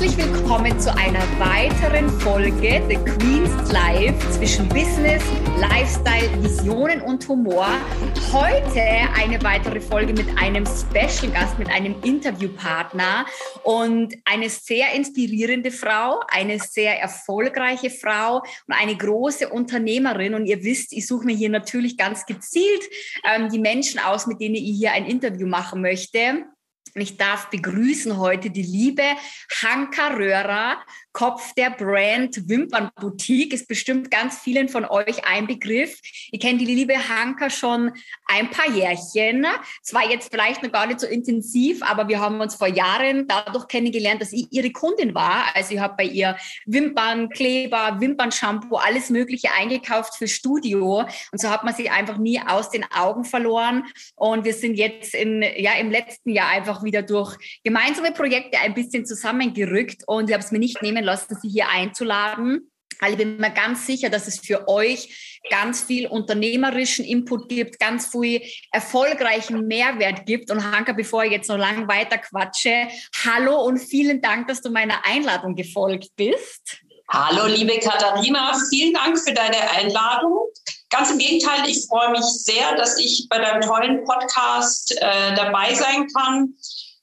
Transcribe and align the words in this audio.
Herzlich 0.00 0.32
willkommen 0.32 0.80
zu 0.80 0.96
einer 0.96 1.20
weiteren 1.38 2.08
Folge 2.20 2.82
The 2.88 2.94
Queen's 2.94 3.70
Life 3.70 4.18
zwischen 4.30 4.66
Business, 4.70 5.22
Lifestyle, 5.58 6.42
Visionen 6.42 7.02
und 7.02 7.28
Humor. 7.28 7.68
Heute 8.32 8.80
eine 9.14 9.42
weitere 9.42 9.78
Folge 9.78 10.14
mit 10.14 10.26
einem 10.38 10.64
Special 10.64 11.30
Gast, 11.32 11.58
mit 11.58 11.68
einem 11.68 11.96
Interviewpartner 12.02 13.26
und 13.62 14.14
eine 14.24 14.48
sehr 14.48 14.94
inspirierende 14.94 15.70
Frau, 15.70 16.20
eine 16.28 16.58
sehr 16.58 16.98
erfolgreiche 16.98 17.90
Frau 17.90 18.38
und 18.38 18.74
eine 18.74 18.96
große 18.96 19.50
Unternehmerin. 19.50 20.32
Und 20.32 20.46
ihr 20.46 20.64
wisst, 20.64 20.94
ich 20.94 21.06
suche 21.06 21.26
mir 21.26 21.36
hier 21.36 21.50
natürlich 21.50 21.98
ganz 21.98 22.24
gezielt 22.24 22.84
ähm, 23.22 23.50
die 23.50 23.58
Menschen 23.58 24.00
aus, 24.00 24.26
mit 24.26 24.40
denen 24.40 24.54
ich 24.54 24.78
hier 24.78 24.92
ein 24.92 25.04
Interview 25.04 25.46
machen 25.46 25.82
möchte. 25.82 26.46
Ich 26.94 27.16
darf 27.16 27.50
begrüßen 27.50 28.18
heute 28.18 28.50
die 28.50 28.62
liebe 28.62 29.04
Hanka 29.62 30.08
Röhrer, 30.08 30.78
Kopf 31.12 31.54
der 31.54 31.70
Brand 31.70 32.48
Wimpernboutique. 32.48 33.52
Ist 33.52 33.68
bestimmt 33.68 34.10
ganz 34.10 34.38
vielen 34.38 34.68
von 34.68 34.84
euch 34.84 35.24
ein 35.26 35.46
Begriff. 35.46 35.98
Ihr 36.30 36.38
kennt 36.38 36.60
die 36.60 36.66
liebe 36.66 36.94
Hanka 37.08 37.50
schon 37.50 37.92
ein 38.26 38.50
paar 38.50 38.70
Jährchen. 38.70 39.46
Zwar 39.82 40.10
jetzt 40.10 40.30
vielleicht 40.32 40.62
noch 40.62 40.72
gar 40.72 40.86
nicht 40.86 41.00
so 41.00 41.06
intensiv, 41.06 41.82
aber 41.82 42.08
wir 42.08 42.20
haben 42.20 42.40
uns 42.40 42.54
vor 42.54 42.68
Jahren 42.68 43.26
dadurch 43.26 43.68
kennengelernt, 43.68 44.22
dass 44.22 44.32
ich 44.32 44.46
ihre 44.50 44.70
Kundin 44.70 45.14
war. 45.14 45.44
Also 45.54 45.74
ich 45.74 45.80
habe 45.80 45.94
bei 45.96 46.04
ihr 46.04 46.36
Wimpern, 46.66 47.28
Kleber, 47.30 47.96
Wimpernshampoo, 48.00 48.76
alles 48.76 49.10
Mögliche 49.10 49.48
eingekauft 49.52 50.16
für 50.16 50.28
Studio. 50.28 51.04
Und 51.32 51.40
so 51.40 51.50
hat 51.50 51.64
man 51.64 51.74
sie 51.74 51.90
einfach 51.90 52.18
nie 52.18 52.40
aus 52.40 52.70
den 52.70 52.84
Augen 52.92 53.24
verloren. 53.24 53.84
Und 54.16 54.44
wir 54.44 54.54
sind 54.54 54.74
jetzt 54.74 55.14
in, 55.14 55.42
ja, 55.56 55.74
im 55.74 55.90
letzten 55.90 56.30
Jahr 56.30 56.48
einfach 56.48 56.82
wieder 56.84 57.02
durch 57.02 57.36
gemeinsame 57.64 58.12
Projekte 58.12 58.58
ein 58.58 58.74
bisschen 58.74 59.06
zusammengerückt 59.06 60.02
und 60.06 60.28
ich 60.28 60.34
habe 60.34 60.44
es 60.44 60.52
mir 60.52 60.58
nicht 60.58 60.82
nehmen 60.82 60.99
lassen, 61.04 61.36
Sie 61.40 61.48
hier 61.48 61.68
einzuladen. 61.68 62.70
Weil 63.00 63.12
ich 63.12 63.18
bin 63.18 63.38
mir 63.38 63.50
ganz 63.50 63.86
sicher, 63.86 64.10
dass 64.10 64.26
es 64.26 64.40
für 64.40 64.68
euch 64.68 65.40
ganz 65.48 65.82
viel 65.82 66.06
unternehmerischen 66.06 67.04
Input 67.04 67.48
gibt, 67.48 67.78
ganz 67.78 68.08
viel 68.08 68.42
erfolgreichen 68.72 69.66
Mehrwert 69.66 70.26
gibt. 70.26 70.50
Und 70.50 70.70
Hanka, 70.70 70.92
bevor 70.92 71.24
ich 71.24 71.32
jetzt 71.32 71.48
noch 71.48 71.56
lange 71.56 71.88
weiter 71.88 72.18
quatsche, 72.18 72.88
hallo 73.24 73.62
und 73.62 73.78
vielen 73.78 74.20
Dank, 74.20 74.48
dass 74.48 74.60
du 74.60 74.70
meiner 74.70 75.06
Einladung 75.06 75.54
gefolgt 75.56 76.10
bist. 76.16 76.78
Hallo, 77.08 77.46
liebe 77.46 77.78
Katharina, 77.80 78.52
vielen 78.68 78.94
Dank 78.94 79.18
für 79.18 79.32
deine 79.32 79.58
Einladung. 79.70 80.46
Ganz 80.90 81.10
im 81.10 81.18
Gegenteil, 81.18 81.68
ich 81.68 81.86
freue 81.88 82.10
mich 82.10 82.24
sehr, 82.24 82.76
dass 82.76 82.98
ich 82.98 83.26
bei 83.28 83.38
deinem 83.38 83.62
tollen 83.62 84.04
Podcast 84.04 84.92
äh, 85.00 85.34
dabei 85.34 85.74
sein 85.74 86.06
kann. 86.14 86.54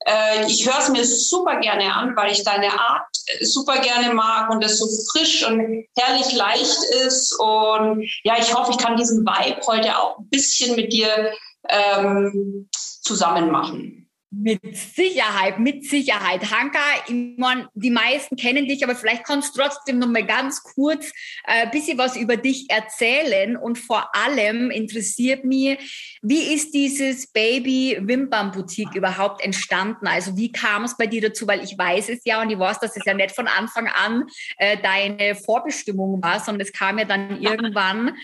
Äh, 0.08 0.46
ich 0.48 0.66
höre 0.66 0.80
es 0.80 0.90
mir 0.90 1.06
super 1.06 1.60
gerne 1.60 1.94
an, 1.94 2.16
weil 2.16 2.32
ich 2.32 2.44
deine 2.44 2.72
Art 2.72 3.08
super 3.42 3.80
gerne 3.80 4.14
mag 4.14 4.50
und 4.50 4.64
es 4.64 4.80
so 4.80 4.88
frisch 5.12 5.46
und 5.46 5.86
herrlich 5.98 6.34
leicht 6.34 6.84
ist. 7.06 7.38
Und 7.40 8.10
ja, 8.24 8.36
ich 8.40 8.54
hoffe, 8.54 8.72
ich 8.72 8.78
kann 8.78 8.96
diesen 8.96 9.26
Vibe 9.26 9.62
heute 9.68 9.98
auch 9.98 10.18
ein 10.18 10.30
bisschen 10.30 10.76
mit 10.78 10.94
dir 10.94 11.34
ähm, 11.70 12.70
zusammen 12.72 13.52
machen. 13.52 13.97
Mit 14.30 14.60
Sicherheit, 14.76 15.58
mit 15.58 15.86
Sicherheit. 15.86 16.52
Hanka, 16.52 16.80
ich 17.08 17.16
mein, 17.38 17.66
die 17.74 17.90
meisten 17.90 18.36
kennen 18.36 18.68
dich, 18.68 18.84
aber 18.84 18.94
vielleicht 18.94 19.24
kannst 19.24 19.56
du 19.56 19.62
trotzdem 19.62 20.00
noch 20.00 20.10
mal 20.10 20.26
ganz 20.26 20.62
kurz 20.64 21.14
äh, 21.46 21.70
bisschen 21.72 21.98
was 21.98 22.18
über 22.18 22.36
dich 22.36 22.66
erzählen. 22.70 23.56
Und 23.56 23.78
vor 23.78 24.14
allem 24.14 24.70
interessiert 24.70 25.46
mich, 25.46 26.20
wie 26.22 26.54
ist 26.54 26.74
dieses 26.74 27.32
Baby 27.32 28.00
Wimpern 28.02 28.52
Boutique 28.52 28.96
überhaupt 28.96 29.42
entstanden? 29.42 30.08
Also 30.08 30.36
wie 30.36 30.52
kam 30.52 30.84
es 30.84 30.98
bei 30.98 31.08
dir 31.08 31.22
dazu? 31.22 31.48
Weil 31.48 31.64
ich 31.64 31.78
weiß 31.78 32.10
es 32.10 32.20
ja 32.26 32.42
und 32.42 32.50
ich 32.50 32.60
weiß, 32.60 32.82
dass 32.82 32.98
es 32.98 33.06
ja 33.06 33.14
nicht 33.14 33.32
von 33.32 33.48
Anfang 33.48 33.88
an 33.88 34.26
äh, 34.58 34.76
deine 34.82 35.36
Vorbestimmung 35.36 36.22
war, 36.22 36.42
sondern 36.42 36.68
es 36.68 36.74
kam 36.74 37.00
ja 37.00 37.06
dann 37.06 37.42
irgendwann 37.42 38.18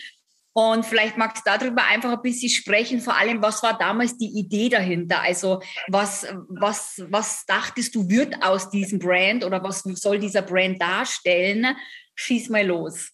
und 0.56 0.86
vielleicht 0.86 1.18
magst 1.18 1.44
du 1.44 1.50
darüber 1.50 1.82
einfach 1.84 2.12
ein 2.12 2.22
bisschen 2.22 2.48
sprechen, 2.48 3.00
vor 3.00 3.16
allem, 3.16 3.42
was 3.42 3.60
war 3.64 3.76
damals 3.76 4.16
die 4.16 4.38
Idee 4.38 4.68
dahinter? 4.68 5.20
Also 5.20 5.60
was, 5.88 6.28
was, 6.48 7.02
was 7.08 7.44
dachtest 7.44 7.92
du, 7.96 8.08
wird 8.08 8.40
aus 8.40 8.70
diesem 8.70 9.00
Brand 9.00 9.44
oder 9.44 9.62
was 9.64 9.82
soll 9.82 10.20
dieser 10.20 10.42
Brand 10.42 10.80
darstellen? 10.80 11.76
Schieß 12.14 12.50
mal 12.50 12.64
los. 12.64 13.10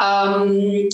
Ähm, 0.00 0.88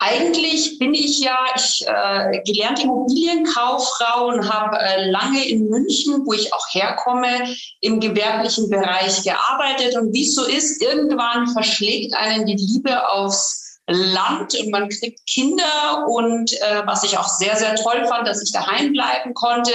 eigentlich 0.00 0.80
bin 0.80 0.92
ich 0.92 1.20
ja 1.20 1.38
ich, 1.54 1.86
äh, 1.86 2.42
gelernte 2.44 2.82
Immobilienkauffrau 2.82 4.26
und 4.26 4.52
habe 4.52 4.76
äh, 4.76 5.08
lange 5.08 5.48
in 5.48 5.68
München, 5.68 6.26
wo 6.26 6.32
ich 6.32 6.52
auch 6.52 6.66
herkomme, 6.72 7.54
im 7.80 8.00
gewerblichen 8.00 8.68
Bereich 8.68 9.22
gearbeitet. 9.22 9.96
Und 9.96 10.12
wie 10.12 10.26
es 10.26 10.34
so 10.34 10.44
ist, 10.44 10.82
irgendwann 10.82 11.46
verschlägt 11.46 12.12
einen 12.14 12.44
die 12.44 12.56
Liebe 12.56 13.08
aufs 13.08 13.67
Land 13.88 14.54
und 14.54 14.70
man 14.70 14.88
kriegt 14.88 15.26
Kinder 15.26 16.06
und 16.08 16.52
äh, 16.60 16.82
was 16.86 17.04
ich 17.04 17.16
auch 17.16 17.28
sehr, 17.28 17.56
sehr 17.56 17.74
toll 17.76 18.06
fand, 18.06 18.28
dass 18.28 18.42
ich 18.42 18.52
daheim 18.52 18.92
bleiben 18.92 19.34
konnte 19.34 19.72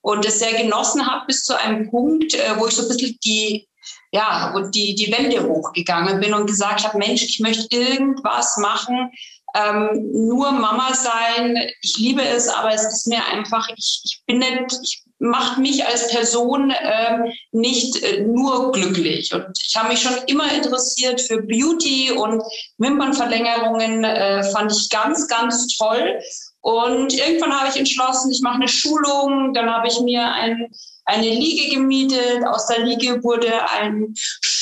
und 0.00 0.24
es 0.26 0.38
sehr 0.38 0.54
genossen 0.54 1.06
habe 1.06 1.26
bis 1.26 1.44
zu 1.44 1.58
einem 1.58 1.90
Punkt, 1.90 2.34
äh, 2.34 2.58
wo 2.58 2.66
ich 2.66 2.74
so 2.74 2.82
ein 2.82 2.88
bisschen 2.88 3.18
die 3.24 3.68
ja, 4.12 4.54
die, 4.72 4.94
die 4.94 5.12
Wände 5.12 5.46
hochgegangen 5.46 6.20
bin 6.20 6.32
und 6.34 6.46
gesagt 6.46 6.86
habe, 6.86 6.98
Mensch, 6.98 7.22
ich 7.22 7.40
möchte 7.40 7.76
irgendwas 7.76 8.56
machen, 8.58 9.10
ähm, 9.54 10.10
nur 10.12 10.52
Mama 10.52 10.94
sein. 10.94 11.56
Ich 11.80 11.98
liebe 11.98 12.22
es, 12.22 12.48
aber 12.48 12.72
es 12.72 12.84
ist 12.84 13.06
mir 13.08 13.24
einfach, 13.24 13.68
ich, 13.76 14.02
ich 14.04 14.22
bin 14.26 14.38
nicht, 14.38 14.78
ich 14.82 15.03
macht 15.24 15.58
mich 15.58 15.84
als 15.84 16.08
Person 16.08 16.70
äh, 16.70 17.32
nicht 17.52 18.02
äh, 18.02 18.20
nur 18.22 18.72
glücklich. 18.72 19.32
Und 19.34 19.58
ich 19.66 19.74
habe 19.74 19.88
mich 19.88 20.02
schon 20.02 20.16
immer 20.26 20.52
interessiert 20.52 21.20
für 21.20 21.42
Beauty 21.42 22.12
und 22.12 22.42
Wimpernverlängerungen, 22.78 24.04
äh, 24.04 24.42
fand 24.44 24.72
ich 24.72 24.88
ganz, 24.90 25.26
ganz 25.28 25.76
toll. 25.76 26.20
Und 26.60 27.12
irgendwann 27.14 27.58
habe 27.58 27.68
ich 27.70 27.76
entschlossen, 27.76 28.30
ich 28.30 28.40
mache 28.42 28.56
eine 28.56 28.68
Schulung, 28.68 29.52
dann 29.54 29.70
habe 29.70 29.88
ich 29.88 30.00
mir 30.00 30.24
ein 30.32 30.70
eine 31.06 31.28
Liege 31.28 31.74
gemietet. 31.74 32.46
Aus 32.46 32.66
der 32.66 32.80
Liege 32.80 33.22
wurde 33.22 33.52
ein 33.70 34.14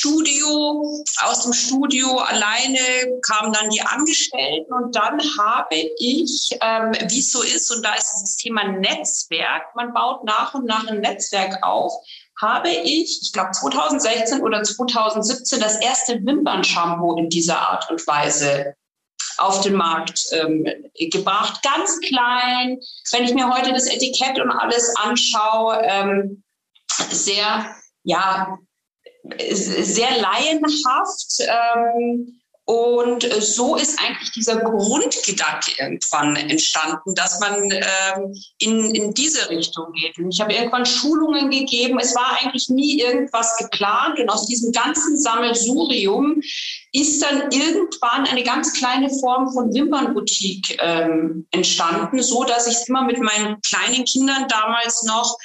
Studio. 0.03 1.01
Aus 1.23 1.43
dem 1.43 1.53
Studio 1.53 2.17
alleine 2.17 3.21
kamen 3.21 3.53
dann 3.53 3.69
die 3.69 3.81
Angestellten 3.81 4.73
und 4.73 4.93
dann 4.93 5.21
habe 5.39 5.75
ich, 5.97 6.57
ähm, 6.59 6.91
wie 7.07 7.19
es 7.19 7.31
so 7.31 7.41
ist, 7.41 7.73
und 7.73 7.85
da 7.85 7.93
ist 7.93 8.11
das 8.21 8.35
Thema 8.35 8.65
Netzwerk, 8.65 9.73
man 9.75 9.93
baut 9.93 10.25
nach 10.25 10.53
und 10.55 10.65
nach 10.65 10.85
ein 10.87 10.99
Netzwerk 10.99 11.63
auf, 11.63 11.93
habe 12.41 12.69
ich, 12.69 13.21
ich 13.21 13.31
glaube 13.31 13.51
2016 13.51 14.41
oder 14.41 14.63
2017, 14.63 15.61
das 15.61 15.79
erste 15.79 16.15
Wimpernshampoo 16.25 17.15
in 17.15 17.29
dieser 17.29 17.59
Art 17.59 17.89
und 17.89 18.05
Weise 18.05 18.75
auf 19.37 19.61
den 19.61 19.75
Markt 19.75 20.19
ähm, 20.33 20.67
gebracht. 20.95 21.63
Ganz 21.63 22.01
klein. 22.01 22.77
Wenn 23.11 23.23
ich 23.23 23.33
mir 23.33 23.49
heute 23.49 23.71
das 23.71 23.87
Etikett 23.87 24.37
und 24.41 24.51
alles 24.51 24.93
anschaue, 24.97 25.79
ähm, 25.81 26.43
sehr, 27.09 27.73
ja, 28.03 28.57
sehr 29.51 30.17
laienhaft. 30.17 31.39
Ähm, 31.39 32.39
und 32.65 33.27
so 33.41 33.75
ist 33.75 33.99
eigentlich 33.99 34.31
dieser 34.31 34.61
Grundgedanke 34.61 35.71
irgendwann 35.77 36.37
entstanden, 36.37 37.13
dass 37.13 37.41
man 37.41 37.69
ähm, 37.71 38.33
in, 38.57 38.95
in 38.95 39.13
diese 39.13 39.49
Richtung 39.49 39.91
geht. 39.91 40.17
Und 40.17 40.33
ich 40.33 40.39
habe 40.39 40.53
irgendwann 40.53 40.85
Schulungen 40.85 41.49
gegeben. 41.49 41.99
Es 41.99 42.15
war 42.15 42.39
eigentlich 42.39 42.69
nie 42.69 43.01
irgendwas 43.01 43.57
geplant. 43.57 44.17
Und 44.17 44.29
aus 44.29 44.45
diesem 44.45 44.71
ganzen 44.71 45.19
Sammelsurium 45.19 46.41
ist 46.93 47.21
dann 47.21 47.51
irgendwann 47.51 48.25
eine 48.27 48.43
ganz 48.43 48.71
kleine 48.71 49.09
Form 49.09 49.51
von 49.51 49.73
Wimpernboutique 49.73 50.77
ähm, 50.79 51.45
entstanden, 51.51 52.23
so 52.23 52.45
dass 52.45 52.67
ich 52.67 52.87
immer 52.87 53.03
mit 53.03 53.19
meinen 53.19 53.59
kleinen 53.61 54.05
Kindern 54.05 54.47
damals 54.47 55.03
noch 55.03 55.37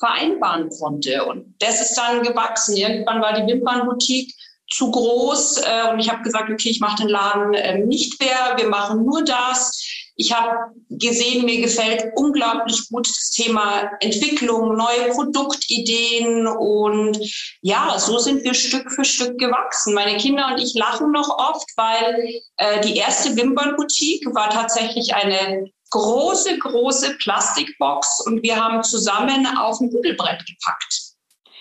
vereinbaren 0.00 0.68
konnte. 0.70 1.24
Und 1.26 1.54
das 1.60 1.80
ist 1.80 1.94
dann 1.94 2.22
gewachsen. 2.22 2.76
Irgendwann 2.76 3.20
war 3.20 3.34
die 3.34 3.52
Wimpernboutique 3.52 4.34
zu 4.72 4.90
groß 4.90 5.58
äh, 5.58 5.90
und 5.90 5.98
ich 5.98 6.10
habe 6.10 6.22
gesagt, 6.22 6.48
okay, 6.48 6.70
ich 6.70 6.80
mache 6.80 7.02
den 7.02 7.08
Laden 7.08 7.54
äh, 7.54 7.78
nicht 7.78 8.20
mehr, 8.20 8.54
wir 8.56 8.68
machen 8.68 9.04
nur 9.04 9.24
das. 9.24 9.84
Ich 10.14 10.32
habe 10.32 10.74
gesehen, 10.90 11.44
mir 11.44 11.60
gefällt 11.60 12.12
unglaublich 12.14 12.88
gut 12.88 13.08
das 13.08 13.30
Thema 13.30 13.90
Entwicklung, 14.00 14.76
neue 14.76 15.10
Produktideen 15.12 16.46
und 16.46 17.18
ja, 17.62 17.98
so 17.98 18.18
sind 18.18 18.44
wir 18.44 18.54
Stück 18.54 18.92
für 18.92 19.04
Stück 19.04 19.38
gewachsen. 19.38 19.94
Meine 19.94 20.18
Kinder 20.18 20.48
und 20.52 20.62
ich 20.62 20.74
lachen 20.74 21.10
noch 21.10 21.30
oft, 21.38 21.68
weil 21.76 22.40
äh, 22.58 22.80
die 22.82 22.96
erste 22.96 23.34
Wimpernboutique 23.36 24.26
war 24.34 24.50
tatsächlich 24.50 25.14
eine 25.14 25.70
große, 25.90 26.58
große 26.58 27.16
Plastikbox 27.18 28.22
und 28.26 28.42
wir 28.42 28.56
haben 28.56 28.82
zusammen 28.82 29.46
auf 29.58 29.80
ein 29.80 29.90
Bügelbrett 29.90 30.44
gepackt 30.46 31.10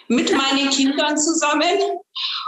mit 0.09 0.31
meinen 0.31 0.69
Kindern 0.71 1.17
zusammen. 1.17 1.77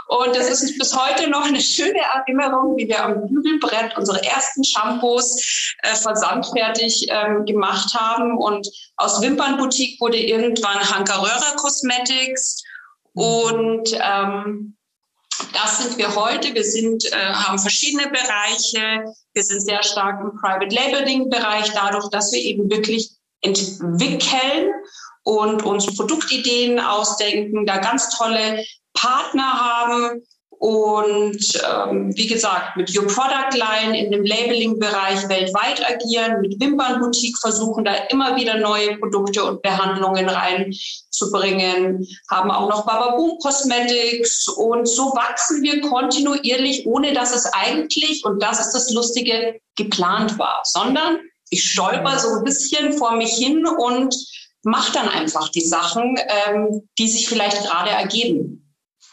Und 0.08 0.36
das 0.36 0.50
ist 0.50 0.78
bis 0.78 0.94
heute 0.94 1.30
noch 1.30 1.46
eine 1.46 1.60
schöne 1.60 2.00
Erinnerung, 2.14 2.76
wie 2.76 2.88
wir 2.88 3.02
am 3.02 3.26
Bügelbrett 3.28 3.96
unsere 3.96 4.22
ersten 4.24 4.62
Shampoos 4.64 5.74
äh, 5.82 5.94
versandfertig 5.94 7.06
ähm, 7.08 7.46
gemacht 7.46 7.94
haben. 7.94 8.36
Und 8.36 8.68
aus 8.96 9.22
Wimpernboutique 9.22 9.98
wurde 10.00 10.18
irgendwann 10.18 10.78
Hanka 10.80 11.20
Röhrer 11.20 11.56
Cosmetics. 11.56 12.62
Und 13.14 13.96
ähm, 14.02 14.76
das 15.52 15.78
sind 15.78 15.98
wir 15.98 16.14
heute. 16.14 16.54
Wir 16.54 16.64
sind, 16.64 17.04
äh, 17.12 17.16
haben 17.16 17.58
verschiedene 17.58 18.08
Bereiche. 18.08 19.04
Wir 19.32 19.42
sind 19.42 19.60
sehr 19.60 19.82
stark 19.82 20.20
im 20.20 20.38
Private 20.40 20.74
Labeling 20.74 21.30
Bereich, 21.30 21.70
dadurch, 21.74 22.08
dass 22.10 22.32
wir 22.32 22.40
eben 22.40 22.70
wirklich 22.70 23.10
entwickeln 23.42 24.70
und 25.24 25.62
uns 25.64 25.94
Produktideen 25.96 26.80
ausdenken, 26.80 27.66
da 27.66 27.78
ganz 27.78 28.10
tolle 28.10 28.64
Partner 28.94 29.52
haben 29.52 30.22
und 30.62 31.60
ähm, 31.68 32.16
wie 32.16 32.28
gesagt, 32.28 32.76
mit 32.76 32.96
Your 32.96 33.08
Product 33.08 33.58
Line 33.58 33.98
in 33.98 34.12
dem 34.12 34.24
Labeling-Bereich 34.24 35.28
weltweit 35.28 35.84
agieren, 35.84 36.40
mit 36.40 36.60
Wimpernboutique 36.60 37.36
versuchen, 37.40 37.84
da 37.84 37.94
immer 38.10 38.36
wieder 38.36 38.58
neue 38.58 38.96
Produkte 38.98 39.42
und 39.42 39.60
Behandlungen 39.60 40.28
reinzubringen, 40.28 42.06
haben 42.30 42.52
auch 42.52 42.68
noch 42.68 42.86
Bababoom 42.86 43.38
Cosmetics 43.42 44.46
und 44.46 44.86
so 44.86 45.06
wachsen 45.16 45.64
wir 45.64 45.80
kontinuierlich, 45.80 46.86
ohne 46.86 47.12
dass 47.12 47.34
es 47.34 47.44
eigentlich, 47.46 48.24
und 48.24 48.40
das 48.40 48.60
ist 48.60 48.70
das 48.70 48.92
Lustige, 48.92 49.58
geplant 49.74 50.38
war, 50.38 50.60
sondern 50.62 51.18
ich 51.50 51.64
stolper 51.64 52.20
so 52.20 52.36
ein 52.36 52.44
bisschen 52.44 52.92
vor 52.92 53.16
mich 53.16 53.32
hin 53.32 53.66
und 53.66 54.14
mache 54.62 54.92
dann 54.92 55.08
einfach 55.08 55.48
die 55.48 55.66
Sachen, 55.66 56.16
ähm, 56.46 56.88
die 56.98 57.08
sich 57.08 57.28
vielleicht 57.28 57.64
gerade 57.64 57.90
ergeben. 57.90 58.61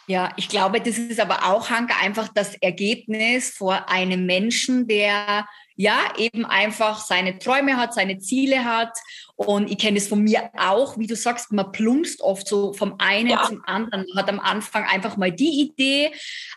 Ja, 0.10 0.32
ich 0.38 0.50
glaube, 0.50 0.82
das 0.82 0.98
ist 0.98 1.20
aber 1.20 1.46
auch, 1.46 1.70
Hanke, 1.70 1.94
einfach 2.02 2.30
das 2.30 2.56
Ergebnis 2.56 3.52
vor 3.52 3.90
einem 3.90 4.26
Menschen, 4.26 4.88
der 4.88 5.48
ja 5.76 6.00
eben 6.18 6.48
einfach 6.48 7.00
seine 7.00 7.38
Träume 7.38 7.78
hat, 7.78 7.94
seine 7.94 8.18
Ziele 8.18 8.66
hat. 8.66 8.98
Und 9.41 9.71
ich 9.71 9.77
kenne 9.77 9.97
es 9.97 10.09
von 10.09 10.21
mir 10.21 10.50
auch, 10.57 10.97
wie 10.97 11.07
du 11.07 11.15
sagst, 11.15 11.53
man 11.53 11.71
plumpst 11.71 12.19
oft 12.19 12.45
so 12.45 12.74
vom 12.74 12.95
einen 12.97 13.30
ja. 13.30 13.45
zum 13.47 13.63
anderen. 13.63 14.06
Man 14.13 14.21
hat 14.21 14.30
am 14.30 14.41
Anfang 14.41 14.83
einfach 14.83 15.15
mal 15.15 15.31
die 15.31 15.62
Idee, 15.62 16.12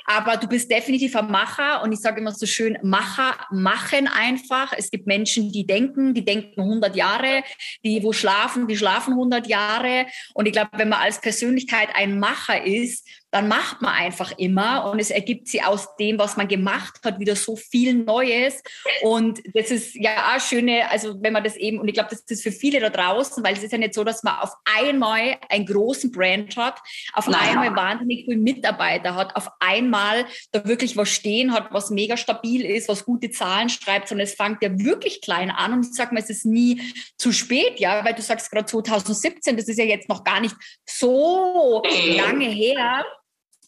aber 0.05 0.37
du 0.37 0.49
bist 0.49 0.69
definitiv 0.69 1.15
ein 1.15 1.31
Macher 1.31 1.81
und 1.85 1.93
ich 1.93 2.01
sage 2.01 2.21
immer 2.21 2.33
so 2.33 2.45
schön, 2.45 2.77
Macher 2.83 3.37
machen 3.53 4.09
einfach. 4.09 4.73
Es 4.77 4.91
gibt 4.91 5.07
Menschen, 5.07 5.53
die 5.53 5.65
denken, 5.65 6.13
die 6.13 6.25
denken 6.25 6.61
100 6.61 6.97
Jahre, 6.97 7.45
die 7.85 8.03
wo 8.03 8.13
schlafen, 8.13 8.67
die 8.67 8.77
schlafen 8.77 9.13
100 9.13 9.47
Jahre. 9.47 10.07
Und 10.35 10.47
ich 10.47 10.53
glaube, 10.53 10.71
wenn 10.73 10.89
man 10.89 11.03
als 11.03 11.21
Persönlichkeit 11.21 11.91
ein 11.95 12.19
Macher 12.19 12.65
ist, 12.65 13.07
dann 13.33 13.49
macht 13.49 13.81
man 13.81 13.95
einfach 13.95 14.37
immer 14.37 14.91
und 14.91 14.99
es 14.99 15.11
ergibt 15.11 15.49
sie 15.49 15.63
aus 15.63 15.97
dem, 15.97 16.19
was 16.19 16.37
man 16.37 16.49
gemacht 16.49 17.01
hat, 17.03 17.19
wieder 17.19 17.35
so 17.35 17.57
viel 17.57 17.95
Neues. 17.95 18.63
Und 19.01 19.41
das 19.55 19.71
ist 19.71 19.95
ja 19.95 20.35
auch 20.37 20.41
schöne, 20.41 20.91
also 20.91 21.17
wenn 21.23 21.33
man 21.33 21.43
das 21.43 21.57
eben, 21.57 21.81
und 21.81 21.89
ich 21.89 21.95
glaube, 21.95 22.11
das 22.11 22.21
ist 22.29 22.43
für 22.43 22.53
viele 22.53 22.72
da 22.81 22.91
draußen, 22.91 23.43
weil 23.45 23.55
es 23.55 23.63
ist 23.63 23.73
ja 23.73 23.79
nicht 23.79 23.95
so, 23.95 24.05
dass 24.05 24.23
man 24.23 24.39
auf 24.39 24.55
einmal 24.65 25.37
einen 25.49 25.67
großen 25.67 26.11
Brand 26.13 26.57
hat, 26.57 26.81
auf 27.13 27.27
naja. 27.27 27.51
einmal 27.51 27.75
wahnsinnig 27.77 28.25
viele 28.25 28.39
Mitarbeiter 28.39 29.15
hat, 29.15 29.35
auf 29.37 29.49
einmal 29.61 30.27
da 30.53 30.65
wirklich 30.65 30.97
was 30.97 31.09
stehen 31.09 31.53
hat, 31.53 31.73
was 31.73 31.91
mega 31.91 32.17
stabil 32.17 32.65
ist, 32.65 32.89
was 32.89 33.05
gute 33.05 33.31
Zahlen 33.31 33.69
schreibt, 33.69 34.09
sondern 34.09 34.27
es 34.27 34.35
fängt 34.35 34.63
ja 34.63 34.71
wirklich 34.79 35.21
klein 35.21 35.51
an 35.51 35.73
und 35.73 35.87
ich 35.87 35.95
sage 35.95 36.15
mal, 36.15 36.21
es 36.21 36.31
ist 36.31 36.47
nie 36.47 36.81
zu 37.17 37.33
spät, 37.33 37.81
ja, 37.81 38.05
weil 38.05 38.15
du 38.15 38.23
sagst 38.23 38.51
gerade 38.51 38.67
2017, 38.67 39.57
das 39.57 39.69
ist 39.69 39.79
ja 39.79 39.85
jetzt 39.85 40.09
noch 40.09 40.25
gar 40.25 40.41
nicht 40.41 40.57
so 40.89 41.83
lange 42.17 42.47
her. 42.47 43.05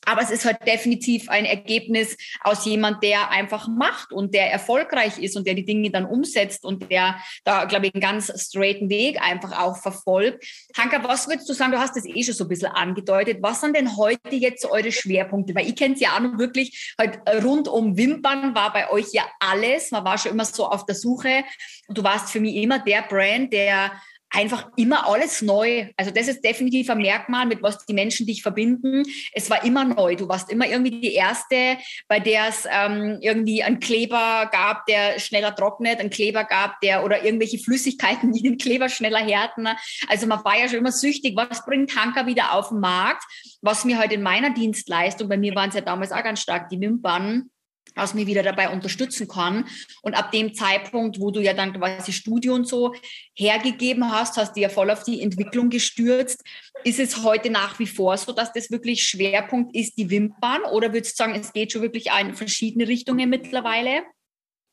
Aber 0.07 0.23
es 0.23 0.31
ist 0.31 0.45
halt 0.45 0.59
definitiv 0.67 1.29
ein 1.29 1.45
Ergebnis 1.45 2.17
aus 2.43 2.65
jemand, 2.65 3.03
der 3.03 3.31
einfach 3.31 3.69
macht 3.69 4.13
und 4.13 4.35
der 4.35 4.51
erfolgreich 4.51 5.19
ist 5.19 5.37
und 5.37 5.47
der 5.47 5.55
die 5.55 5.65
Dinge 5.65 5.91
dann 5.91 6.05
umsetzt 6.05 6.65
und 6.65 6.91
der 6.91 7.17
da, 7.45 7.65
glaube 7.65 7.87
ich, 7.87 7.95
einen 7.95 8.01
ganz 8.01 8.33
straighten 8.37 8.89
Weg 8.89 9.21
einfach 9.23 9.59
auch 9.59 9.77
verfolgt. 9.77 10.45
Hanka, 10.77 11.03
was 11.05 11.29
würdest 11.29 11.49
du 11.49 11.53
sagen? 11.53 11.73
Du 11.73 11.79
hast 11.79 11.97
es 11.97 12.05
eh 12.05 12.23
schon 12.23 12.35
so 12.35 12.45
ein 12.45 12.49
bisschen 12.49 12.73
angedeutet. 12.73 13.39
Was 13.41 13.61
sind 13.61 13.77
denn 13.77 13.97
heute 13.97 14.35
jetzt 14.35 14.65
eure 14.67 14.93
Schwerpunkte? 14.93 15.55
Weil 15.55 15.69
ich 15.69 15.77
kenne 15.77 15.95
es 15.95 16.01
ja 16.01 16.17
auch 16.17 16.21
noch 16.21 16.39
wirklich, 16.39 16.95
halt 16.99 17.21
rund 17.45 17.69
um 17.69 17.97
Wimpern 17.97 18.55
war 18.55 18.73
bei 18.73 18.91
euch 18.91 19.13
ja 19.13 19.25
alles. 19.41 19.91
Man 19.91 20.05
war 20.05 20.19
schon 20.19 20.33
immer 20.33 20.45
so 20.45 20.67
auf 20.67 20.87
der 20.87 20.95
Suche. 20.95 21.45
Und 21.89 21.99
du 21.99 22.03
warst 22.03 22.31
für 22.31 22.41
mich 22.41 22.57
immer 22.57 22.79
der 22.79 23.03
Brand, 23.03 23.53
der 23.53 23.93
einfach 24.31 24.69
immer 24.77 25.09
alles 25.09 25.43
neu. 25.43 25.89
Also 25.97 26.11
das 26.11 26.29
ist 26.29 26.45
definitiv 26.45 26.91
ein 26.91 26.99
Merkmal, 26.99 27.47
mit 27.47 27.63
was 27.63 27.85
die 27.87 27.95
Menschen 27.95 28.27
dich 28.27 28.43
verbinden. 28.43 29.05
Es 29.33 29.49
war 29.49 29.65
immer 29.65 29.85
neu. 29.85 30.17
Du 30.17 30.29
warst 30.29 30.51
immer 30.51 30.67
irgendwie 30.67 31.01
die 31.01 31.15
Erste, 31.15 31.79
bei 32.09 32.19
der 32.21 32.49
es 32.49 32.67
ähm, 32.71 33.19
irgendwie 33.21 33.63
einen 33.63 33.81
Kleber 33.81 34.49
gab, 34.51 34.87
der 34.87 35.21
schneller 35.21 35.55
trocknet, 35.55 36.01
einen 36.01 36.11
Kleber 36.11 36.45
gab, 36.45 36.81
der 36.81 37.05
oder 37.05 37.25
irgendwelche 37.25 37.59
Flüssigkeiten, 37.59 38.33
die 38.33 38.43
den 38.43 38.59
Kleber 38.59 38.89
schneller 38.89 39.21
härten. 39.21 39.69
Also 40.09 40.27
man 40.27 40.45
war 40.45 40.59
ja 40.59 40.69
schon 40.69 40.79
immer 40.79 40.93
süchtig. 40.93 41.37
Was 41.37 41.65
bringt 41.65 41.91
Tanker 41.91 42.27
wieder 42.27 42.55
auf 42.55 42.69
den 42.69 42.81
Markt? 42.81 43.25
Was 43.63 43.85
mir 43.85 43.99
halt 43.99 44.13
in 44.13 44.23
meiner 44.23 44.51
Dienstleistung, 44.51 45.29
bei 45.29 45.37
mir 45.37 45.55
waren 45.55 45.69
es 45.69 45.75
ja 45.77 45.81
damals 45.81 46.13
auch 46.13 46.25
ganz 46.25 46.41
stark 46.41 46.69
die 46.69 46.81
Wimpern, 46.81 47.51
was 47.95 48.15
mir 48.15 48.27
wieder 48.27 48.43
dabei 48.43 48.71
unterstützen 48.71 49.29
kann. 49.29 49.67
Und 50.03 50.15
ab 50.15 50.33
dem 50.33 50.55
Zeitpunkt, 50.55 51.21
wo 51.21 51.31
du 51.31 51.41
ja 51.41 51.53
dann 51.53 51.73
quasi 51.73 52.13
Studio 52.13 52.55
und 52.55 52.67
so 52.67 52.93
hergegeben 53.35 54.11
hast, 54.11 54.37
hast 54.37 54.57
du 54.57 54.61
ja 54.61 54.69
voll 54.69 54.91
auf 54.91 55.05
die 55.05 55.23
Entwicklung 55.23 55.71
gestürzt. 55.71 56.43
Ist 56.83 56.99
es 56.99 57.23
heute 57.23 57.51
nach 57.51 57.79
wie 57.79 57.87
vor 57.87 58.17
so, 58.17 58.33
dass 58.33 58.53
das 58.53 58.71
wirklich 58.71 59.05
Schwerpunkt 59.05 59.75
ist, 59.75 59.97
die 59.97 60.11
Wimpern? 60.11 60.63
Oder 60.73 60.93
würdest 60.93 61.19
du 61.19 61.25
sagen, 61.25 61.39
es 61.39 61.53
geht 61.53 61.73
schon 61.73 61.83
wirklich 61.83 62.07
in 62.21 62.35
verschiedene 62.35 62.89
Richtungen 62.89 63.31
mittlerweile? 63.31 64.03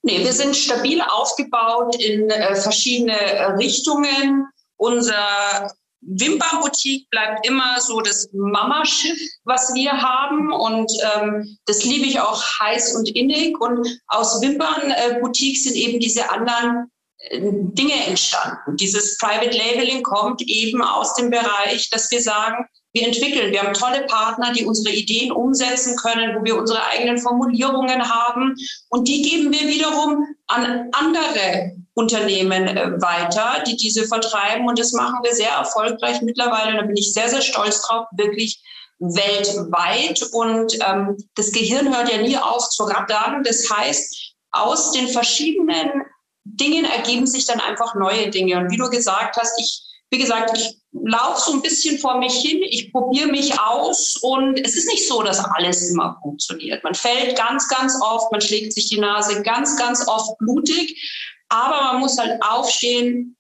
Nee, 0.04 0.24
wir 0.24 0.34
sind 0.34 0.56
stabil 0.56 1.00
aufgebaut 1.02 1.96
in 2.04 2.30
äh, 2.30 2.56
verschiedene 2.56 3.20
äh, 3.20 3.44
Richtungen. 3.52 4.48
Unser 4.78 5.72
Wimpernboutique 6.02 7.08
bleibt 7.10 7.48
immer 7.48 7.80
so 7.80 8.02
das 8.02 8.30
Mamaschiff, 8.34 9.20
was 9.44 9.74
wir 9.74 9.92
haben. 9.92 10.52
Und 10.52 10.92
ähm, 11.16 11.58
das 11.66 11.84
liebe 11.84 12.06
ich 12.06 12.20
auch 12.20 12.44
heiß 12.60 12.96
und 12.96 13.10
innig. 13.16 13.60
Und 13.60 13.88
aus 14.08 14.42
Wimpernboutique 14.42 15.62
sind 15.62 15.76
eben 15.76 16.00
diese 16.00 16.30
anderen 16.30 16.92
äh, 17.18 17.40
Dinge 17.42 18.06
entstanden. 18.08 18.76
Dieses 18.78 19.18
Private 19.18 19.56
Labeling 19.56 20.02
kommt 20.04 20.42
eben 20.42 20.82
aus 20.82 21.14
dem 21.16 21.30
Bereich, 21.30 21.90
dass 21.92 22.10
wir 22.10 22.22
sagen, 22.22 22.66
wir 22.94 23.08
entwickeln, 23.08 23.52
wir 23.54 23.64
haben 23.64 23.74
tolle 23.74 24.06
Partner, 24.08 24.52
die 24.52 24.66
unsere 24.66 24.94
Ideen 24.94 25.32
umsetzen 25.32 25.96
können, 25.96 26.36
wo 26.36 26.44
wir 26.44 26.58
unsere 26.58 26.86
eigenen 26.88 27.20
Formulierungen 27.20 28.10
haben. 28.10 28.56
Und 28.90 29.08
die 29.08 29.22
geben 29.22 29.52
wir 29.54 29.68
wiederum 29.68 30.26
an 30.48 30.90
andere 30.92 31.81
Unternehmen 31.94 32.68
äh, 32.68 33.02
weiter, 33.02 33.64
die 33.66 33.76
diese 33.76 34.08
vertreiben. 34.08 34.68
Und 34.68 34.80
das 34.80 34.94
machen 34.94 35.20
wir 35.24 35.34
sehr 35.34 35.52
erfolgreich 35.52 36.22
mittlerweile. 36.22 36.78
Da 36.78 36.84
bin 36.84 36.98
ich 36.98 37.14
sehr, 37.14 37.30
sehr 37.30 37.42
stolz 37.42 37.82
drauf, 37.82 38.08
wirklich 38.12 38.62
weltweit. 39.00 40.24
Und 40.32 40.78
ähm, 40.88 41.18
das 41.36 41.52
Gehirn 41.52 41.94
hört 41.94 42.12
ja 42.12 42.22
nie 42.22 42.38
auf 42.38 42.70
zu 42.70 42.84
rattern. 42.84 43.44
Das 43.44 43.70
heißt, 43.70 44.34
aus 44.52 44.92
den 44.92 45.08
verschiedenen 45.08 46.04
Dingen 46.44 46.86
ergeben 46.86 47.28
sich 47.28 47.46
dann 47.46 47.60
einfach 47.60 47.96
neue 47.96 48.30
Dinge. 48.30 48.58
Und 48.58 48.72
wie 48.72 48.78
du 48.78 48.90
gesagt 48.90 49.38
hast, 49.38 49.60
ich, 49.60 49.82
wie 50.10 50.18
gesagt, 50.18 50.58
ich 50.58 50.78
laufe 50.92 51.42
so 51.42 51.54
ein 51.54 51.62
bisschen 51.62 51.98
vor 52.00 52.18
mich 52.18 52.34
hin, 52.34 52.62
ich 52.64 52.92
probiere 52.92 53.28
mich 53.28 53.60
aus 53.60 54.18
und 54.22 54.60
es 54.60 54.76
ist 54.76 54.88
nicht 54.88 55.08
so, 55.08 55.22
dass 55.24 55.40
alles 55.40 55.90
immer 55.90 56.18
funktioniert. 56.22 56.84
Man 56.84 56.96
fällt 56.96 57.38
ganz, 57.38 57.70
ganz 57.70 57.98
oft, 58.02 58.32
man 58.32 58.42
schlägt 58.42 58.74
sich 58.74 58.90
die 58.90 59.00
Nase 59.00 59.42
ganz, 59.42 59.78
ganz 59.78 60.06
oft 60.08 60.38
blutig. 60.40 61.00
Aber 61.52 61.82
man 61.84 62.00
muss 62.00 62.18
halt 62.18 62.42
aufstehen, 62.42 63.36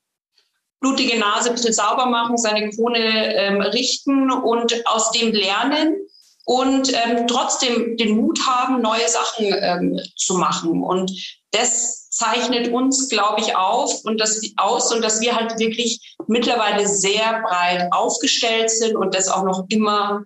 blutige 0.81 1.17
Nase 1.17 1.49
ein 1.49 1.55
bisschen 1.55 1.73
sauber 1.73 2.07
machen, 2.07 2.37
seine 2.37 2.69
Krone 2.71 3.35
ähm, 3.35 3.61
richten 3.61 4.29
und 4.31 4.85
aus 4.85 5.11
dem 5.11 5.31
lernen 5.31 5.95
und 6.45 6.91
ähm, 6.93 7.27
trotzdem 7.27 7.95
den 7.95 8.17
Mut 8.17 8.45
haben, 8.45 8.81
neue 8.81 9.07
Sachen 9.07 9.45
ähm, 9.45 10.01
zu 10.17 10.35
machen. 10.35 10.83
Und 10.83 11.11
das 11.51 12.09
zeichnet 12.09 12.73
uns, 12.73 13.07
glaube 13.07 13.39
ich, 13.39 13.55
auf 13.55 14.03
und 14.03 14.19
das 14.19 14.41
aus 14.57 14.93
und 14.93 15.01
dass 15.01 15.21
wir 15.21 15.35
halt 15.35 15.57
wirklich 15.59 16.17
mittlerweile 16.27 16.87
sehr 16.87 17.41
breit 17.47 17.87
aufgestellt 17.91 18.69
sind 18.69 18.97
und 18.97 19.15
das 19.15 19.29
auch 19.29 19.43
noch 19.43 19.65
immer 19.69 20.25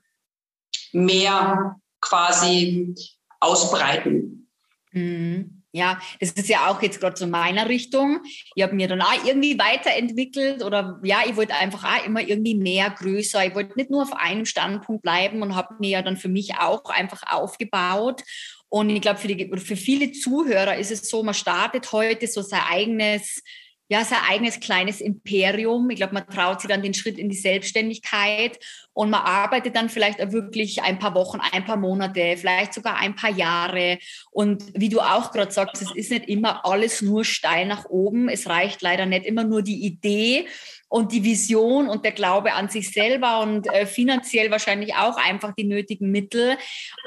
mehr 0.92 1.75
quasi 2.01 2.96
ausbreiten. 3.39 4.50
Mhm. 4.92 5.55
Ja, 5.75 6.00
das 6.22 6.32
ist 6.32 6.48
ja 6.48 6.70
auch 6.70 6.82
jetzt 6.82 7.01
gerade 7.01 7.17
so 7.17 7.27
meiner 7.27 7.67
Richtung. 7.67 8.22
Ich 8.55 8.63
habe 8.63 8.74
mir 8.74 8.88
dann 8.88 9.01
auch 9.01 9.25
irgendwie 9.25 9.60
weiterentwickelt 9.60 10.63
oder 10.63 11.01
ja, 11.03 11.24
ich 11.27 11.36
wollte 11.36 11.53
einfach 11.53 11.84
auch 11.84 12.05
immer 12.05 12.22
irgendwie 12.22 12.55
mehr, 12.55 12.89
größer. 12.91 13.46
Ich 13.46 13.55
wollte 13.55 13.75
nicht 13.75 13.89
nur 13.89 14.03
auf 14.03 14.13
einem 14.13 14.46
Standpunkt 14.46 15.03
bleiben 15.03 15.41
und 15.41 15.53
habe 15.53 15.75
mir 15.79 15.89
ja 15.89 16.01
dann 16.01 16.15
für 16.15 16.29
mich 16.29 16.55
auch 16.58 16.86
einfach 16.86 17.24
aufgebaut. 17.29 18.24
Und 18.70 18.89
ich 18.89 19.01
glaube, 19.01 19.20
für, 19.20 19.58
für 19.58 19.75
viele 19.75 20.13
Zuhörer 20.13 20.77
ist 20.77 20.91
es 20.91 21.10
so, 21.10 21.24
man 21.24 21.34
startet 21.34 21.91
heute 21.91 22.25
so 22.27 22.41
sein 22.41 22.62
eigenes 22.70 23.44
ja, 23.88 24.04
sein 24.04 24.20
eigenes 24.27 24.60
kleines 24.60 25.00
Imperium. 25.00 25.89
Ich 25.92 25.98
glaube, 25.98 26.15
man 26.15 26.27
traut 26.27 26.62
sich 26.62 26.70
dann 26.70 26.82
den 26.82 26.96
Schritt 26.96 27.20
in 27.20 27.30
die 27.30 27.36
Selbstständigkeit 27.36 28.58
und 28.94 29.12
man 29.12 29.22
arbeitet 29.22 29.75
dann 29.75 29.89
vielleicht 29.89 30.20
wirklich 30.32 30.82
ein 30.82 30.98
paar 30.98 31.13
Wochen, 31.13 31.39
ein 31.39 31.65
paar 31.65 31.77
Monate, 31.77 32.36
vielleicht 32.38 32.74
sogar 32.74 32.98
ein 32.98 33.15
paar 33.15 33.30
Jahre. 33.30 34.00
Und 34.32 34.63
wie 34.74 34.89
du 34.89 35.01
auch 35.01 35.32
gerade 35.32 35.51
sagst, 35.51 35.84
es 35.84 35.96
ist 35.96 36.10
nicht 36.10 36.27
immer 36.27 36.65
alles 36.65 37.04
nur 37.04 37.24
steil 37.25 37.68
nach 37.68 37.86
oben. 37.86 38.27
Es 38.27 38.48
reicht 38.48 38.82
leider 38.82 39.06
nicht 39.06 39.25
immer 39.25 39.44
nur 39.44 39.62
die 39.62 39.86
Idee 39.86 40.48
und 40.88 41.12
die 41.12 41.24
Vision 41.24 41.88
und 41.88 42.06
der 42.06 42.13
Glaube 42.13 42.54
an 42.54 42.70
sich 42.70 42.92
selber 42.92 43.42
und 43.42 43.68
äh, 43.68 43.86
finanziell 43.86 44.50
wahrscheinlich 44.50 44.96
auch 44.96 45.18
einfach 45.18 45.54
die 45.54 45.65
nötigen 45.65 46.10
Mittel. 46.10 46.58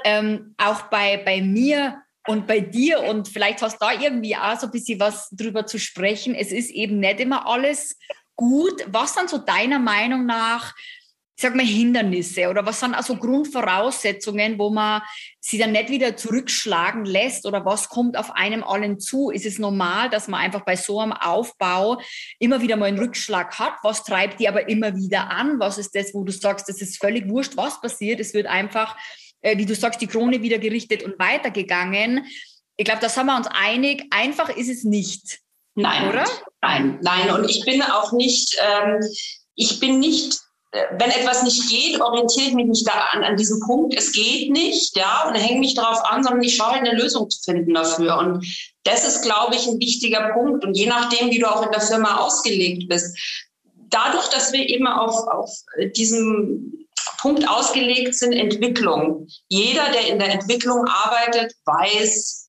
Ähm, 0.05 0.55
auch 0.59 0.83
bei, 0.83 1.17
bei 1.17 1.43
mir 1.43 2.03
und 2.29 2.47
bei 2.47 2.61
dir 2.61 3.03
und 3.05 3.27
vielleicht 3.27 3.63
hast 3.63 3.81
du 3.81 3.87
da 3.87 3.93
irgendwie 3.93 4.37
auch 4.37 4.59
so 4.61 4.67
ein 4.67 4.73
bisschen 4.73 5.01
was 5.01 5.31
drüber 5.31 5.67
zu 5.67 5.79
sprechen. 5.79 6.35
Es 6.35 6.53
ist 6.53 6.71
eben 6.71 7.01
nicht 7.01 7.21
immer 7.21 7.47
alles 7.47 7.99
gut. 8.37 8.85
Was 8.87 9.15
sind 9.15 9.31
so 9.31 9.39
deiner 9.39 9.79
Meinung 9.79 10.27
nach, 10.27 10.75
ich 11.37 11.43
sag 11.43 11.55
mal, 11.55 11.65
Hindernisse 11.65 12.51
oder 12.51 12.67
was 12.67 12.81
sind 12.81 12.95
also 12.95 13.17
Grundvoraussetzungen, 13.17 14.59
wo 14.59 14.69
man 14.69 15.01
sie 15.41 15.57
dann 15.57 15.73
nicht 15.73 15.89
wieder 15.89 16.17
zurückschlagen 16.17 17.07
lässt 17.07 17.47
oder 17.47 17.65
was 17.65 17.89
kommt 17.89 18.19
auf 18.19 18.33
einem 18.33 18.63
allen 18.63 19.01
zu? 19.01 19.31
Ist 19.31 19.47
es 19.47 19.59
normal, 19.59 20.11
dass 20.11 20.29
man 20.29 20.41
einfach 20.41 20.67
bei 20.67 20.77
so 20.77 21.01
einem 21.01 21.13
Aufbau 21.13 21.99
immer 22.39 22.61
wieder 22.61 22.77
mal 22.77 22.87
einen 22.87 22.99
Rückschlag 22.99 23.59
hat? 23.59 23.75
Was 23.83 24.05
treibt 24.05 24.39
die 24.39 24.49
aber 24.49 24.69
immer 24.69 24.95
wieder 24.97 25.31
an? 25.31 25.59
Was 25.61 25.79
ist 25.79 25.95
das, 25.95 26.13
wo 26.13 26.25
du 26.25 26.33
sagst, 26.33 26.69
das 26.69 26.83
ist 26.83 27.01
völlig 27.01 27.27
wurscht, 27.29 27.57
was 27.57 27.81
passiert? 27.81 28.21
Es 28.21 28.35
wird 28.35 28.47
einfach 28.47 28.97
äh, 29.41 29.57
wie 29.59 29.67
du 29.67 29.75
sagst, 29.75 30.01
die 30.01 30.07
Krone 30.07 30.43
wieder 30.43 30.59
gerichtet 30.59 31.03
und 31.03 31.19
weitergegangen. 31.19 32.27
Ich 32.77 32.85
glaube, 32.85 33.01
da 33.01 33.09
sind 33.09 33.27
wir 33.27 33.37
uns 33.37 33.49
einig. 33.49 34.05
Einfach 34.11 34.49
ist 34.49 34.69
es 34.69 34.85
nicht. 34.85 35.41
Nein, 35.75 36.09
oder? 36.09 36.25
Nein, 36.61 36.99
nein. 37.03 37.31
Und 37.31 37.49
ich 37.49 37.65
bin 37.65 37.83
auch 37.83 38.13
nicht, 38.13 38.57
ähm, 38.61 39.01
ich 39.55 39.81
bin 39.81 40.01
nicht 40.01 40.41
äh, 40.71 40.85
wenn 40.99 41.11
etwas 41.11 41.43
nicht 41.45 41.69
geht, 41.71 42.01
orientiere 42.01 42.49
ich 42.49 42.55
mich 42.55 42.67
nicht 42.67 42.87
da 42.87 42.93
an, 43.13 43.25
an 43.25 43.37
diesem 43.37 43.61
Punkt, 43.61 43.95
es 43.97 44.13
geht 44.13 44.51
nicht, 44.51 44.97
ja, 44.97 45.27
und 45.27 45.35
hänge 45.35 45.61
mich 45.61 45.75
darauf 45.75 46.05
an, 46.05 46.23
sondern 46.23 46.43
ich 46.43 46.57
schaue 46.57 46.73
halt 46.73 46.87
eine 46.87 46.99
Lösung 46.99 47.31
zu 47.31 47.41
finden 47.43 47.73
dafür. 47.73 48.19
Und 48.19 48.47
das 48.85 49.07
ist, 49.07 49.23
glaube 49.23 49.55
ich, 49.55 49.67
ein 49.67 49.81
wichtiger 49.81 50.33
Punkt. 50.35 50.65
Und 50.65 50.77
je 50.77 50.87
nachdem, 50.87 51.31
wie 51.31 51.39
du 51.39 51.47
auch 51.47 51.63
in 51.65 51.73
der 51.73 51.81
Firma 51.81 52.19
ausgelegt 52.19 52.89
bist, 52.89 53.17
dadurch, 53.91 54.29
dass 54.29 54.53
wir 54.53 54.69
eben 54.69 54.87
auf, 54.87 55.27
auf 55.29 55.51
diesem 55.97 56.78
Punkt 57.21 57.49
ausgelegt 57.49 58.15
sind, 58.15 58.33
Entwicklung. 58.33 59.27
Jeder, 59.49 59.91
der 59.93 60.09
in 60.09 60.19
der 60.19 60.31
Entwicklung 60.31 60.85
arbeitet, 60.87 61.53
weiß, 61.65 62.49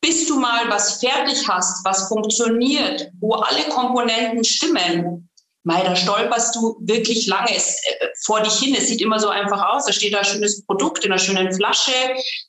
bis 0.00 0.26
du 0.26 0.38
mal 0.38 0.68
was 0.68 1.00
fertig 1.00 1.48
hast, 1.48 1.84
was 1.84 2.08
funktioniert, 2.08 3.10
wo 3.20 3.34
alle 3.34 3.64
Komponenten 3.70 4.44
stimmen, 4.44 5.28
Mei, 5.66 5.82
da 5.82 5.96
stolperst 5.96 6.54
du 6.54 6.76
wirklich 6.82 7.26
lange 7.26 7.52
es, 7.52 7.82
äh, 7.84 8.06
vor 8.24 8.40
dich 8.40 8.52
hin. 8.52 8.76
Es 8.78 8.86
sieht 8.86 9.00
immer 9.02 9.18
so 9.18 9.28
einfach 9.28 9.74
aus. 9.74 9.84
Da 9.84 9.92
steht 9.92 10.14
da 10.14 10.18
ein 10.18 10.24
schönes 10.24 10.64
Produkt 10.64 11.04
in 11.04 11.10
einer 11.10 11.18
schönen 11.18 11.52
Flasche 11.52 11.90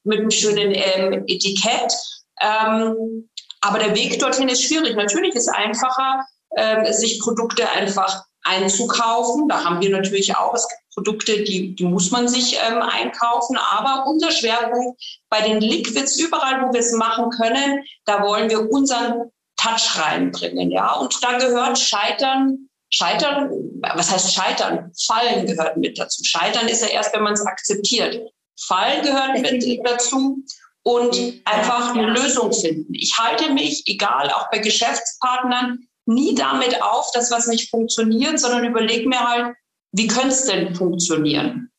mit 0.04 0.20
einem 0.20 0.30
schönen 0.30 0.72
ähm, 0.76 1.24
Etikett. 1.26 1.92
Ähm, 2.40 3.28
aber 3.62 3.80
der 3.80 3.96
Weg 3.96 4.20
dorthin 4.20 4.50
ist 4.50 4.64
schwierig. 4.64 4.96
Natürlich 4.96 5.34
ist 5.34 5.48
es 5.48 5.54
einfacher, 5.56 6.28
ähm, 6.58 6.94
sich 6.94 7.20
Produkte 7.20 7.68
einfach 7.68 8.24
einzukaufen. 8.44 9.48
Da 9.48 9.64
haben 9.64 9.82
wir 9.82 9.90
natürlich 9.90 10.36
auch, 10.36 10.54
es 10.54 10.68
gibt 10.68 10.82
Produkte, 10.98 11.44
die, 11.44 11.76
die 11.76 11.84
muss 11.84 12.10
man 12.10 12.28
sich 12.28 12.58
ähm, 12.68 12.82
einkaufen. 12.82 13.56
Aber 13.56 14.08
unser 14.08 14.32
Schwerpunkt 14.32 15.00
bei 15.30 15.42
den 15.42 15.62
Liquids, 15.62 16.20
überall, 16.20 16.64
wo 16.64 16.74
wir 16.74 16.80
es 16.80 16.92
machen 16.94 17.30
können, 17.30 17.84
da 18.06 18.24
wollen 18.24 18.50
wir 18.50 18.68
unseren 18.72 19.30
Touch 19.58 19.96
reinbringen. 19.96 20.72
Ja? 20.72 20.94
Und 20.94 21.24
da 21.24 21.38
gehört 21.38 21.78
Scheitern, 21.78 22.68
Scheitern, 22.90 23.52
was 23.94 24.12
heißt 24.12 24.34
Scheitern? 24.34 24.92
Fallen 25.06 25.46
gehört 25.46 25.78
mit 25.78 26.00
dazu. 26.00 26.24
Scheitern 26.24 26.68
ist 26.68 26.82
ja 26.82 26.88
erst, 26.88 27.14
wenn 27.14 27.22
man 27.22 27.34
es 27.34 27.46
akzeptiert. 27.46 28.20
Fallen 28.60 29.04
gehört 29.04 29.40
mit 29.40 29.88
dazu 29.88 30.40
und 30.82 31.42
einfach 31.46 31.94
eine 31.94 32.08
Lösung 32.08 32.52
finden. 32.52 32.96
Ich 32.96 33.16
halte 33.20 33.54
mich, 33.54 33.84
egal, 33.86 34.32
auch 34.32 34.50
bei 34.50 34.58
Geschäftspartnern, 34.58 35.78
nie 36.08 36.34
damit 36.34 36.82
auf, 36.82 37.12
dass 37.12 37.30
was 37.30 37.46
nicht 37.46 37.70
funktioniert, 37.70 38.40
sondern 38.40 38.66
überlege 38.66 39.08
mir 39.08 39.20
halt, 39.20 39.56
wie 39.98 40.08
könnte 40.08 40.30
es 40.30 40.46
denn 40.46 40.76
funktionieren? 40.76 41.72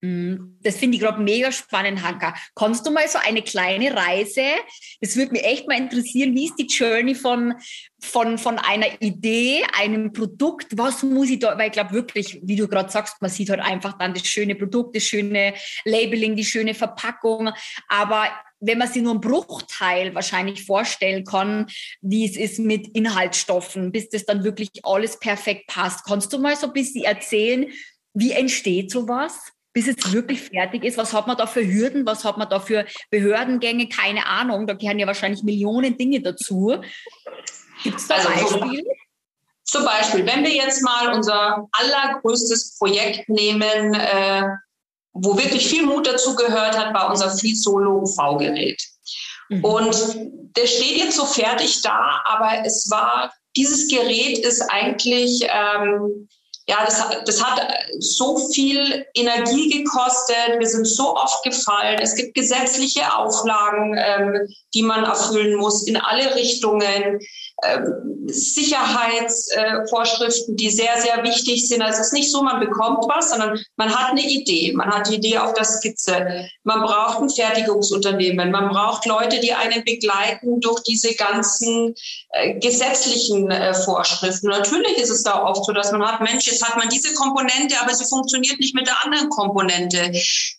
Mhm. 0.00 0.58
Das 0.62 0.76
finde 0.76 0.96
ich 0.96 1.02
gerade 1.02 1.20
mega 1.20 1.50
spannend, 1.50 2.02
Hanka. 2.02 2.34
Kannst 2.54 2.86
du 2.86 2.90
mal 2.90 3.08
so 3.08 3.18
eine 3.18 3.42
kleine 3.42 3.94
Reise? 3.94 4.42
Das 5.00 5.16
würde 5.16 5.32
mich 5.32 5.44
echt 5.44 5.66
mal 5.66 5.76
interessieren. 5.76 6.34
Wie 6.34 6.46
ist 6.46 6.56
die 6.56 6.66
Journey 6.66 7.14
von, 7.14 7.54
von, 8.00 8.38
von 8.38 8.58
einer 8.58 8.86
Idee, 9.00 9.64
einem 9.76 10.12
Produkt? 10.12 10.76
Was 10.76 11.02
muss 11.02 11.30
ich 11.30 11.40
da, 11.40 11.58
weil 11.58 11.66
ich 11.66 11.72
glaube 11.72 11.92
wirklich, 11.92 12.40
wie 12.42 12.56
du 12.56 12.68
gerade 12.68 12.90
sagst, 12.90 13.20
man 13.20 13.30
sieht 13.30 13.50
halt 13.50 13.60
einfach 13.60 13.98
dann 13.98 14.14
das 14.14 14.26
schöne 14.26 14.54
Produkt, 14.54 14.94
das 14.94 15.02
schöne 15.02 15.54
Labeling, 15.84 16.36
die 16.36 16.44
schöne 16.44 16.74
Verpackung. 16.74 17.50
Aber 17.88 18.28
wenn 18.60 18.78
man 18.78 18.88
sich 18.88 19.02
nur 19.02 19.12
einen 19.12 19.20
Bruchteil 19.20 20.14
wahrscheinlich 20.14 20.64
vorstellen 20.64 21.24
kann, 21.24 21.66
wie 22.00 22.26
es 22.26 22.36
ist 22.36 22.58
mit 22.58 22.88
Inhaltsstoffen, 22.88 23.92
bis 23.92 24.08
das 24.08 24.24
dann 24.24 24.44
wirklich 24.44 24.70
alles 24.82 25.18
perfekt 25.18 25.68
passt. 25.68 26.04
Kannst 26.04 26.32
du 26.32 26.38
mal 26.38 26.56
so 26.56 26.68
ein 26.68 26.72
bisschen 26.72 27.04
erzählen, 27.04 27.66
wie 28.14 28.32
entsteht 28.32 28.90
sowas? 28.90 29.52
Bis 29.72 29.86
es 29.86 30.12
wirklich 30.12 30.40
fertig 30.40 30.82
ist, 30.82 30.96
was 30.96 31.12
hat 31.12 31.26
man 31.26 31.36
da 31.36 31.46
für 31.46 31.64
Hürden, 31.64 32.04
was 32.04 32.24
hat 32.24 32.36
man 32.36 32.48
da 32.48 32.58
für 32.58 32.84
Behördengänge, 33.10 33.88
keine 33.88 34.26
Ahnung, 34.26 34.66
da 34.66 34.74
gehören 34.74 34.98
ja 34.98 35.06
wahrscheinlich 35.06 35.42
Millionen 35.42 35.96
Dinge 35.96 36.20
dazu. 36.20 36.74
Gibt 37.84 37.98
es 37.98 38.08
da 38.08 38.16
also, 38.16 38.58
Beispiele? 38.58 38.82
Zum 39.62 39.84
Beispiel, 39.84 40.26
wenn 40.26 40.42
wir 40.42 40.52
jetzt 40.52 40.82
mal 40.82 41.14
unser 41.14 41.68
allergrößtes 41.72 42.78
Projekt 42.78 43.28
nehmen, 43.28 43.94
äh, 43.94 44.44
wo 45.20 45.36
wirklich 45.36 45.68
viel 45.68 45.84
Mut 45.84 46.06
dazu 46.06 46.34
gehört 46.34 46.78
hat, 46.78 46.94
war 46.94 47.10
unser 47.10 47.30
Fleet 47.30 47.60
Solo 47.60 48.02
UV-Gerät. 48.02 48.82
Mhm. 49.48 49.64
Und 49.64 49.96
der 50.56 50.66
steht 50.66 50.98
jetzt 50.98 51.16
so 51.16 51.24
fertig 51.24 51.80
da, 51.82 52.22
aber 52.24 52.64
es 52.64 52.90
war, 52.90 53.32
dieses 53.56 53.88
Gerät 53.88 54.38
ist 54.38 54.62
eigentlich, 54.62 55.42
ähm, 55.44 56.28
ja, 56.68 56.84
das, 56.84 57.02
das 57.24 57.42
hat 57.42 57.66
so 57.98 58.36
viel 58.52 59.06
Energie 59.14 59.70
gekostet. 59.70 60.58
Wir 60.58 60.68
sind 60.68 60.86
so 60.86 61.16
oft 61.16 61.42
gefallen. 61.42 61.98
Es 61.98 62.14
gibt 62.14 62.34
gesetzliche 62.34 63.16
Auflagen, 63.16 63.96
ähm, 63.98 64.46
die 64.74 64.82
man 64.82 65.04
erfüllen 65.04 65.56
muss 65.56 65.86
in 65.86 65.96
alle 65.96 66.34
Richtungen. 66.34 67.20
Ähm, 67.64 68.28
Sicherheitsvorschriften, 68.28 70.56
die 70.56 70.70
sehr, 70.70 71.00
sehr 71.00 71.24
wichtig 71.24 71.66
sind. 71.66 71.82
Also 71.82 72.00
es 72.00 72.08
ist 72.08 72.12
nicht 72.12 72.30
so, 72.30 72.42
man 72.42 72.60
bekommt 72.60 73.06
was, 73.08 73.30
sondern 73.30 73.58
man 73.76 73.88
hat 73.88 74.10
eine 74.10 74.20
Idee. 74.22 74.74
Man 74.74 74.90
hat 74.90 75.08
die 75.08 75.14
Idee 75.14 75.38
auf 75.38 75.54
der 75.54 75.64
Skizze. 75.64 76.46
Man 76.64 76.82
braucht 76.82 77.22
ein 77.22 77.30
Fertigungsunternehmen. 77.30 78.50
Man 78.50 78.68
braucht 78.68 79.06
Leute, 79.06 79.40
die 79.40 79.54
einen 79.54 79.82
begleiten 79.84 80.60
durch 80.60 80.82
diese 80.82 81.14
ganzen 81.14 81.94
äh, 82.32 82.58
gesetzlichen 82.58 83.50
äh, 83.50 83.72
Vorschriften. 83.72 84.48
Natürlich 84.48 84.98
ist 84.98 85.08
es 85.10 85.22
da 85.22 85.42
oft 85.42 85.64
so, 85.64 85.72
dass 85.72 85.90
man 85.90 86.06
hat, 86.06 86.20
Mensch, 86.20 86.48
jetzt 86.58 86.68
hat 86.68 86.76
man 86.76 86.88
diese 86.88 87.14
Komponente, 87.14 87.80
aber 87.80 87.94
sie 87.94 88.04
funktioniert 88.04 88.58
nicht 88.58 88.74
mit 88.74 88.86
der 88.86 89.04
anderen 89.04 89.28
Komponente. 89.30 90.12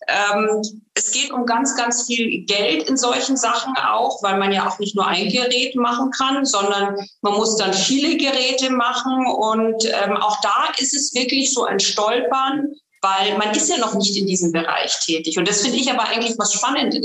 Ähm, 0.07 0.61
es 0.93 1.11
geht 1.11 1.31
um 1.31 1.45
ganz, 1.45 1.75
ganz 1.75 2.05
viel 2.07 2.45
Geld 2.45 2.89
in 2.89 2.97
solchen 2.97 3.37
Sachen 3.37 3.75
auch, 3.77 4.21
weil 4.23 4.37
man 4.37 4.51
ja 4.51 4.67
auch 4.67 4.79
nicht 4.79 4.95
nur 4.95 5.07
ein 5.07 5.29
Gerät 5.29 5.75
machen 5.75 6.11
kann, 6.11 6.45
sondern 6.45 6.95
man 7.21 7.33
muss 7.33 7.57
dann 7.57 7.73
viele 7.73 8.17
Geräte 8.17 8.69
machen. 8.69 9.25
Und 9.27 9.85
ähm, 9.85 10.17
auch 10.17 10.39
da 10.41 10.67
ist 10.77 10.93
es 10.93 11.13
wirklich 11.13 11.53
so 11.53 11.65
ein 11.65 11.79
Stolpern, 11.79 12.67
weil 13.01 13.37
man 13.37 13.51
ist 13.51 13.69
ja 13.69 13.77
noch 13.77 13.95
nicht 13.95 14.17
in 14.17 14.27
diesem 14.27 14.51
Bereich 14.51 14.99
tätig. 14.99 15.37
Und 15.37 15.47
das 15.47 15.61
finde 15.61 15.77
ich 15.77 15.91
aber 15.91 16.07
eigentlich 16.07 16.37
was 16.37 16.53
Spannendes 16.53 17.01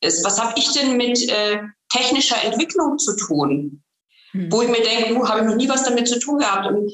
ist. 0.00 0.24
Was 0.24 0.40
habe 0.40 0.52
ich 0.56 0.72
denn 0.72 0.96
mit 0.96 1.28
äh, 1.28 1.60
technischer 1.90 2.42
Entwicklung 2.44 2.98
zu 2.98 3.16
tun? 3.16 3.82
Hm. 4.32 4.52
Wo 4.52 4.62
ich 4.62 4.68
mir 4.68 4.82
denke, 4.82 5.14
uh, 5.14 5.28
habe 5.28 5.40
ich 5.40 5.46
noch 5.46 5.56
nie 5.56 5.68
was 5.68 5.82
damit 5.82 6.08
zu 6.08 6.18
tun 6.20 6.38
gehabt. 6.38 6.66
Und 6.68 6.92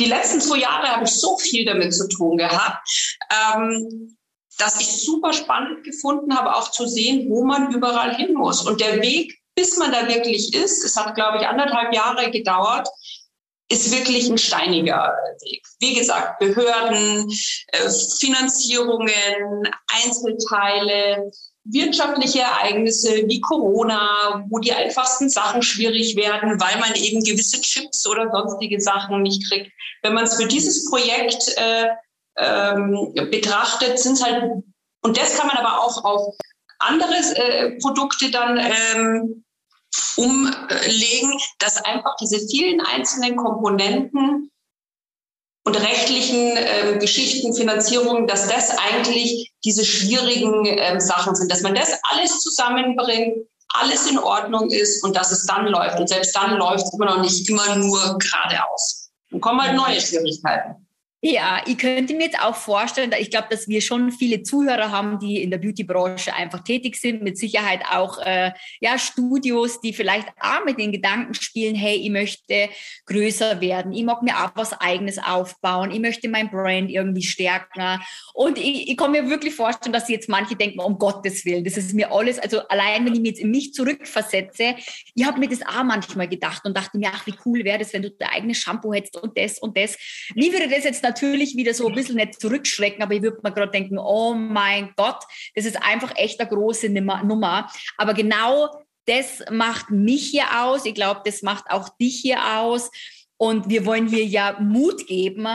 die 0.00 0.06
letzten 0.06 0.40
zwei 0.40 0.58
Jahre 0.58 0.88
habe 0.88 1.04
ich 1.04 1.10
so 1.10 1.38
viel 1.38 1.64
damit 1.64 1.94
zu 1.94 2.08
tun 2.08 2.36
gehabt. 2.36 2.88
Ähm, 3.30 4.16
dass 4.58 4.80
ich 4.80 5.04
super 5.04 5.32
spannend 5.32 5.84
gefunden 5.84 6.36
habe, 6.36 6.54
auch 6.54 6.70
zu 6.70 6.86
sehen, 6.86 7.28
wo 7.30 7.44
man 7.44 7.72
überall 7.72 8.14
hin 8.14 8.34
muss. 8.34 8.62
Und 8.62 8.80
der 8.80 9.00
Weg, 9.02 9.40
bis 9.54 9.76
man 9.76 9.92
da 9.92 10.08
wirklich 10.08 10.54
ist, 10.54 10.84
es 10.84 10.96
hat, 10.96 11.14
glaube 11.14 11.38
ich, 11.38 11.46
anderthalb 11.46 11.92
Jahre 11.94 12.30
gedauert, 12.30 12.88
ist 13.68 13.90
wirklich 13.90 14.28
ein 14.28 14.38
steiniger 14.38 15.16
Weg. 15.40 15.62
Wie 15.80 15.94
gesagt, 15.94 16.38
Behörden, 16.38 17.30
äh, 17.68 17.90
Finanzierungen, 18.20 19.68
Einzelteile, 19.88 21.30
wirtschaftliche 21.64 22.40
Ereignisse 22.40 23.22
wie 23.26 23.40
Corona, 23.40 24.44
wo 24.48 24.58
die 24.58 24.72
einfachsten 24.72 25.28
Sachen 25.28 25.62
schwierig 25.62 26.16
werden, 26.16 26.60
weil 26.60 26.78
man 26.80 26.94
eben 26.94 27.22
gewisse 27.22 27.60
Chips 27.60 28.06
oder 28.06 28.30
sonstige 28.30 28.80
Sachen 28.80 29.22
nicht 29.22 29.48
kriegt. 29.48 29.70
Wenn 30.02 30.14
man 30.14 30.24
es 30.24 30.34
für 30.34 30.46
dieses 30.46 30.90
Projekt 30.90 31.56
äh, 31.56 31.88
ähm, 32.36 33.12
betrachtet, 33.30 33.98
sind 33.98 34.22
halt, 34.24 34.64
und 35.02 35.16
das 35.16 35.36
kann 35.36 35.46
man 35.46 35.56
aber 35.56 35.80
auch 35.80 36.04
auf 36.04 36.34
andere 36.78 37.14
äh, 37.14 37.78
Produkte 37.78 38.30
dann 38.30 38.58
ähm, 38.58 39.44
umlegen, 40.16 41.38
dass 41.58 41.84
einfach 41.84 42.16
diese 42.16 42.40
vielen 42.48 42.80
einzelnen 42.80 43.36
Komponenten 43.36 44.50
und 45.64 45.76
rechtlichen 45.76 46.56
äh, 46.56 46.98
Geschichten, 46.98 47.54
Finanzierungen, 47.54 48.26
dass 48.26 48.48
das 48.48 48.76
eigentlich 48.78 49.52
diese 49.64 49.84
schwierigen 49.84 50.66
äh, 50.66 51.00
Sachen 51.00 51.34
sind, 51.34 51.50
dass 51.52 51.62
man 51.62 51.74
das 51.74 51.98
alles 52.10 52.40
zusammenbringt, 52.40 53.46
alles 53.74 54.10
in 54.10 54.18
Ordnung 54.18 54.70
ist 54.70 55.04
und 55.04 55.16
dass 55.16 55.30
es 55.30 55.46
dann 55.46 55.66
läuft. 55.66 55.98
Und 55.98 56.08
selbst 56.08 56.34
dann 56.34 56.56
läuft 56.56 56.84
es 56.84 56.92
immer 56.94 57.06
noch 57.06 57.20
nicht 57.20 57.48
immer 57.48 57.76
nur 57.76 58.18
geradeaus. 58.18 59.10
Dann 59.30 59.40
kommen 59.40 59.62
halt 59.62 59.76
neue 59.76 60.00
Schwierigkeiten. 60.00 60.81
Ja, 61.24 61.62
ich 61.66 61.78
könnte 61.78 62.14
mir 62.14 62.24
jetzt 62.24 62.42
auch 62.42 62.56
vorstellen, 62.56 63.14
ich 63.16 63.30
glaube, 63.30 63.46
dass 63.48 63.68
wir 63.68 63.80
schon 63.80 64.10
viele 64.10 64.42
Zuhörer 64.42 64.90
haben, 64.90 65.20
die 65.20 65.40
in 65.40 65.52
der 65.52 65.58
Beauty-Branche 65.58 66.34
einfach 66.34 66.64
tätig 66.64 66.96
sind, 66.96 67.22
mit 67.22 67.38
Sicherheit 67.38 67.82
auch 67.92 68.18
äh, 68.18 68.50
ja, 68.80 68.98
Studios, 68.98 69.80
die 69.80 69.92
vielleicht 69.92 70.26
auch 70.40 70.64
mit 70.64 70.80
den 70.80 70.90
Gedanken 70.90 71.34
spielen, 71.34 71.76
hey, 71.76 71.94
ich 71.94 72.10
möchte 72.10 72.68
größer 73.06 73.60
werden, 73.60 73.92
ich 73.92 74.02
mag 74.02 74.24
mir 74.24 74.36
auch 74.36 74.50
was 74.56 74.72
Eigenes 74.72 75.18
aufbauen, 75.18 75.92
ich 75.92 76.00
möchte 76.00 76.28
mein 76.28 76.50
Brand 76.50 76.90
irgendwie 76.90 77.22
stärken. 77.22 78.00
Und 78.34 78.58
ich, 78.58 78.88
ich 78.90 78.96
kann 78.96 79.12
mir 79.12 79.30
wirklich 79.30 79.54
vorstellen, 79.54 79.92
dass 79.92 80.08
jetzt 80.08 80.28
manche 80.28 80.56
denken, 80.56 80.80
um 80.80 80.98
Gottes 80.98 81.44
Willen, 81.44 81.62
das 81.62 81.76
ist 81.76 81.94
mir 81.94 82.10
alles, 82.10 82.40
also 82.40 82.66
allein 82.66 83.06
wenn 83.06 83.14
ich 83.14 83.20
mich 83.20 83.30
jetzt 83.30 83.42
in 83.42 83.52
mich 83.52 83.72
zurückversetze, 83.74 84.74
ich 85.14 85.24
habe 85.24 85.38
mir 85.38 85.48
das 85.48 85.62
auch 85.62 85.84
manchmal 85.84 86.26
gedacht 86.26 86.64
und 86.64 86.76
dachte 86.76 86.98
mir, 86.98 87.12
ach, 87.14 87.24
wie 87.28 87.34
cool 87.46 87.62
wäre 87.62 87.78
das, 87.78 87.92
wenn 87.92 88.02
du 88.02 88.10
dein 88.10 88.30
eigenes 88.30 88.58
Shampoo 88.58 88.92
hättest 88.92 89.22
und 89.22 89.38
das 89.38 89.60
und 89.60 89.78
das. 89.78 89.96
Wie 90.34 90.52
würde 90.52 90.68
das 90.68 90.82
jetzt 90.82 91.11
natürlich 91.12 91.56
wieder 91.56 91.74
so 91.74 91.88
ein 91.88 91.94
bisschen 91.94 92.16
nicht 92.16 92.40
zurückschrecken, 92.40 93.02
aber 93.02 93.14
ich 93.14 93.22
würde 93.22 93.38
mir 93.42 93.52
gerade 93.52 93.70
denken, 93.70 93.98
oh 93.98 94.34
mein 94.34 94.92
Gott, 94.96 95.22
das 95.54 95.64
ist 95.64 95.82
einfach 95.82 96.12
echt 96.16 96.40
eine 96.40 96.48
große 96.48 96.88
Nummer. 96.88 97.70
Aber 97.98 98.14
genau 98.14 98.70
das 99.06 99.42
macht 99.50 99.90
mich 99.90 100.28
hier 100.30 100.62
aus. 100.62 100.84
Ich 100.84 100.94
glaube, 100.94 101.22
das 101.24 101.42
macht 101.42 101.70
auch 101.70 101.88
dich 102.00 102.20
hier 102.20 102.58
aus. 102.58 102.90
Und 103.36 103.68
wir 103.68 103.84
wollen 103.84 104.06
hier 104.06 104.24
ja 104.24 104.56
Mut 104.60 105.06
geben. 105.06 105.46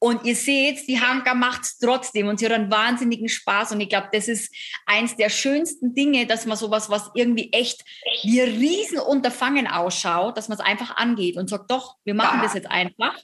Und 0.00 0.24
ihr 0.24 0.36
seht, 0.36 0.86
die 0.86 1.00
Hanka 1.00 1.34
macht 1.34 1.62
es 1.62 1.78
trotzdem 1.78 2.28
und 2.28 2.38
sie 2.38 2.46
hat 2.46 2.52
einen 2.52 2.70
wahnsinnigen 2.70 3.28
Spaß. 3.28 3.72
Und 3.72 3.80
ich 3.80 3.88
glaube, 3.88 4.08
das 4.12 4.28
ist 4.28 4.54
eins 4.86 5.16
der 5.16 5.28
schönsten 5.28 5.92
Dinge, 5.92 6.24
dass 6.26 6.46
man 6.46 6.56
sowas, 6.56 6.88
was 6.88 7.10
irgendwie 7.14 7.52
echt 7.52 7.82
wie 8.22 8.40
ein 8.40 8.56
Riesenunterfangen 8.56 9.66
ausschaut, 9.66 10.36
dass 10.36 10.48
man 10.48 10.56
es 10.56 10.64
einfach 10.64 10.96
angeht 10.96 11.36
und 11.36 11.50
sagt, 11.50 11.70
doch, 11.70 11.96
wir 12.04 12.14
machen 12.14 12.40
das 12.42 12.54
jetzt 12.54 12.70
einfach. 12.70 13.18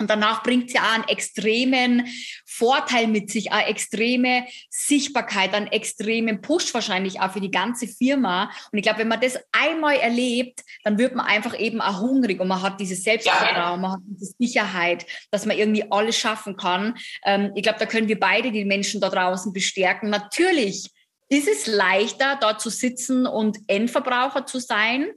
Und 0.00 0.08
danach 0.08 0.44
bringt 0.44 0.70
sie 0.70 0.78
auch 0.78 0.92
einen 0.94 1.08
extremen 1.08 2.06
Vorteil 2.46 3.08
mit 3.08 3.30
sich, 3.30 3.50
eine 3.50 3.66
extreme 3.66 4.46
Sichtbarkeit, 4.70 5.54
einen 5.54 5.66
extremen 5.66 6.40
Push 6.40 6.72
wahrscheinlich 6.72 7.20
auch 7.20 7.32
für 7.32 7.40
die 7.40 7.50
ganze 7.50 7.88
Firma. 7.88 8.50
Und 8.70 8.78
ich 8.78 8.84
glaube, 8.84 9.00
wenn 9.00 9.08
man 9.08 9.20
das 9.20 9.38
einmal 9.50 9.96
erlebt, 9.96 10.60
dann 10.84 10.98
wird 10.98 11.16
man 11.16 11.26
einfach 11.26 11.58
eben 11.58 11.80
auch 11.80 12.00
hungrig 12.00 12.40
und 12.40 12.46
man 12.46 12.62
hat 12.62 12.80
dieses 12.80 13.02
Selbstvertrauen, 13.02 13.80
man 13.80 13.92
hat 13.92 14.00
diese 14.04 14.32
Sicherheit, 14.38 15.04
dass 15.32 15.46
man 15.46 15.58
irgendwie 15.58 15.90
alles 15.90 16.16
schaffen 16.16 16.56
kann. 16.56 16.96
Ähm, 17.24 17.52
ich 17.56 17.64
glaube, 17.64 17.80
da 17.80 17.86
können 17.86 18.08
wir 18.08 18.20
beide 18.20 18.52
die 18.52 18.64
Menschen 18.64 19.00
da 19.00 19.08
draußen 19.08 19.52
bestärken. 19.52 20.10
Natürlich 20.10 20.90
ist 21.28 21.48
es 21.48 21.66
leichter, 21.66 22.38
dort 22.40 22.60
zu 22.60 22.70
sitzen 22.70 23.26
und 23.26 23.58
Endverbraucher 23.66 24.46
zu 24.46 24.60
sein 24.60 25.10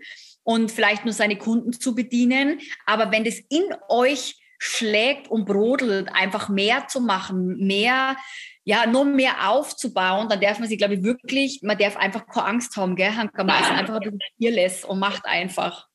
und 0.44 0.72
vielleicht 0.72 1.06
nur 1.06 1.14
seine 1.14 1.38
Kunden 1.38 1.72
zu 1.72 1.94
bedienen. 1.94 2.60
Aber 2.86 3.12
wenn 3.12 3.24
das 3.24 3.40
in 3.50 3.64
euch 3.88 4.41
schlägt 4.64 5.28
und 5.28 5.46
brodelt, 5.46 6.14
einfach 6.14 6.48
mehr 6.48 6.88
zu 6.88 7.02
machen, 7.02 7.58
mehr, 7.66 8.16
ja, 8.64 8.86
nur 8.86 9.06
mehr 9.06 9.50
aufzubauen, 9.50 10.30
dann 10.30 10.40
darf 10.40 10.60
man 10.60 10.70
sich, 10.70 10.78
glaube 10.78 10.94
ich, 10.94 11.04
wirklich, 11.04 11.62
man 11.64 11.80
darf 11.80 11.98
einfach 11.98 12.28
keine 12.28 12.46
Angst 12.46 12.78
haben, 12.78 12.96
gell, 12.96 13.12
Hanka, 13.12 13.44
man 13.44 13.60
ist 13.60 13.72
einfach 13.72 13.96
ein 13.96 14.02
bisschen 14.02 14.20
fearless 14.38 14.86
und 14.86 15.00
macht 15.00 15.26
einfach. 15.26 15.88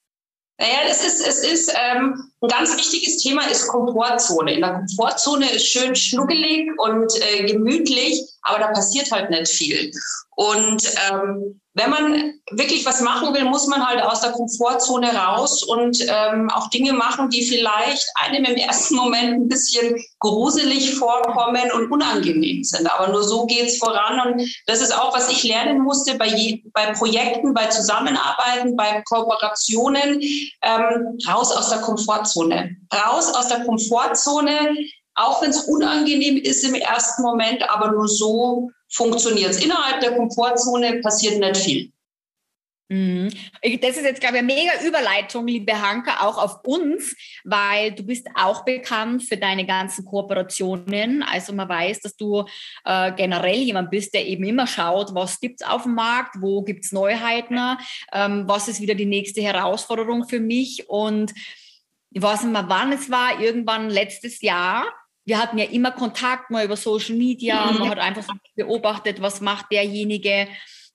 Naja, 0.58 0.78
es 0.88 1.04
ist, 1.04 1.24
es 1.24 1.44
ist 1.44 1.72
ähm, 1.76 2.32
ein 2.40 2.48
ganz 2.48 2.76
wichtiges 2.76 3.18
Thema 3.18 3.46
ist 3.46 3.68
Komfortzone. 3.68 4.54
In 4.54 4.62
der 4.62 4.72
Komfortzone 4.72 5.48
ist 5.48 5.68
schön 5.68 5.94
schnuckelig 5.94 6.68
und 6.78 7.12
äh, 7.20 7.44
gemütlich, 7.44 8.20
aber 8.42 8.58
da 8.58 8.68
passiert 8.72 9.12
halt 9.12 9.30
nicht 9.30 9.52
viel. 9.52 9.92
Und 10.34 10.82
ähm, 11.08 11.60
wenn 11.76 11.90
man 11.90 12.32
wirklich 12.52 12.86
was 12.86 13.02
machen 13.02 13.34
will, 13.34 13.44
muss 13.44 13.66
man 13.66 13.86
halt 13.86 14.02
aus 14.02 14.22
der 14.22 14.32
Komfortzone 14.32 15.14
raus 15.14 15.62
und 15.62 15.98
ähm, 16.08 16.48
auch 16.50 16.70
Dinge 16.70 16.94
machen, 16.94 17.28
die 17.28 17.44
vielleicht 17.44 18.02
einem 18.14 18.46
im 18.46 18.56
ersten 18.56 18.96
Moment 18.96 19.34
ein 19.34 19.48
bisschen 19.48 19.94
gruselig 20.20 20.94
vorkommen 20.94 21.70
und 21.74 21.92
unangenehm 21.92 22.64
sind. 22.64 22.90
Aber 22.90 23.08
nur 23.08 23.22
so 23.22 23.44
geht's 23.44 23.76
voran. 23.76 24.20
Und 24.20 24.50
das 24.66 24.80
ist 24.80 24.98
auch, 24.98 25.14
was 25.14 25.30
ich 25.30 25.44
lernen 25.44 25.82
musste 25.82 26.16
bei, 26.16 26.28
je, 26.28 26.62
bei 26.72 26.92
Projekten, 26.92 27.52
bei 27.52 27.66
Zusammenarbeiten, 27.66 28.74
bei 28.74 29.02
Kooperationen. 29.06 30.22
Ähm, 30.62 31.18
raus 31.28 31.52
aus 31.52 31.68
der 31.68 31.80
Komfortzone. 31.80 32.74
Raus 32.90 33.34
aus 33.34 33.48
der 33.48 33.64
Komfortzone, 33.66 34.76
auch 35.14 35.42
wenn 35.42 35.50
es 35.50 35.64
unangenehm 35.64 36.38
ist 36.38 36.64
im 36.64 36.74
ersten 36.74 37.22
Moment, 37.22 37.68
aber 37.68 37.92
nur 37.92 38.08
so 38.08 38.70
funktioniert 38.88 39.50
es. 39.50 39.62
Innerhalb 39.62 40.00
der 40.00 40.16
Komfortzone 40.16 41.00
passiert 41.00 41.38
nicht 41.38 41.56
viel. 41.56 41.92
Mhm. 42.88 43.30
Das 43.80 43.96
ist 43.96 44.04
jetzt, 44.04 44.20
glaube 44.20 44.36
ich, 44.36 44.42
eine 44.42 44.54
mega 44.54 44.70
Überleitung, 44.86 45.48
liebe 45.48 45.80
Hanka, 45.80 46.24
auch 46.24 46.38
auf 46.38 46.64
uns, 46.64 47.16
weil 47.42 47.92
du 47.92 48.04
bist 48.04 48.28
auch 48.36 48.64
bekannt 48.64 49.24
für 49.24 49.36
deine 49.36 49.66
ganzen 49.66 50.04
Kooperationen. 50.04 51.24
Also 51.24 51.52
man 51.52 51.68
weiß, 51.68 52.00
dass 52.00 52.16
du 52.16 52.44
äh, 52.84 53.12
generell 53.12 53.56
jemand 53.56 53.90
bist, 53.90 54.14
der 54.14 54.26
eben 54.26 54.44
immer 54.44 54.68
schaut, 54.68 55.14
was 55.14 55.40
gibt 55.40 55.62
es 55.62 55.66
auf 55.66 55.82
dem 55.82 55.94
Markt, 55.94 56.36
wo 56.40 56.62
gibt 56.62 56.84
es 56.84 56.92
Neuheiten, 56.92 57.58
ähm, 58.12 58.44
was 58.46 58.68
ist 58.68 58.80
wieder 58.80 58.94
die 58.94 59.06
nächste 59.06 59.42
Herausforderung 59.42 60.28
für 60.28 60.40
mich. 60.40 60.88
Und 60.88 61.34
ich 62.12 62.22
weiß 62.22 62.44
nicht 62.44 62.52
mehr, 62.52 62.66
wann 62.68 62.92
es 62.92 63.10
war, 63.10 63.40
irgendwann 63.40 63.90
letztes 63.90 64.42
Jahr 64.42 64.86
wir 65.26 65.38
hatten 65.38 65.58
ja 65.58 65.64
immer 65.66 65.90
Kontakt 65.90 66.50
mal 66.50 66.64
über 66.64 66.76
Social 66.76 67.16
Media, 67.16 67.72
mhm. 67.72 67.80
man 67.80 67.90
hat 67.90 67.98
einfach 67.98 68.26
beobachtet, 68.54 69.20
was 69.20 69.40
macht 69.40 69.66
derjenige. 69.72 70.48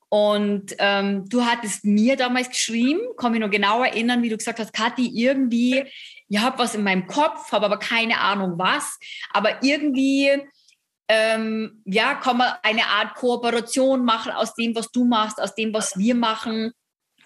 Und 0.08 0.76
ähm, 0.80 1.28
du 1.30 1.46
hattest 1.46 1.86
mir 1.86 2.16
damals 2.16 2.50
geschrieben, 2.50 3.02
kann 3.18 3.34
mich 3.34 3.42
noch 3.42 3.50
genau 3.50 3.84
erinnern, 3.84 4.24
wie 4.24 4.30
du 4.30 4.38
gesagt 4.38 4.60
hast, 4.60 4.74
Kathi, 4.74 5.10
irgendwie, 5.14 5.86
ich 6.28 6.40
habe 6.40 6.60
was 6.60 6.76
in 6.76 6.84
meinem 6.84 7.08
Kopf, 7.08 7.52
habe 7.52 7.66
aber 7.66 7.78
keine 7.78 8.20
Ahnung 8.20 8.54
was, 8.58 8.98
aber 9.32 9.64
irgendwie, 9.64 10.30
ähm, 11.08 11.82
ja, 11.86 12.16
kann 12.16 12.38
man 12.38 12.54
eine 12.64 12.88
Art 12.88 13.16
Kooperation 13.16 14.04
machen 14.06 14.32
aus 14.32 14.54
dem, 14.56 14.76
was 14.76 14.92
du 14.92 15.06
machst, 15.06 15.42
aus 15.42 15.56
dem, 15.56 15.74
was 15.74 15.98
wir 15.98 16.16
machen. 16.16 16.72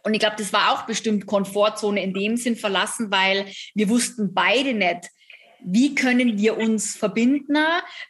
Und 0.04 0.13
ich 0.13 0.20
glaube, 0.20 0.36
das 0.38 0.54
war 0.54 0.72
auch 0.72 0.84
bestimmt 0.84 1.26
Komfortzone 1.26 2.04
in 2.04 2.13
dem 2.13 2.38
Sinn 2.38 2.56
verlassen, 2.56 3.12
weil 3.12 3.52
wir 3.74 3.89
wussten 3.89 4.34
beide 4.34 4.74
nicht, 4.74 5.10
wie 5.65 5.95
können 5.95 6.38
wir 6.38 6.58
uns 6.58 6.95
verbinden? 6.95 7.58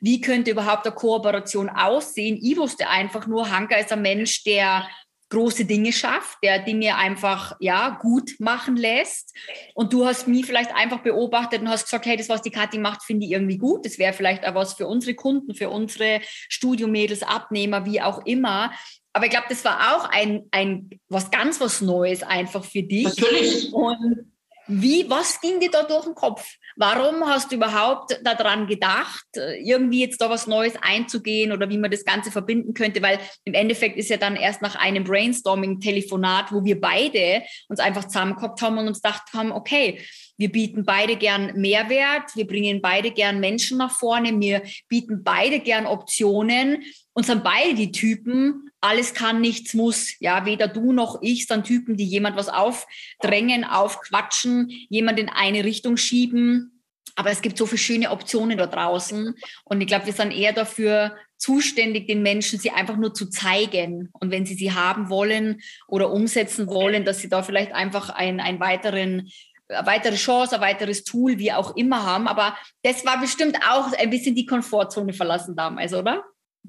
Wie 0.02 0.22
könnte 0.22 0.52
überhaupt 0.52 0.86
eine 0.86 0.96
Kooperation 0.96 1.70
aussehen? 1.70 2.38
Ich 2.42 2.58
wusste 2.58 2.90
einfach 2.90 3.28
nur, 3.28 3.50
Hanka 3.50 3.78
ist 3.78 3.92
ein 3.92 4.02
Mensch, 4.02 4.44
der 4.44 4.88
große 5.30 5.66
Dinge 5.66 5.92
schafft, 5.92 6.38
der 6.44 6.60
Dinge 6.60 6.96
einfach 6.96 7.56
ja 7.60 7.98
gut 8.02 8.36
machen 8.40 8.76
lässt. 8.76 9.34
Und 9.74 9.92
du 9.92 10.06
hast 10.06 10.28
mich 10.28 10.46
vielleicht 10.46 10.74
einfach 10.76 11.00
beobachtet 11.00 11.62
und 11.62 11.70
hast 11.70 11.86
gesagt, 11.86 12.06
hey, 12.06 12.18
das, 12.18 12.30
was 12.30 12.42
die 12.42 12.52
Kathi 12.52 12.78
macht, 12.78 13.04
finde 13.04 13.26
ich 13.26 13.32
irgendwie 13.32 13.58
gut. 13.58 13.86
Das 13.86 13.98
wäre 13.98 14.14
vielleicht 14.14 14.46
auch 14.46 14.56
was 14.56 14.74
für 14.74 14.88
unsere 14.88 15.16
Kunden, 15.16 15.56
für 15.56 15.70
unsere 15.70 16.22
Studiomädels, 16.50 17.24
Abnehmer, 17.24 17.86
wie 17.86 18.02
auch 18.02 18.26
immer. 18.26 18.72
Aber 19.14 19.26
ich 19.26 19.32
glaube, 19.32 19.48
das 19.50 19.64
war 19.66 19.96
auch 19.96 20.10
ein, 20.10 20.44
ein 20.52 20.90
was 21.08 21.32
ganz 21.32 21.60
was 21.60 21.82
Neues 21.82 22.22
einfach 22.22 22.64
für 22.64 22.84
dich. 22.84 23.06
Natürlich. 23.06 23.74
Und 23.74 24.32
wie, 24.68 25.10
was 25.10 25.40
ging 25.42 25.60
dir 25.60 25.72
da 25.72 25.84
durch 25.84 26.06
den 26.06 26.16
Kopf? 26.16 26.46
Warum 26.78 27.26
hast 27.26 27.52
du 27.52 27.56
überhaupt 27.56 28.20
daran 28.24 28.68
gedacht, 28.68 29.26
irgendwie 29.64 30.02
jetzt 30.02 30.20
da 30.20 30.30
was 30.30 30.46
Neues 30.46 30.74
einzugehen 30.82 31.54
oder 31.54 31.70
wie 31.70 31.78
man 31.78 31.90
das 31.90 32.04
Ganze 32.04 32.32
verbinden 32.32 32.74
könnte? 32.74 33.02
Weil 33.02 33.20
im 33.46 33.54
Endeffekt 33.54 33.98
ist 33.98 34.10
ja 34.10 34.18
dann 34.18 34.36
erst 34.36 34.62
nach 34.62 34.76
einem 34.76 35.06
Brainstorming-Telefonat, 35.06 36.52
wo 36.52 36.66
wir 36.66 36.82
beide 36.82 37.44
uns 37.70 37.80
einfach 37.80 38.06
zusammengehockt 38.06 38.62
haben 38.62 38.78
und 38.78 38.88
uns 38.88 39.02
gedacht 39.02 39.24
haben, 39.34 39.54
okay, 39.54 40.02
wir 40.38 40.52
bieten 40.52 40.84
beide 40.84 41.16
gern 41.16 41.54
Mehrwert, 41.56 42.36
wir 42.36 42.46
bringen 42.46 42.82
beide 42.82 43.12
gern 43.12 43.40
Menschen 43.40 43.78
nach 43.78 43.92
vorne, 43.92 44.38
wir 44.40 44.62
bieten 44.90 45.24
beide 45.24 45.62
gern 45.62 45.86
Optionen 45.86 46.84
und 47.14 47.26
sind 47.26 47.44
beide 47.44 47.74
die 47.74 47.94
Typen, 47.94 48.65
alles 48.82 49.14
kann, 49.14 49.42
nichts 49.42 49.74
muss. 49.74 50.14
Ja, 50.20 50.46
weder 50.46 50.68
du 50.68 50.92
noch 50.92 51.22
ich 51.22 51.48
sind 51.48 51.64
Typen, 51.64 51.98
die 51.98 52.06
jemand 52.06 52.36
was 52.36 52.50
aufdrängen, 52.50 53.64
aufquatschen, 53.64 54.70
jemand 54.90 55.20
in 55.20 55.30
eine 55.30 55.64
Richtung 55.64 55.98
schieben. 55.98 56.84
Aber 57.16 57.32
es 57.32 57.42
gibt 57.42 57.58
so 57.58 57.66
viele 57.66 57.80
schöne 57.80 58.12
Optionen 58.12 58.58
da 58.58 58.68
draußen. 58.68 59.36
Und 59.64 59.82
ich 59.82 59.88
glaube, 59.88 60.06
wir 60.06 60.14
sind 60.14 60.32
eher 60.32 60.54
dafür 60.54 61.16
zuständig, 61.38 62.08
den 62.08 62.22
Menschen 62.22 62.60
sie 62.60 62.72
einfach 62.72 62.98
nur 62.98 63.14
zu 63.14 63.30
zeigen. 63.30 64.10
Und 64.14 64.32
wenn 64.32 64.46
sie 64.46 64.56
sie 64.56 64.74
haben 64.74 65.10
wollen 65.10 65.62
oder 65.88 66.12
umsetzen 66.12 66.68
wollen, 66.68 67.06
dass 67.06 67.20
sie 67.20 67.30
da 67.30 67.42
vielleicht 67.42 67.72
einfach 67.72 68.10
einen, 68.10 68.40
einen 68.40 68.60
weiteren 68.60 69.30
eine 69.68 69.88
weitere 69.88 70.16
Chance, 70.16 70.56
ein 70.56 70.62
weiteres 70.62 71.04
Tool, 71.04 71.40
wie 71.40 71.52
auch 71.52 71.76
immer 71.76 72.06
haben. 72.06 72.28
Aber 72.28 72.56
das 72.84 73.04
war 73.06 73.20
bestimmt 73.20 73.58
auch 73.68 73.92
ein 73.94 74.10
bisschen 74.12 74.36
die 74.36 74.46
Komfortzone 74.46 75.14
verlassen 75.14 75.56
damals, 75.56 75.94
oder? 75.94 76.24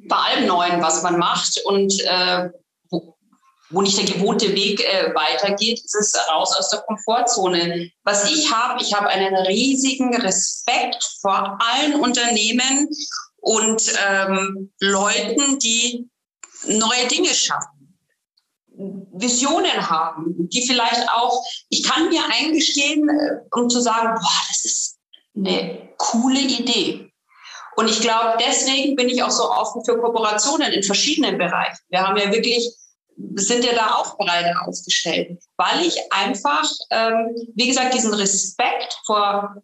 Bei 0.09 0.17
allem 0.17 0.47
Neuen, 0.47 0.83
was 0.83 1.03
man 1.03 1.19
macht 1.19 1.61
und 1.65 1.93
äh, 2.03 2.51
wo 3.71 3.83
nicht 3.83 3.99
der 3.99 4.05
gewohnte 4.05 4.55
Weg 4.55 4.81
äh, 4.81 5.13
weitergeht, 5.15 5.81
ist 5.85 5.95
es 5.95 6.15
raus 6.31 6.55
aus 6.57 6.71
der 6.71 6.81
Komfortzone. 6.81 7.91
Was 8.05 8.31
ich 8.31 8.53
habe, 8.53 8.81
ich 8.81 8.95
habe 8.95 9.09
einen 9.09 9.35
riesigen 9.35 10.15
Respekt 10.15 11.03
vor 11.21 11.59
allen 11.61 11.97
Unternehmen 11.97 12.89
und 13.39 13.93
ähm, 14.09 14.73
Leuten, 14.81 15.59
die 15.59 16.09
neue 16.67 17.09
Dinge 17.09 17.35
schaffen. 17.35 17.97
Visionen 19.15 19.89
haben, 19.89 20.49
die 20.51 20.67
vielleicht 20.67 21.09
auch, 21.09 21.43
ich 21.71 21.83
kann 21.83 22.09
mir 22.09 22.23
eingestehen, 22.31 23.09
äh, 23.09 23.41
um 23.53 23.69
zu 23.71 23.81
sagen, 23.81 24.15
boah, 24.15 24.43
das 24.49 24.65
ist 24.65 24.99
eine 25.35 25.89
coole 25.97 26.41
Idee. 26.41 27.11
Und 27.77 27.91
ich 27.91 28.01
glaube, 28.01 28.39
deswegen 28.41 28.97
bin 28.97 29.09
ich 29.09 29.23
auch 29.23 29.31
so 29.31 29.51
offen 29.51 29.85
für 29.85 29.99
Kooperationen 30.01 30.73
in 30.73 30.83
verschiedenen 30.83 31.37
Bereichen. 31.37 31.79
Wir 31.91 32.07
haben 32.07 32.17
ja 32.17 32.33
wirklich, 32.33 32.75
sind 33.35 33.65
ja 33.65 33.75
da 33.75 33.95
auch 33.97 34.17
breit 34.17 34.55
aufgestellt, 34.65 35.39
weil 35.57 35.87
ich 35.87 35.97
einfach, 36.11 36.71
ähm, 36.91 37.35
wie 37.55 37.69
gesagt, 37.69 37.95
diesen 37.95 38.15
Respekt 38.15 38.99
vor 39.05 39.63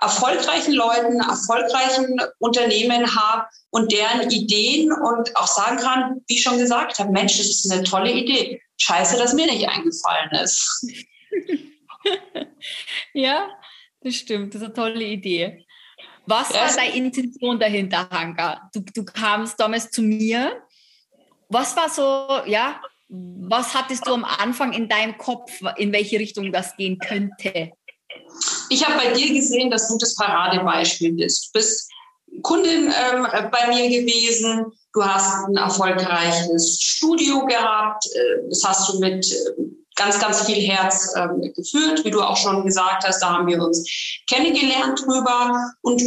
erfolgreichen 0.00 0.74
Leuten, 0.74 1.20
erfolgreichen 1.20 2.20
Unternehmen 2.38 3.14
habe 3.16 3.46
und 3.70 3.90
deren 3.92 4.30
Ideen 4.30 4.92
und 4.92 5.34
auch 5.36 5.46
sagen 5.46 5.78
kann, 5.78 6.20
wie 6.26 6.34
ich 6.34 6.42
schon 6.42 6.58
gesagt 6.58 6.98
habe, 6.98 7.12
Mensch, 7.12 7.38
das 7.38 7.46
ist 7.46 7.72
eine 7.72 7.84
tolle 7.84 8.12
Idee. 8.12 8.60
Scheiße, 8.76 9.16
dass 9.16 9.32
mir 9.32 9.46
nicht 9.46 9.68
eingefallen 9.68 10.30
ist. 10.42 10.86
ja, 13.14 13.48
das 14.02 14.16
stimmt. 14.16 14.54
Das 14.54 14.60
ist 14.60 14.66
eine 14.66 14.74
tolle 14.74 15.04
Idee. 15.04 15.64
Was 16.26 16.52
war 16.54 16.74
deine 16.74 16.94
Intention 16.94 17.58
dahinter, 17.58 18.08
Hanka? 18.10 18.70
Du, 18.72 18.80
du 18.80 19.04
kamst 19.04 19.58
damals 19.60 19.90
zu 19.90 20.02
mir. 20.02 20.62
Was 21.48 21.76
war 21.76 21.88
so, 21.90 22.48
ja, 22.48 22.80
was 23.08 23.74
hattest 23.74 24.06
du 24.06 24.14
am 24.14 24.24
Anfang 24.24 24.72
in 24.72 24.88
deinem 24.88 25.16
Kopf, 25.18 25.52
in 25.76 25.92
welche 25.92 26.18
Richtung 26.18 26.50
das 26.50 26.76
gehen 26.76 26.98
könnte? 26.98 27.72
Ich 28.70 28.84
habe 28.84 28.96
bei 28.96 29.12
dir 29.12 29.32
gesehen, 29.34 29.70
dass 29.70 29.88
du 29.88 29.98
das 29.98 30.14
Paradebeispiel 30.16 31.12
bist. 31.12 31.48
Du 31.48 31.58
bist 31.58 31.90
Kundin 32.42 32.86
ähm, 32.86 33.26
bei 33.50 33.68
mir 33.68 33.88
gewesen. 33.88 34.66
Du 34.92 35.04
hast 35.04 35.48
ein 35.48 35.56
erfolgreiches 35.56 36.80
Studio 36.80 37.44
gehabt. 37.46 38.06
Äh, 38.06 38.48
das 38.48 38.62
hast 38.64 38.92
du 38.92 38.98
mit 38.98 39.30
äh, 39.30 39.62
ganz, 39.96 40.18
ganz 40.18 40.44
viel 40.44 40.60
Herz 40.68 41.14
ähm, 41.16 41.52
geführt, 41.54 42.04
wie 42.04 42.10
du 42.10 42.20
auch 42.22 42.36
schon 42.36 42.64
gesagt 42.64 43.06
hast. 43.06 43.20
Da 43.20 43.30
haben 43.30 43.46
wir 43.46 43.62
uns 43.62 43.88
kennengelernt 44.28 45.00
drüber. 45.04 45.58
Und 45.82 46.02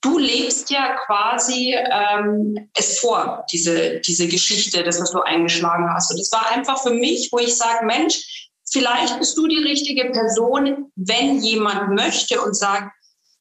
du 0.00 0.18
lebst 0.18 0.70
ja 0.70 0.96
quasi 1.06 1.74
ähm, 1.74 2.70
es 2.74 2.98
vor, 3.00 3.44
diese, 3.52 4.00
diese 4.00 4.28
Geschichte, 4.28 4.82
das, 4.82 5.00
was 5.00 5.10
du 5.10 5.20
eingeschlagen 5.20 5.92
hast. 5.92 6.12
Und 6.12 6.20
es 6.20 6.30
war 6.32 6.50
einfach 6.50 6.82
für 6.82 6.92
mich, 6.92 7.28
wo 7.32 7.38
ich 7.38 7.56
sage, 7.56 7.84
Mensch, 7.84 8.50
vielleicht 8.70 9.18
bist 9.18 9.36
du 9.36 9.46
die 9.46 9.62
richtige 9.62 10.10
Person, 10.10 10.92
wenn 10.96 11.40
jemand 11.40 11.94
möchte 11.94 12.40
und 12.40 12.54
sagt, 12.54 12.92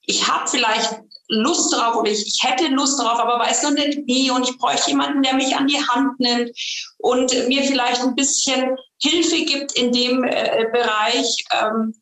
ich 0.08 0.28
habe 0.28 0.48
vielleicht 0.48 1.02
Lust 1.30 1.74
drauf 1.74 1.98
oder 1.98 2.10
ich, 2.10 2.26
ich 2.26 2.42
hätte 2.42 2.68
Lust 2.68 3.00
drauf, 3.00 3.20
aber 3.20 3.40
weiß 3.40 3.64
noch 3.64 3.72
nicht 3.72 4.00
wie 4.06 4.32
und 4.32 4.50
ich 4.50 4.58
bräuchte 4.58 4.92
jemanden, 4.92 5.22
der 5.22 5.34
mich 5.34 5.56
an 5.56 5.68
die 5.68 5.86
Hand 5.86 6.18
nimmt 6.20 6.52
und 6.98 7.48
mir 7.50 7.64
vielleicht 7.64 8.02
ein 8.02 8.16
bisschen 8.16 8.78
Hilfe 9.02 9.46
gibt 9.46 9.74
in 9.74 9.92
dem 9.92 10.24
äh, 10.24 10.66
Bereich. 10.72 11.36
Ähm, 11.52 11.94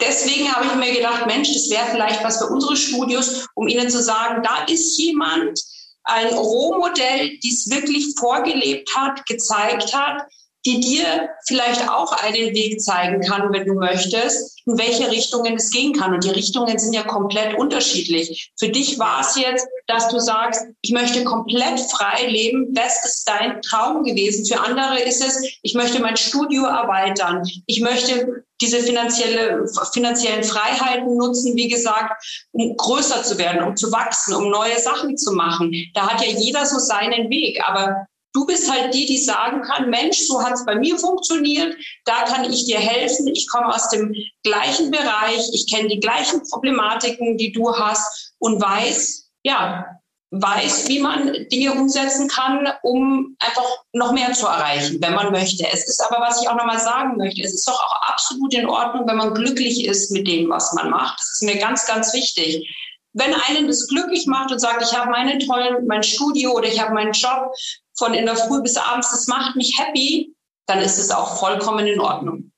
deswegen 0.00 0.52
habe 0.52 0.66
ich 0.66 0.74
mir 0.74 0.94
gedacht, 0.94 1.26
Mensch, 1.26 1.52
das 1.52 1.70
wäre 1.70 1.86
vielleicht 1.90 2.22
was 2.22 2.38
für 2.38 2.46
unsere 2.46 2.76
Studios, 2.76 3.46
um 3.54 3.68
Ihnen 3.68 3.88
zu 3.88 4.02
sagen, 4.02 4.42
da 4.42 4.64
ist 4.64 4.98
jemand, 4.98 5.60
ein 6.06 6.32
Rohmodell, 6.32 7.36
die 7.38 7.52
es 7.52 7.68
wirklich 7.68 8.14
vorgelebt 8.18 8.94
hat, 8.94 9.26
gezeigt 9.26 9.92
hat, 9.92 10.22
die 10.66 10.80
dir 10.80 11.30
vielleicht 11.46 11.88
auch 11.88 12.12
einen 12.12 12.52
Weg 12.54 12.80
zeigen 12.80 13.20
kann, 13.20 13.52
wenn 13.52 13.66
du 13.66 13.74
möchtest, 13.74 14.60
in 14.66 14.76
welche 14.76 15.08
Richtungen 15.10 15.54
es 15.54 15.70
gehen 15.70 15.92
kann. 15.92 16.12
Und 16.12 16.24
die 16.24 16.30
Richtungen 16.30 16.76
sind 16.78 16.92
ja 16.92 17.04
komplett 17.04 17.56
unterschiedlich. 17.56 18.50
Für 18.58 18.68
dich 18.68 18.98
war 18.98 19.20
es 19.20 19.36
jetzt, 19.36 19.66
dass 19.86 20.08
du 20.08 20.18
sagst, 20.18 20.64
ich 20.82 20.90
möchte 20.90 21.22
komplett 21.22 21.78
frei 21.78 22.26
leben. 22.26 22.74
Das 22.74 23.04
ist 23.04 23.28
dein 23.28 23.62
Traum 23.62 24.02
gewesen. 24.02 24.44
Für 24.44 24.60
andere 24.60 25.00
ist 25.00 25.24
es, 25.24 25.40
ich 25.62 25.74
möchte 25.74 26.00
mein 26.00 26.16
Studio 26.16 26.64
erweitern. 26.64 27.42
Ich 27.66 27.80
möchte 27.80 28.44
diese 28.60 28.80
finanzielle, 28.80 29.66
finanziellen 29.92 30.42
Freiheiten 30.42 31.16
nutzen, 31.16 31.54
wie 31.54 31.68
gesagt, 31.68 32.24
um 32.50 32.76
größer 32.76 33.22
zu 33.22 33.38
werden, 33.38 33.62
um 33.62 33.76
zu 33.76 33.92
wachsen, 33.92 34.34
um 34.34 34.50
neue 34.50 34.78
Sachen 34.80 35.16
zu 35.16 35.32
machen. 35.32 35.72
Da 35.94 36.08
hat 36.08 36.24
ja 36.24 36.32
jeder 36.32 36.66
so 36.66 36.78
seinen 36.80 37.30
Weg. 37.30 37.62
Aber 37.64 38.08
Du 38.36 38.44
bist 38.44 38.70
halt 38.70 38.92
die, 38.92 39.06
die 39.06 39.16
sagen 39.16 39.62
kann, 39.62 39.88
Mensch, 39.88 40.18
so 40.26 40.44
hat 40.44 40.52
es 40.52 40.66
bei 40.66 40.74
mir 40.74 40.98
funktioniert, 40.98 41.74
da 42.04 42.24
kann 42.24 42.44
ich 42.44 42.66
dir 42.66 42.78
helfen, 42.78 43.26
ich 43.28 43.48
komme 43.48 43.74
aus 43.74 43.88
dem 43.88 44.14
gleichen 44.42 44.90
Bereich, 44.90 45.48
ich 45.54 45.66
kenne 45.72 45.88
die 45.88 46.00
gleichen 46.00 46.42
Problematiken, 46.50 47.38
die 47.38 47.50
du 47.52 47.74
hast 47.74 48.34
und 48.38 48.60
weiß, 48.60 49.30
ja, 49.42 49.86
weiß, 50.32 50.86
wie 50.88 51.00
man 51.00 51.32
Dinge 51.50 51.72
umsetzen 51.72 52.28
kann, 52.28 52.68
um 52.82 53.34
einfach 53.38 53.64
noch 53.94 54.12
mehr 54.12 54.34
zu 54.34 54.44
erreichen, 54.44 54.98
wenn 55.00 55.14
man 55.14 55.32
möchte. 55.32 55.66
Es 55.72 55.88
ist 55.88 56.02
aber, 56.04 56.20
was 56.20 56.42
ich 56.42 56.46
auch 56.50 56.56
nochmal 56.56 56.78
sagen 56.78 57.16
möchte, 57.16 57.40
es 57.40 57.54
ist 57.54 57.66
doch 57.66 57.80
auch 57.80 58.02
absolut 58.12 58.52
in 58.52 58.68
Ordnung, 58.68 59.08
wenn 59.08 59.16
man 59.16 59.32
glücklich 59.32 59.86
ist 59.86 60.10
mit 60.10 60.28
dem, 60.28 60.50
was 60.50 60.74
man 60.74 60.90
macht. 60.90 61.18
Das 61.18 61.40
ist 61.40 61.42
mir 61.42 61.56
ganz, 61.56 61.86
ganz 61.86 62.12
wichtig 62.12 62.68
wenn 63.16 63.34
einen 63.34 63.66
das 63.66 63.88
glücklich 63.88 64.26
macht 64.26 64.52
und 64.52 64.58
sagt, 64.58 64.82
ich 64.82 64.96
habe 64.96 65.10
meinen 65.10 65.40
tollen, 65.40 65.86
mein 65.86 66.02
Studio 66.02 66.52
oder 66.52 66.68
ich 66.68 66.80
habe 66.80 66.92
meinen 66.92 67.12
Job 67.12 67.50
von 67.94 68.12
in 68.12 68.26
der 68.26 68.36
Früh 68.36 68.62
bis 68.62 68.76
abends, 68.76 69.10
das 69.10 69.26
macht 69.26 69.56
mich 69.56 69.78
happy, 69.78 70.34
dann 70.66 70.80
ist 70.80 70.98
es 70.98 71.10
auch 71.10 71.38
vollkommen 71.38 71.86
in 71.86 71.98
Ordnung. 71.98 72.52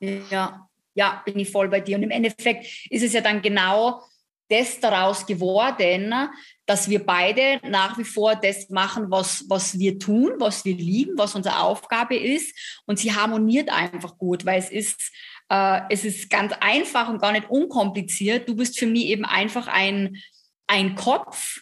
Ja, 0.00 0.68
ja, 0.94 1.22
bin 1.24 1.38
ich 1.38 1.50
voll 1.50 1.68
bei 1.68 1.80
dir. 1.80 1.96
Und 1.96 2.02
im 2.02 2.10
Endeffekt 2.10 2.66
ist 2.90 3.02
es 3.02 3.14
ja 3.14 3.22
dann 3.22 3.40
genau 3.40 4.02
das 4.48 4.78
daraus 4.80 5.26
geworden, 5.26 6.14
dass 6.66 6.88
wir 6.88 7.04
beide 7.04 7.60
nach 7.68 7.96
wie 7.96 8.04
vor 8.04 8.36
das 8.36 8.68
machen, 8.68 9.10
was, 9.10 9.44
was 9.48 9.78
wir 9.78 9.98
tun, 9.98 10.34
was 10.38 10.64
wir 10.64 10.74
lieben, 10.74 11.16
was 11.16 11.34
unsere 11.34 11.60
Aufgabe 11.60 12.16
ist. 12.16 12.54
Und 12.84 12.98
sie 12.98 13.14
harmoniert 13.14 13.70
einfach 13.70 14.18
gut, 14.18 14.44
weil 14.44 14.58
es 14.58 14.70
ist 14.70 15.10
äh, 15.48 15.80
es 15.90 16.04
ist 16.04 16.30
ganz 16.30 16.52
einfach 16.60 17.08
und 17.08 17.20
gar 17.20 17.32
nicht 17.32 17.50
unkompliziert. 17.50 18.48
Du 18.48 18.56
bist 18.56 18.78
für 18.78 18.86
mich 18.86 19.06
eben 19.06 19.24
einfach 19.24 19.68
ein, 19.68 20.16
ein 20.66 20.94
Kopf, 20.94 21.60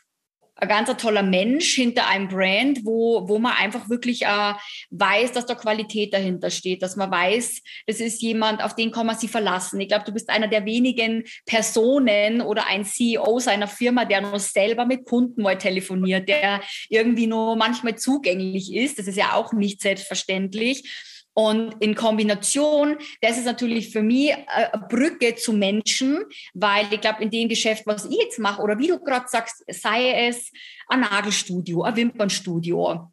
ein 0.57 0.68
ganz 0.68 0.97
toller 0.97 1.25
Mensch 1.25 1.75
hinter 1.75 2.07
einem 2.07 2.29
Brand, 2.29 2.85
wo, 2.85 3.29
wo 3.29 3.38
man 3.38 3.55
einfach 3.55 3.88
wirklich 3.88 4.23
äh, 4.23 4.55
weiß, 4.90 5.33
dass 5.33 5.47
da 5.47 5.55
Qualität 5.57 6.14
dahinter 6.14 6.49
steht, 6.51 6.83
dass 6.83 6.94
man 6.94 7.11
weiß, 7.11 7.61
das 7.87 8.01
ist 8.01 8.23
jemand, 8.23 8.62
auf 8.62 8.77
den 8.77 8.92
kann 8.92 9.07
man 9.07 9.18
sich 9.18 9.31
verlassen. 9.31 9.81
Ich 9.81 9.88
glaube, 9.88 10.05
du 10.05 10.12
bist 10.12 10.31
einer 10.31 10.47
der 10.47 10.64
wenigen 10.64 11.25
Personen 11.44 12.40
oder 12.40 12.68
ein 12.68 12.85
CEO 12.85 13.40
seiner 13.40 13.66
Firma, 13.66 14.05
der 14.05 14.20
nur 14.20 14.38
selber 14.38 14.87
mit 14.87 15.05
Kunden 15.05 15.42
mal 15.42 15.59
telefoniert, 15.59 16.29
der 16.29 16.62
irgendwie 16.88 17.27
nur 17.27 17.57
manchmal 17.57 17.97
zugänglich 17.97 18.73
ist. 18.73 18.99
Das 18.99 19.09
ist 19.09 19.16
ja 19.16 19.35
auch 19.35 19.53
nicht 19.53 19.83
selbstverständlich 19.83 21.13
und 21.35 21.75
in 21.81 21.97
Kombination, 21.97 22.97
das 23.20 23.37
ist 23.37 23.44
natürlich 23.44 23.90
für 23.90 24.03
mich 24.03 24.33
eine 24.47 24.87
Brücke 24.88 25.35
zu 25.35 25.53
Menschen, 25.53 26.25
weil 26.55 26.87
ich 26.92 27.01
glaube, 27.01 27.25
in 27.25 27.31
dem 27.31 27.49
Geschäft, 27.49 27.87
was 27.87 28.05
ich 28.05 28.16
jetzt 28.16 28.38
mache, 28.38 28.62
oder 28.62 28.79
wie 28.79 28.87
du 28.87 29.01
gerade 29.01 29.27
sagst, 29.29 29.64
sei 29.68 30.29
es 30.29 30.51
ein 30.88 31.01
Nagelstudio, 31.01 31.83
ein 31.83 31.97
Wimpernstudio, 31.97 33.11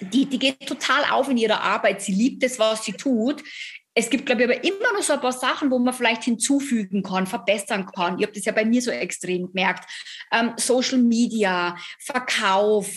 die, 0.00 0.26
die 0.26 0.38
geht 0.38 0.66
total 0.66 1.04
auf 1.10 1.28
in 1.28 1.36
ihrer 1.36 1.60
Arbeit. 1.60 2.02
Sie 2.02 2.12
liebt 2.12 2.42
es, 2.42 2.58
was 2.58 2.84
sie 2.84 2.92
tut. 2.92 3.42
Es 3.94 4.08
gibt, 4.08 4.26
glaube 4.26 4.42
ich, 4.42 4.48
aber 4.48 4.64
immer 4.64 4.92
noch 4.94 5.02
so 5.02 5.12
ein 5.12 5.20
paar 5.20 5.32
Sachen, 5.32 5.70
wo 5.70 5.78
man 5.78 5.92
vielleicht 5.92 6.24
hinzufügen 6.24 7.02
kann, 7.02 7.26
verbessern 7.26 7.86
kann. 7.86 8.18
Ich 8.18 8.24
habe 8.24 8.32
das 8.32 8.44
ja 8.44 8.52
bei 8.52 8.64
mir 8.64 8.80
so 8.80 8.90
extrem 8.90 9.48
gemerkt. 9.48 9.90
Ähm, 10.32 10.52
Social 10.56 10.98
Media, 10.98 11.76
Verkauf, 11.98 12.88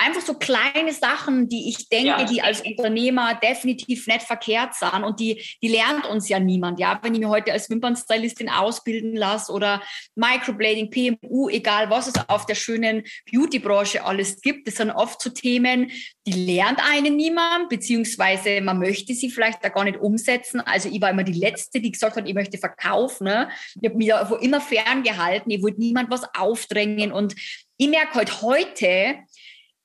einfach 0.00 0.22
so 0.22 0.34
kleine 0.34 0.92
Sachen, 0.92 1.48
die 1.48 1.68
ich 1.68 1.88
denke, 1.88 2.08
ja. 2.08 2.24
die 2.24 2.40
als 2.40 2.62
Unternehmer 2.62 3.34
definitiv 3.34 4.06
nicht 4.06 4.22
verkehrt 4.22 4.74
sind 4.74 5.04
und 5.04 5.20
die, 5.20 5.42
die 5.62 5.68
lernt 5.68 6.06
uns 6.06 6.28
ja 6.28 6.40
niemand. 6.40 6.80
Ja, 6.80 6.98
wenn 7.02 7.14
ich 7.14 7.20
mir 7.20 7.28
heute 7.28 7.52
als 7.52 7.68
Wimpernstylistin 7.68 8.48
ausbilden 8.48 9.14
lasse 9.14 9.52
oder 9.52 9.82
Microblading, 10.14 10.90
PMU, 10.90 11.50
egal 11.50 11.90
was 11.90 12.06
es 12.06 12.14
auf 12.28 12.46
der 12.46 12.54
schönen 12.54 13.04
Beautybranche 13.30 14.04
alles 14.04 14.40
gibt, 14.40 14.66
das 14.66 14.76
sind 14.76 14.90
oft 14.90 15.20
so 15.20 15.30
Themen, 15.30 15.90
die 16.26 16.32
lernt 16.32 16.80
einen 16.82 17.16
niemand, 17.16 17.68
beziehungsweise 17.68 18.62
man 18.62 18.78
möchte 18.78 19.14
sie 19.14 19.30
vielleicht 19.30 19.62
da 19.62 19.68
gar 19.68 19.84
nicht 19.84 19.98
umsetzen. 19.98 20.60
Also 20.60 20.88
ich 20.88 21.00
war 21.00 21.10
immer 21.10 21.24
die 21.24 21.32
Letzte, 21.32 21.80
die 21.80 21.92
gesagt 21.92 22.16
hat, 22.16 22.26
ich 22.26 22.34
möchte 22.34 22.56
verkaufen. 22.56 23.24
Ne? 23.24 23.50
Ich 23.80 23.88
habe 23.88 23.98
mich 23.98 24.08
da 24.08 24.22
immer 24.40 24.60
ferngehalten, 24.62 25.50
ich 25.50 25.62
wollte 25.62 25.80
niemand 25.80 26.10
was 26.10 26.22
aufdrängen 26.34 27.12
und 27.12 27.34
ich 27.80 27.88
merke 27.88 28.16
halt 28.16 28.42
heute, 28.42 29.16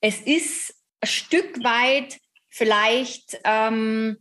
es 0.06 0.22
ist 0.22 0.76
ein 1.02 1.08
Stück 1.08 1.64
weit 1.64 2.20
vielleicht 2.50 3.40
ähm, 3.44 4.18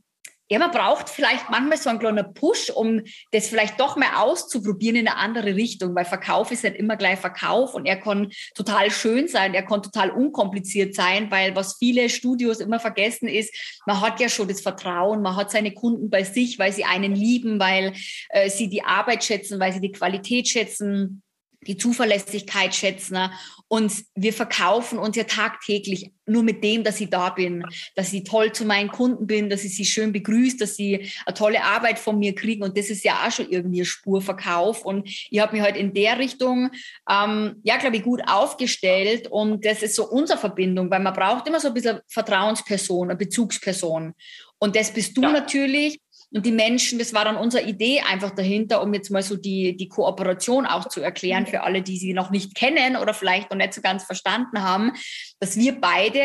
ja, 0.50 0.58
man 0.58 0.70
braucht 0.70 1.08
vielleicht 1.08 1.48
manchmal 1.48 1.78
so 1.78 1.88
einen 1.88 1.98
kleinen 1.98 2.34
Push, 2.34 2.70
um 2.70 3.00
das 3.32 3.48
vielleicht 3.48 3.80
doch 3.80 3.96
mal 3.96 4.16
auszuprobieren 4.16 4.96
in 4.96 5.08
eine 5.08 5.16
andere 5.16 5.56
Richtung, 5.56 5.94
weil 5.94 6.04
Verkauf 6.04 6.50
ist 6.50 6.64
nicht 6.64 6.76
immer 6.76 6.96
gleich 6.96 7.18
Verkauf 7.18 7.74
und 7.74 7.86
er 7.86 7.96
kann 7.96 8.30
total 8.54 8.90
schön 8.90 9.26
sein, 9.26 9.54
er 9.54 9.62
kann 9.62 9.82
total 9.82 10.10
unkompliziert 10.10 10.94
sein, 10.94 11.30
weil 11.30 11.56
was 11.56 11.76
viele 11.78 12.10
Studios 12.10 12.60
immer 12.60 12.78
vergessen 12.78 13.26
ist, 13.26 13.54
man 13.86 14.02
hat 14.02 14.20
ja 14.20 14.28
schon 14.28 14.48
das 14.48 14.60
Vertrauen, 14.60 15.22
man 15.22 15.36
hat 15.36 15.50
seine 15.50 15.72
Kunden 15.72 16.10
bei 16.10 16.24
sich, 16.24 16.58
weil 16.58 16.72
sie 16.72 16.84
einen 16.84 17.14
lieben, 17.14 17.58
weil 17.58 17.94
äh, 18.28 18.50
sie 18.50 18.68
die 18.68 18.84
Arbeit 18.84 19.24
schätzen, 19.24 19.58
weil 19.60 19.72
sie 19.72 19.80
die 19.80 19.92
Qualität 19.92 20.46
schätzen 20.46 21.22
die 21.66 21.76
Zuverlässigkeit 21.76 22.74
schätzen. 22.74 23.14
Ne? 23.14 23.30
Und 23.68 23.92
wir 24.14 24.32
verkaufen 24.32 24.98
uns 24.98 25.16
ja 25.16 25.24
tagtäglich 25.24 26.12
nur 26.26 26.42
mit 26.42 26.62
dem, 26.62 26.84
dass 26.84 27.00
ich 27.00 27.10
da 27.10 27.30
bin, 27.30 27.64
dass 27.94 28.12
ich 28.12 28.24
toll 28.24 28.52
zu 28.52 28.64
meinen 28.64 28.90
Kunden 28.90 29.26
bin, 29.26 29.50
dass 29.50 29.64
ich 29.64 29.74
sie 29.74 29.84
schön 29.84 30.12
begrüße, 30.12 30.58
dass 30.58 30.76
sie 30.76 31.10
eine 31.26 31.34
tolle 31.34 31.62
Arbeit 31.62 31.98
von 31.98 32.18
mir 32.18 32.34
kriegen. 32.34 32.62
Und 32.62 32.78
das 32.78 32.88
ist 32.88 33.04
ja 33.04 33.26
auch 33.26 33.32
schon 33.32 33.50
irgendwie 33.50 33.82
ein 33.82 33.86
Spurverkauf. 33.86 34.84
Und 34.84 35.08
ich 35.08 35.38
habe 35.38 35.56
mich 35.56 35.62
halt 35.62 35.76
in 35.76 35.92
der 35.92 36.18
Richtung, 36.18 36.70
ähm, 37.10 37.56
ja, 37.62 37.76
glaube 37.78 37.96
ich, 37.96 38.02
gut 38.02 38.22
aufgestellt. 38.26 39.28
Und 39.28 39.64
das 39.64 39.82
ist 39.82 39.96
so 39.96 40.08
unsere 40.08 40.38
Verbindung, 40.38 40.90
weil 40.90 41.00
man 41.00 41.14
braucht 41.14 41.48
immer 41.48 41.60
so 41.60 41.68
ein 41.68 41.74
bisschen 41.74 42.00
Vertrauensperson, 42.08 43.10
eine 43.10 43.16
Bezugsperson. 43.16 44.14
Und 44.58 44.76
das 44.76 44.92
bist 44.92 45.16
du 45.16 45.22
ja. 45.22 45.32
natürlich. 45.32 46.00
Und 46.34 46.44
die 46.44 46.52
Menschen, 46.52 46.98
das 46.98 47.14
war 47.14 47.24
dann 47.24 47.36
unsere 47.36 47.64
Idee 47.64 48.00
einfach 48.00 48.30
dahinter, 48.30 48.82
um 48.82 48.92
jetzt 48.92 49.08
mal 49.10 49.22
so 49.22 49.36
die, 49.36 49.76
die 49.76 49.88
Kooperation 49.88 50.66
auch 50.66 50.88
zu 50.88 51.00
erklären 51.00 51.46
für 51.46 51.62
alle, 51.62 51.80
die 51.80 51.96
sie 51.96 52.12
noch 52.12 52.30
nicht 52.30 52.56
kennen 52.56 52.96
oder 52.96 53.14
vielleicht 53.14 53.50
noch 53.50 53.56
nicht 53.56 53.72
so 53.72 53.80
ganz 53.80 54.02
verstanden 54.02 54.60
haben, 54.60 54.90
dass 55.38 55.56
wir 55.56 55.80
beide 55.80 56.20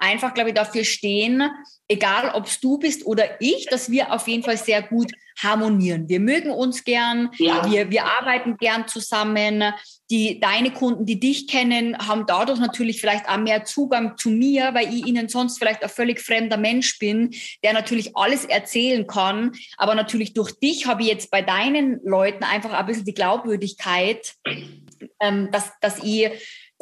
einfach, 0.00 0.34
glaube 0.34 0.50
ich, 0.50 0.56
dafür 0.56 0.82
stehen, 0.82 1.48
egal 1.92 2.32
ob 2.34 2.46
es 2.46 2.58
du 2.60 2.78
bist 2.78 3.06
oder 3.06 3.40
ich, 3.40 3.66
dass 3.66 3.90
wir 3.90 4.12
auf 4.12 4.26
jeden 4.26 4.42
Fall 4.42 4.56
sehr 4.56 4.82
gut 4.82 5.12
harmonieren. 5.40 6.08
Wir 6.08 6.20
mögen 6.20 6.50
uns 6.50 6.84
gern, 6.84 7.30
ja. 7.38 7.70
wir, 7.70 7.90
wir 7.90 8.04
arbeiten 8.04 8.56
gern 8.56 8.86
zusammen. 8.88 9.64
Die, 10.10 10.40
deine 10.40 10.72
Kunden, 10.72 11.06
die 11.06 11.18
dich 11.18 11.48
kennen, 11.48 11.96
haben 11.96 12.26
dadurch 12.26 12.58
natürlich 12.58 13.00
vielleicht 13.00 13.28
auch 13.28 13.38
mehr 13.38 13.64
Zugang 13.64 14.16
zu 14.18 14.28
mir, 14.28 14.74
weil 14.74 14.92
ich 14.92 15.06
ihnen 15.06 15.28
sonst 15.28 15.58
vielleicht 15.58 15.82
ein 15.82 15.88
völlig 15.88 16.20
fremder 16.20 16.58
Mensch 16.58 16.98
bin, 16.98 17.30
der 17.64 17.72
natürlich 17.72 18.14
alles 18.14 18.44
erzählen 18.44 19.06
kann. 19.06 19.52
Aber 19.78 19.94
natürlich 19.94 20.34
durch 20.34 20.52
dich 20.58 20.86
habe 20.86 21.02
ich 21.02 21.08
jetzt 21.08 21.30
bei 21.30 21.40
deinen 21.40 22.00
Leuten 22.04 22.44
einfach 22.44 22.72
ein 22.72 22.86
bisschen 22.86 23.06
die 23.06 23.14
Glaubwürdigkeit, 23.14 24.34
ähm, 25.20 25.48
dass, 25.50 25.72
dass 25.80 25.98
ich 26.02 26.30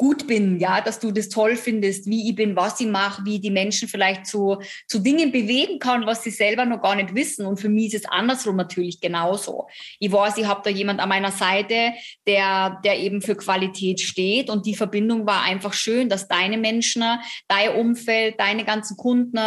gut 0.01 0.25
bin, 0.25 0.57
ja, 0.57 0.81
dass 0.81 0.99
du 0.99 1.11
das 1.11 1.29
toll 1.29 1.55
findest, 1.55 2.07
wie 2.07 2.27
ich 2.27 2.35
bin, 2.35 2.55
was 2.55 2.79
ich 2.79 2.87
mache, 2.87 3.23
wie 3.23 3.39
die 3.39 3.51
Menschen 3.51 3.87
vielleicht 3.87 4.25
zu, 4.25 4.57
zu 4.87 4.97
Dingen 4.97 5.31
bewegen 5.31 5.77
kann, 5.77 6.07
was 6.07 6.23
sie 6.23 6.31
selber 6.31 6.65
noch 6.65 6.81
gar 6.81 6.95
nicht 6.95 7.13
wissen. 7.13 7.45
Und 7.45 7.59
für 7.59 7.69
mich 7.69 7.93
ist 7.93 8.05
es 8.05 8.09
andersrum 8.09 8.55
natürlich 8.55 8.99
genauso. 8.99 9.67
Ich 9.99 10.11
weiß, 10.11 10.37
ich 10.37 10.47
habe 10.47 10.61
da 10.63 10.71
jemand 10.71 11.01
an 11.01 11.07
meiner 11.07 11.31
Seite, 11.31 11.93
der, 12.25 12.81
der 12.83 12.97
eben 12.97 13.21
für 13.21 13.35
Qualität 13.35 14.01
steht 14.01 14.49
und 14.49 14.65
die 14.65 14.73
Verbindung 14.73 15.27
war 15.27 15.43
einfach 15.43 15.73
schön, 15.73 16.09
dass 16.09 16.27
deine 16.27 16.57
Menschen, 16.57 17.03
dein 17.47 17.75
Umfeld, 17.75 18.39
deine 18.39 18.65
ganzen 18.65 18.97
Kunden 18.97 19.37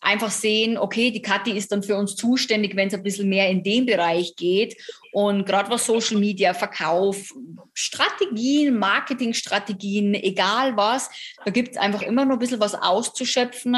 einfach 0.00 0.30
sehen, 0.30 0.78
okay, 0.78 1.10
die 1.10 1.22
Kathi 1.22 1.50
ist 1.50 1.72
dann 1.72 1.82
für 1.82 1.96
uns 1.96 2.14
zuständig, 2.14 2.76
wenn 2.76 2.86
es 2.86 2.94
ein 2.94 3.02
bisschen 3.02 3.28
mehr 3.28 3.50
in 3.50 3.64
den 3.64 3.86
Bereich 3.86 4.36
geht. 4.36 4.76
Und 5.16 5.46
gerade 5.46 5.70
was 5.70 5.86
Social 5.86 6.18
Media, 6.18 6.52
Verkauf, 6.52 7.32
Strategien, 7.72 8.78
Marketingstrategien, 8.78 10.12
egal 10.12 10.76
was, 10.76 11.08
da 11.42 11.50
gibt 11.50 11.70
es 11.70 11.76
einfach 11.78 12.02
immer 12.02 12.26
noch 12.26 12.34
ein 12.34 12.38
bisschen 12.38 12.60
was 12.60 12.74
auszuschöpfen. 12.74 13.74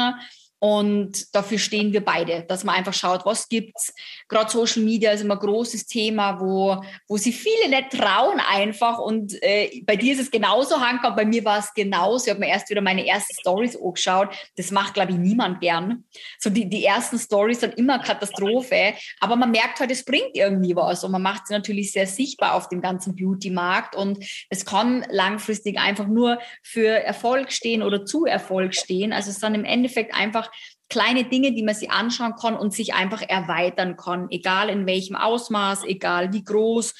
Und 0.59 1.33
dafür 1.33 1.57
stehen 1.57 1.93
wir 1.93 2.03
beide, 2.03 2.43
dass 2.43 2.65
man 2.65 2.75
einfach 2.75 2.93
schaut, 2.93 3.25
was 3.25 3.47
gibt's. 3.47 3.93
Gerade 4.27 4.51
Social 4.51 4.83
Media 4.83 5.11
ist 5.11 5.21
immer 5.21 5.35
ein 5.35 5.39
großes 5.39 5.85
Thema, 5.85 6.41
wo, 6.41 6.83
wo 7.07 7.17
sie 7.17 7.31
viele 7.31 7.69
nicht 7.69 7.91
trauen 7.91 8.41
einfach. 8.41 8.99
Und 8.99 9.41
äh, 9.41 9.81
bei 9.85 9.95
dir 9.95 10.13
ist 10.13 10.19
es 10.19 10.31
genauso, 10.31 10.81
Hanka, 10.81 11.11
bei 11.11 11.23
mir 11.23 11.45
war 11.45 11.59
es 11.59 11.73
genauso. 11.73 12.25
Ich 12.25 12.29
habe 12.31 12.41
mir 12.41 12.49
erst 12.49 12.69
wieder 12.69 12.81
meine 12.81 13.07
ersten 13.07 13.33
Stories 13.39 13.77
angeschaut. 13.77 14.35
Das 14.57 14.71
macht, 14.71 14.95
glaube 14.95 15.13
ich, 15.13 15.17
niemand 15.17 15.61
gern. 15.61 16.03
So 16.39 16.49
die, 16.49 16.67
die 16.67 16.83
ersten 16.83 17.17
Stories 17.17 17.61
sind 17.61 17.77
immer 17.77 17.99
Katastrophe. 17.99 18.95
Aber 19.21 19.37
man 19.37 19.51
merkt 19.51 19.79
halt, 19.79 19.91
es 19.91 20.03
bringt 20.03 20.35
irgendwie 20.35 20.75
was. 20.75 21.05
Und 21.05 21.11
man 21.11 21.21
macht 21.21 21.47
sie 21.47 21.53
natürlich 21.53 21.93
sehr 21.93 22.07
sichtbar 22.07 22.55
auf 22.55 22.67
dem 22.67 22.81
ganzen 22.81 23.15
Beauty-Markt. 23.15 23.95
Und 23.95 24.25
es 24.49 24.65
kann 24.65 25.05
langfristig 25.09 25.79
einfach 25.79 26.07
nur 26.07 26.37
für 26.63 26.89
Erfolg 26.89 27.53
stehen 27.53 27.81
oder 27.81 28.03
zu 28.03 28.25
Erfolg 28.25 28.75
stehen. 28.75 29.13
Also 29.13 29.29
es 29.29 29.37
ist 29.37 29.43
dann 29.43 29.55
im 29.55 29.63
Endeffekt 29.63 30.13
einfach 30.13 30.48
kleine 30.89 31.23
Dinge, 31.23 31.53
die 31.53 31.63
man 31.63 31.75
sich 31.75 31.91
anschauen 31.91 32.35
kann 32.35 32.55
und 32.55 32.73
sich 32.73 32.93
einfach 32.93 33.21
erweitern 33.21 33.95
kann, 33.95 34.27
egal 34.31 34.69
in 34.69 34.85
welchem 34.85 35.15
Ausmaß, 35.15 35.83
egal 35.85 36.33
wie 36.33 36.43
groß. 36.43 36.93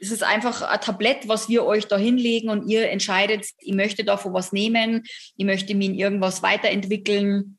Es 0.00 0.10
ist 0.10 0.22
einfach 0.22 0.62
ein 0.62 0.80
Tablett, 0.80 1.28
was 1.28 1.48
wir 1.48 1.64
euch 1.64 1.86
da 1.86 1.96
hinlegen 1.96 2.50
und 2.50 2.68
ihr 2.68 2.90
entscheidet, 2.90 3.46
ich 3.58 3.74
möchte 3.74 4.04
davon 4.04 4.34
was 4.34 4.52
nehmen, 4.52 5.04
ich 5.36 5.46
möchte 5.46 5.74
mich 5.74 5.88
in 5.88 5.94
irgendwas 5.94 6.42
weiterentwickeln 6.42 7.58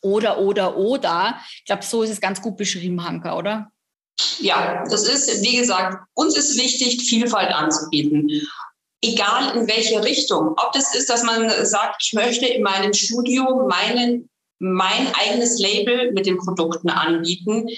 oder, 0.00 0.38
oder, 0.38 0.76
oder. 0.76 1.40
Ich 1.58 1.64
glaube, 1.64 1.82
so 1.82 2.02
ist 2.02 2.10
es 2.10 2.20
ganz 2.20 2.40
gut 2.40 2.56
beschrieben, 2.56 3.04
Hanka, 3.04 3.36
oder? 3.36 3.70
Ja, 4.38 4.84
das 4.88 5.08
ist, 5.08 5.42
wie 5.42 5.56
gesagt, 5.56 6.06
uns 6.14 6.36
ist 6.36 6.56
wichtig, 6.56 7.02
Vielfalt 7.02 7.52
anzubieten 7.52 8.30
egal 9.04 9.56
in 9.56 9.68
welche 9.68 10.02
Richtung. 10.02 10.54
Ob 10.56 10.72
das 10.72 10.94
ist, 10.94 11.10
dass 11.10 11.22
man 11.22 11.50
sagt, 11.66 12.02
ich 12.02 12.14
möchte 12.14 12.46
in 12.46 12.62
meinem 12.62 12.92
Studio 12.94 13.66
meinen 13.68 14.30
mein 14.58 15.12
eigenes 15.14 15.58
Label 15.58 16.12
mit 16.12 16.26
den 16.26 16.38
Produkten 16.38 16.90
anbieten, 16.90 17.68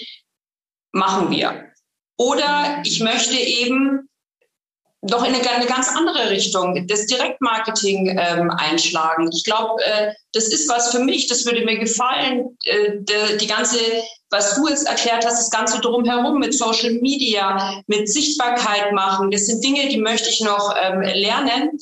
machen 0.92 1.30
wir. 1.30 1.72
Oder 2.18 2.82
ich 2.84 3.00
möchte 3.00 3.36
eben 3.36 4.08
doch 5.02 5.24
in 5.24 5.34
eine, 5.34 5.50
eine 5.50 5.66
ganz 5.66 5.88
andere 5.88 6.30
Richtung, 6.30 6.86
das 6.88 7.06
Direktmarketing 7.06 8.18
ähm, 8.18 8.50
einschlagen. 8.50 9.30
Ich 9.32 9.44
glaube, 9.44 9.82
äh, 9.84 10.12
das 10.32 10.48
ist 10.48 10.68
was 10.68 10.90
für 10.90 11.00
mich, 11.00 11.28
das 11.28 11.44
würde 11.44 11.64
mir 11.64 11.78
gefallen. 11.78 12.56
Äh, 12.64 12.92
die, 13.00 13.38
die 13.38 13.46
ganze, 13.46 13.78
was 14.30 14.56
du 14.56 14.66
jetzt 14.68 14.88
erklärt 14.88 15.24
hast, 15.24 15.38
das 15.38 15.50
Ganze 15.50 15.80
drumherum 15.80 16.38
mit 16.38 16.54
Social 16.54 16.92
Media, 16.94 17.82
mit 17.86 18.08
Sichtbarkeit 18.08 18.92
machen, 18.92 19.30
das 19.30 19.46
sind 19.46 19.62
Dinge, 19.62 19.88
die 19.88 20.00
möchte 20.00 20.28
ich 20.28 20.40
noch 20.40 20.74
ähm, 20.80 21.02
lernen 21.02 21.78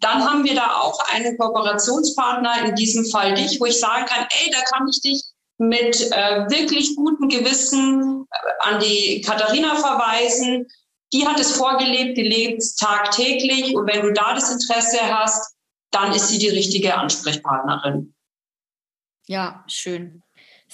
dann 0.00 0.24
haben 0.24 0.44
wir 0.44 0.54
da 0.54 0.76
auch 0.76 0.98
einen 1.12 1.36
Kooperationspartner, 1.36 2.66
in 2.66 2.74
diesem 2.74 3.04
Fall 3.06 3.34
dich, 3.34 3.60
wo 3.60 3.66
ich 3.66 3.78
sagen 3.78 4.06
kann, 4.06 4.26
ey, 4.30 4.50
da 4.50 4.60
kann 4.62 4.88
ich 4.88 5.00
dich 5.02 5.22
mit 5.58 6.00
äh, 6.10 6.48
wirklich 6.48 6.96
gutem 6.96 7.28
Gewissen 7.28 8.26
äh, 8.30 8.68
an 8.68 8.80
die 8.80 9.20
Katharina 9.20 9.76
verweisen. 9.76 10.66
Die 11.12 11.26
hat 11.26 11.38
es 11.38 11.54
vorgelebt, 11.56 12.16
die 12.16 12.22
lebt 12.22 12.62
tagtäglich 12.78 13.76
und 13.76 13.86
wenn 13.86 14.00
du 14.00 14.12
da 14.12 14.34
das 14.34 14.50
Interesse 14.50 15.00
hast, 15.02 15.54
dann 15.90 16.12
ist 16.12 16.28
sie 16.28 16.38
die 16.38 16.48
richtige 16.48 16.96
Ansprechpartnerin. 16.96 18.14
Ja, 19.26 19.64
schön. 19.66 20.22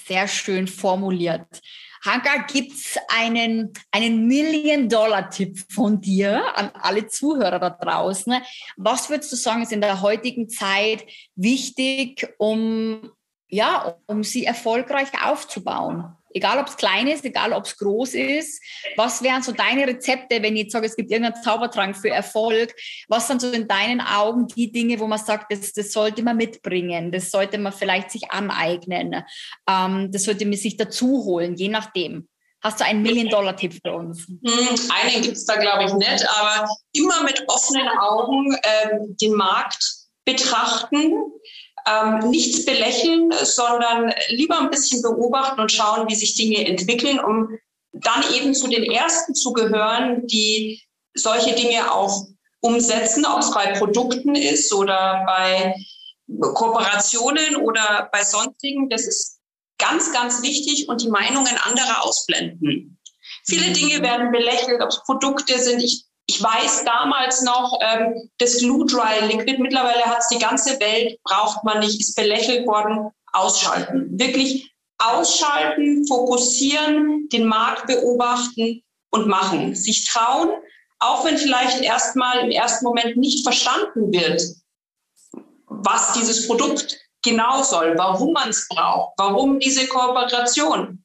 Sehr 0.07 0.29
schön 0.29 0.69
formuliert. 0.69 1.61
Hanka, 2.07 2.45
gibt 2.47 2.73
es 2.73 2.97
einen, 3.09 3.73
einen 3.91 4.29
Million-Dollar-Tipp 4.29 5.73
von 5.73 6.01
dir 6.01 6.57
an 6.57 6.71
alle 6.75 7.09
Zuhörer 7.09 7.59
da 7.59 7.71
draußen? 7.71 8.35
Was 8.77 9.11
würdest 9.11 9.33
du 9.33 9.37
sagen, 9.37 9.63
ist 9.63 9.73
in 9.73 9.81
der 9.81 10.01
heutigen 10.01 10.49
Zeit 10.49 11.05
wichtig, 11.35 12.33
um, 12.39 13.11
ja, 13.49 13.97
um 14.07 14.23
sie 14.23 14.45
erfolgreich 14.45 15.09
aufzubauen? 15.25 16.17
Egal, 16.37 16.59
ob 16.59 16.69
es 16.69 16.77
klein 16.77 17.07
ist, 17.07 17.25
egal, 17.25 17.55
ob 17.55 17.65
es 17.65 17.79
groß 17.79 18.13
ist. 18.13 18.63
Was 18.95 19.23
wären 19.23 19.43
so 19.43 19.53
deine 19.53 19.87
Rezepte, 19.87 20.43
wenn 20.43 20.55
ich 20.55 20.65
jetzt 20.65 20.73
sage, 20.73 20.85
es 20.85 20.95
gibt 20.95 21.11
irgendeinen 21.11 21.43
Zaubertrank 21.43 21.97
für 21.97 22.11
Erfolg? 22.11 22.75
Was 23.09 23.27
sind 23.27 23.41
so 23.41 23.51
in 23.51 23.67
deinen 23.67 24.03
Augen 24.03 24.47
die 24.47 24.71
Dinge, 24.71 25.01
wo 25.01 25.07
man 25.07 25.19
sagt, 25.19 25.51
das, 25.51 25.73
das 25.73 25.93
sollte 25.93 26.23
man 26.23 26.37
mitbringen, 26.37 27.11
das 27.11 27.31
sollte 27.31 27.57
man 27.57 27.73
vielleicht 27.73 28.11
sich 28.11 28.31
aneignen, 28.31 29.25
ähm, 29.67 30.13
das 30.13 30.25
sollte 30.25 30.45
man 30.45 30.59
sich 30.59 30.77
dazu 30.77 31.25
holen, 31.25 31.55
je 31.55 31.69
nachdem. 31.69 32.29
Hast 32.63 32.81
du 32.81 32.85
einen 32.85 33.01
Million-Dollar-Tipp 33.01 33.81
für 33.83 33.95
uns? 33.95 34.27
Hm, 34.27 34.91
einen 34.91 35.23
gibt 35.23 35.39
es 35.39 35.47
da, 35.47 35.57
glaube 35.57 35.85
ich, 35.85 35.93
nicht, 35.95 36.29
aber 36.29 36.69
immer 36.93 37.23
mit 37.23 37.43
offenen 37.49 37.89
Augen 37.99 38.59
ähm, 38.63 39.17
den 39.19 39.33
Markt 39.33 39.83
betrachten 40.27 41.15
ähm, 41.87 42.31
nichts 42.31 42.65
belächeln, 42.65 43.33
sondern 43.43 44.13
lieber 44.29 44.59
ein 44.59 44.71
bisschen 44.71 45.03
beobachten 45.03 45.61
und 45.61 45.73
schauen, 45.73 46.09
wie 46.09 46.15
sich 46.15 46.35
Dinge 46.35 46.67
entwickeln, 46.67 47.19
um 47.19 47.59
dann 47.93 48.25
eben 48.35 48.55
zu 48.55 48.69
den 48.69 48.85
Ersten 48.85 49.35
zu 49.35 49.53
gehören, 49.53 50.27
die 50.27 50.83
solche 51.15 51.55
Dinge 51.55 51.93
auch 51.93 52.27
umsetzen, 52.61 53.25
ob 53.25 53.41
es 53.41 53.53
bei 53.53 53.73
Produkten 53.79 54.35
ist 54.35 54.73
oder 54.73 55.25
bei 55.27 55.75
Kooperationen 56.41 57.57
oder 57.57 58.09
bei 58.13 58.25
sonstigen. 58.25 58.89
Das 58.89 59.07
ist 59.07 59.39
ganz, 59.79 60.13
ganz 60.13 60.43
wichtig 60.43 60.89
und 60.89 61.03
die 61.03 61.09
Meinungen 61.09 61.57
anderer 61.63 62.05
ausblenden. 62.05 62.99
Viele 63.45 63.69
mhm. 63.69 63.75
Dinge 63.75 64.03
werden 64.03 64.33
belächelt, 64.33 64.81
ob 64.83 64.89
es 64.89 65.03
Produkte 65.05 65.59
sind. 65.59 65.83
Ich 65.83 66.06
ich 66.27 66.43
weiß 66.43 66.85
damals 66.85 67.43
noch, 67.43 67.79
ähm, 67.81 68.29
das 68.39 68.59
Glue 68.59 68.85
Dry 68.87 69.27
Liquid, 69.27 69.59
mittlerweile 69.59 70.05
hat 70.05 70.19
es 70.19 70.29
die 70.29 70.39
ganze 70.39 70.79
Welt, 70.81 71.19
braucht 71.23 71.63
man 71.65 71.79
nicht, 71.79 72.01
ist 72.01 72.17
belächelt 72.17 72.67
worden, 72.67 73.11
ausschalten. 73.33 74.19
Wirklich 74.19 74.73
ausschalten, 74.99 76.07
fokussieren, 76.07 77.29
den 77.29 77.47
Markt 77.47 77.87
beobachten 77.87 78.83
und 79.11 79.29
machen. 79.29 79.75
Sich 79.77 80.07
trauen, 80.07 80.51
auch 80.99 81.25
wenn 81.25 81.39
vielleicht 81.39 81.83
erstmal 81.83 82.41
im 82.41 82.51
ersten 82.51 82.85
Moment 82.85 83.17
nicht 83.17 83.45
verstanden 83.45 84.13
wird, 84.13 84.43
was 85.67 86.15
dieses 86.15 86.49
Produkt 86.49 86.99
genau 87.23 87.63
soll, 87.63 87.97
warum 87.97 88.33
man 88.33 88.49
es 88.49 88.67
braucht, 88.69 89.13
warum 89.19 89.61
diese 89.61 89.87
Kooperation. 89.87 91.05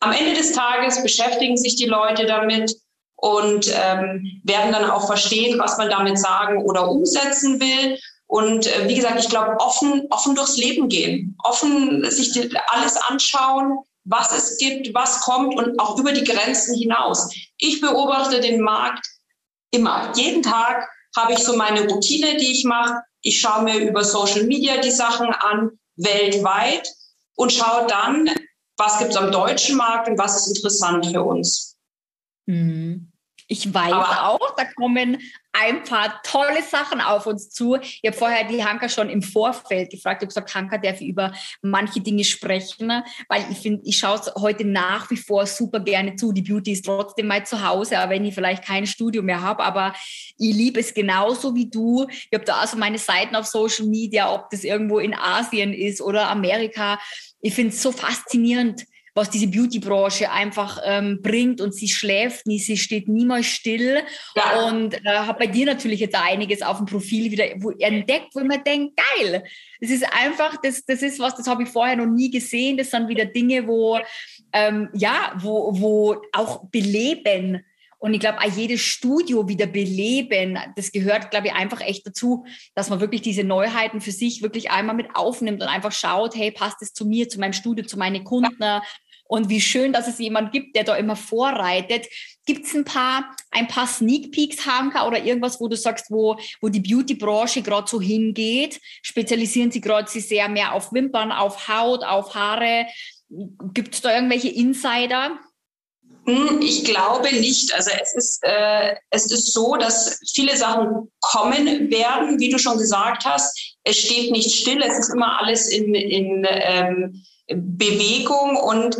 Am 0.00 0.12
Ende 0.12 0.34
des 0.34 0.52
Tages 0.52 1.02
beschäftigen 1.02 1.56
sich 1.56 1.74
die 1.74 1.86
Leute 1.86 2.26
damit 2.26 2.76
und 3.20 3.68
ähm, 3.74 4.40
werden 4.44 4.72
dann 4.72 4.88
auch 4.88 5.06
verstehen, 5.06 5.58
was 5.58 5.76
man 5.76 5.90
damit 5.90 6.18
sagen 6.18 6.62
oder 6.62 6.88
umsetzen 6.88 7.60
will. 7.60 7.98
Und 8.26 8.66
äh, 8.66 8.88
wie 8.88 8.94
gesagt, 8.94 9.18
ich 9.18 9.28
glaube, 9.28 9.56
offen, 9.58 10.06
offen 10.10 10.36
durchs 10.36 10.56
Leben 10.56 10.88
gehen, 10.88 11.36
offen 11.42 12.08
sich 12.10 12.38
alles 12.68 12.96
anschauen, 12.96 13.78
was 14.04 14.32
es 14.32 14.56
gibt, 14.58 14.94
was 14.94 15.20
kommt 15.20 15.56
und 15.56 15.78
auch 15.80 15.98
über 15.98 16.12
die 16.12 16.24
Grenzen 16.24 16.78
hinaus. 16.78 17.28
Ich 17.58 17.80
beobachte 17.80 18.40
den 18.40 18.60
Markt 18.60 19.04
immer. 19.72 20.12
Jeden 20.14 20.42
Tag 20.42 20.88
habe 21.16 21.32
ich 21.32 21.40
so 21.40 21.56
meine 21.56 21.88
Routine, 21.88 22.36
die 22.36 22.52
ich 22.52 22.64
mache. 22.64 23.02
Ich 23.22 23.40
schaue 23.40 23.64
mir 23.64 23.78
über 23.78 24.04
Social 24.04 24.44
Media 24.44 24.80
die 24.80 24.92
Sachen 24.92 25.26
an, 25.26 25.72
weltweit 25.96 26.88
und 27.34 27.52
schaue 27.52 27.88
dann, 27.88 28.30
was 28.76 28.98
gibt 29.00 29.10
es 29.10 29.16
am 29.16 29.32
deutschen 29.32 29.76
Markt 29.76 30.08
und 30.08 30.16
was 30.18 30.36
ist 30.36 30.56
interessant 30.56 31.06
für 31.06 31.24
uns. 31.24 31.76
Mhm. 32.46 33.07
Ich 33.50 33.72
weiß 33.72 33.92
Aber 33.92 34.28
auch, 34.28 34.54
da 34.56 34.64
kommen 34.76 35.18
ein 35.52 35.82
paar 35.82 36.20
tolle 36.22 36.62
Sachen 36.62 37.00
auf 37.00 37.26
uns 37.26 37.48
zu. 37.48 37.76
Ich 37.76 38.02
habe 38.04 38.16
vorher 38.16 38.44
die 38.44 38.62
Hanka 38.62 38.90
schon 38.90 39.08
im 39.08 39.22
Vorfeld 39.22 39.90
gefragt. 39.90 40.22
Ich 40.22 40.26
habe 40.26 40.44
gesagt, 40.44 40.54
Hanka 40.54 40.76
darf 40.76 41.00
über 41.00 41.32
manche 41.62 42.00
Dinge 42.00 42.24
sprechen, 42.24 43.02
weil 43.28 43.46
ich 43.50 43.58
finde, 43.58 43.80
ich 43.84 43.96
schaue 43.96 44.18
es 44.18 44.30
heute 44.36 44.66
nach 44.66 45.10
wie 45.10 45.16
vor 45.16 45.46
super 45.46 45.80
gerne 45.80 46.14
zu. 46.16 46.32
Die 46.32 46.42
Beauty 46.42 46.72
ist 46.72 46.84
trotzdem 46.84 47.26
mal 47.26 47.44
zu 47.46 47.66
Hause, 47.66 48.04
auch 48.04 48.10
wenn 48.10 48.26
ich 48.26 48.34
vielleicht 48.34 48.64
kein 48.64 48.86
Studio 48.86 49.22
mehr 49.22 49.40
habe. 49.40 49.64
Aber 49.64 49.94
ich 50.36 50.54
liebe 50.54 50.80
es 50.80 50.92
genauso 50.92 51.54
wie 51.54 51.70
du. 51.70 52.06
Ich 52.10 52.30
habe 52.34 52.44
da 52.44 52.56
also 52.56 52.76
meine 52.76 52.98
Seiten 52.98 53.34
auf 53.34 53.46
Social 53.46 53.86
Media, 53.86 54.32
ob 54.32 54.50
das 54.50 54.62
irgendwo 54.62 54.98
in 54.98 55.14
Asien 55.14 55.72
ist 55.72 56.02
oder 56.02 56.28
Amerika. 56.28 57.00
Ich 57.40 57.54
finde 57.54 57.72
es 57.72 57.82
so 57.82 57.92
faszinierend 57.92 58.84
was 59.18 59.30
diese 59.30 59.48
Beauty-Branche 59.48 60.30
einfach 60.30 60.80
ähm, 60.84 61.20
bringt 61.20 61.60
und 61.60 61.74
sie 61.74 61.88
schläft 61.88 62.46
nie, 62.46 62.58
sie 62.58 62.76
steht 62.76 63.08
niemals 63.08 63.46
still. 63.46 64.02
Ja. 64.34 64.66
und 64.66 64.94
äh, 64.94 65.08
habe 65.08 65.40
bei 65.40 65.46
dir 65.46 65.66
natürlich 65.66 66.00
jetzt 66.00 66.14
einiges 66.14 66.62
auf 66.62 66.78
dem 66.78 66.86
Profil 66.86 67.30
wieder 67.30 67.44
wo, 67.58 67.70
entdeckt, 67.70 68.34
wo 68.34 68.40
man 68.40 68.62
denkt, 68.64 68.96
geil, 68.96 69.44
das 69.80 69.90
ist 69.90 70.04
einfach, 70.12 70.56
das, 70.62 70.84
das 70.84 71.02
ist 71.02 71.18
was, 71.18 71.34
das 71.34 71.46
habe 71.46 71.64
ich 71.64 71.68
vorher 71.68 71.96
noch 71.96 72.06
nie 72.06 72.30
gesehen, 72.30 72.76
das 72.76 72.90
sind 72.90 73.08
wieder 73.08 73.24
Dinge, 73.24 73.66
wo, 73.66 73.98
ähm, 74.52 74.88
ja, 74.94 75.32
wo, 75.40 75.78
wo 75.78 76.22
auch 76.32 76.64
beleben, 76.70 77.62
und 78.00 78.14
ich 78.14 78.20
glaube, 78.20 78.38
auch 78.38 78.56
jedes 78.56 78.80
Studio 78.80 79.48
wieder 79.48 79.66
beleben, 79.66 80.58
das 80.76 80.92
gehört, 80.92 81.30
glaube 81.30 81.48
ich, 81.48 81.52
einfach 81.52 81.80
echt 81.80 82.06
dazu, 82.06 82.46
dass 82.74 82.90
man 82.90 83.00
wirklich 83.00 83.22
diese 83.22 83.42
Neuheiten 83.42 84.00
für 84.00 84.12
sich 84.12 84.40
wirklich 84.40 84.70
einmal 84.70 84.94
mit 84.94 85.08
aufnimmt 85.14 85.62
und 85.62 85.68
einfach 85.68 85.92
schaut, 85.92 86.36
hey, 86.36 86.52
passt 86.52 86.80
es 86.80 86.92
zu 86.92 87.06
mir, 87.06 87.28
zu 87.28 87.40
meinem 87.40 87.52
Studio, 87.52 87.84
zu 87.84 87.98
meinen 87.98 88.22
Kunden? 88.22 88.62
Und 89.28 89.50
wie 89.50 89.60
schön, 89.60 89.92
dass 89.92 90.08
es 90.08 90.18
jemand 90.18 90.52
gibt, 90.52 90.74
der 90.74 90.84
da 90.84 90.96
immer 90.96 91.14
vorreitet. 91.14 92.06
Gibt 92.46 92.66
es 92.66 92.74
ein 92.74 92.84
paar, 92.84 93.36
ein 93.50 93.68
paar 93.68 93.86
Sneak 93.86 94.32
Peeks, 94.32 94.66
Hanka, 94.66 95.06
oder 95.06 95.22
irgendwas, 95.22 95.60
wo 95.60 95.68
du 95.68 95.76
sagst, 95.76 96.06
wo, 96.10 96.38
wo 96.62 96.68
die 96.68 96.80
Beauty-Branche 96.80 97.62
gerade 97.62 97.88
so 97.88 98.00
hingeht? 98.00 98.80
Spezialisieren 99.02 99.70
sie 99.70 99.82
gerade 99.82 100.10
sie 100.10 100.20
sehr 100.20 100.48
mehr 100.48 100.72
auf 100.72 100.92
Wimpern, 100.92 101.30
auf 101.30 101.68
Haut, 101.68 102.02
auf 102.02 102.34
Haare? 102.34 102.86
Gibt 103.74 103.94
es 103.94 104.00
da 104.00 104.14
irgendwelche 104.14 104.48
Insider? 104.48 105.38
Hm, 106.24 106.60
ich 106.60 106.84
glaube 106.84 107.30
nicht. 107.34 107.74
Also 107.74 107.90
es 108.02 108.14
ist, 108.14 108.44
äh, 108.44 108.96
es 109.10 109.30
ist 109.30 109.52
so, 109.52 109.76
dass 109.76 110.20
viele 110.34 110.56
Sachen 110.56 111.10
kommen 111.20 111.90
werden, 111.90 112.38
wie 112.38 112.50
du 112.50 112.58
schon 112.58 112.76
gesagt 112.78 113.24
hast. 113.24 113.76
Es 113.84 113.98
steht 113.98 114.30
nicht 114.30 114.54
still, 114.54 114.82
es 114.82 114.98
ist 114.98 115.14
immer 115.14 115.38
alles 115.38 115.68
in, 115.68 115.94
in 115.94 116.46
ähm, 116.48 117.24
Bewegung 117.48 118.56
und 118.56 118.96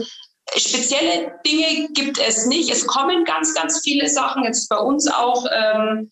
spezielle 0.57 1.39
Dinge 1.47 1.89
gibt 1.93 2.19
es 2.19 2.47
nicht. 2.47 2.71
Es 2.71 2.87
kommen 2.87 3.25
ganz, 3.25 3.55
ganz 3.55 3.81
viele 3.83 4.09
Sachen. 4.09 4.45
Jetzt 4.45 4.69
bei 4.69 4.79
uns 4.79 5.09
auch 5.09 5.45
ähm, 5.53 6.11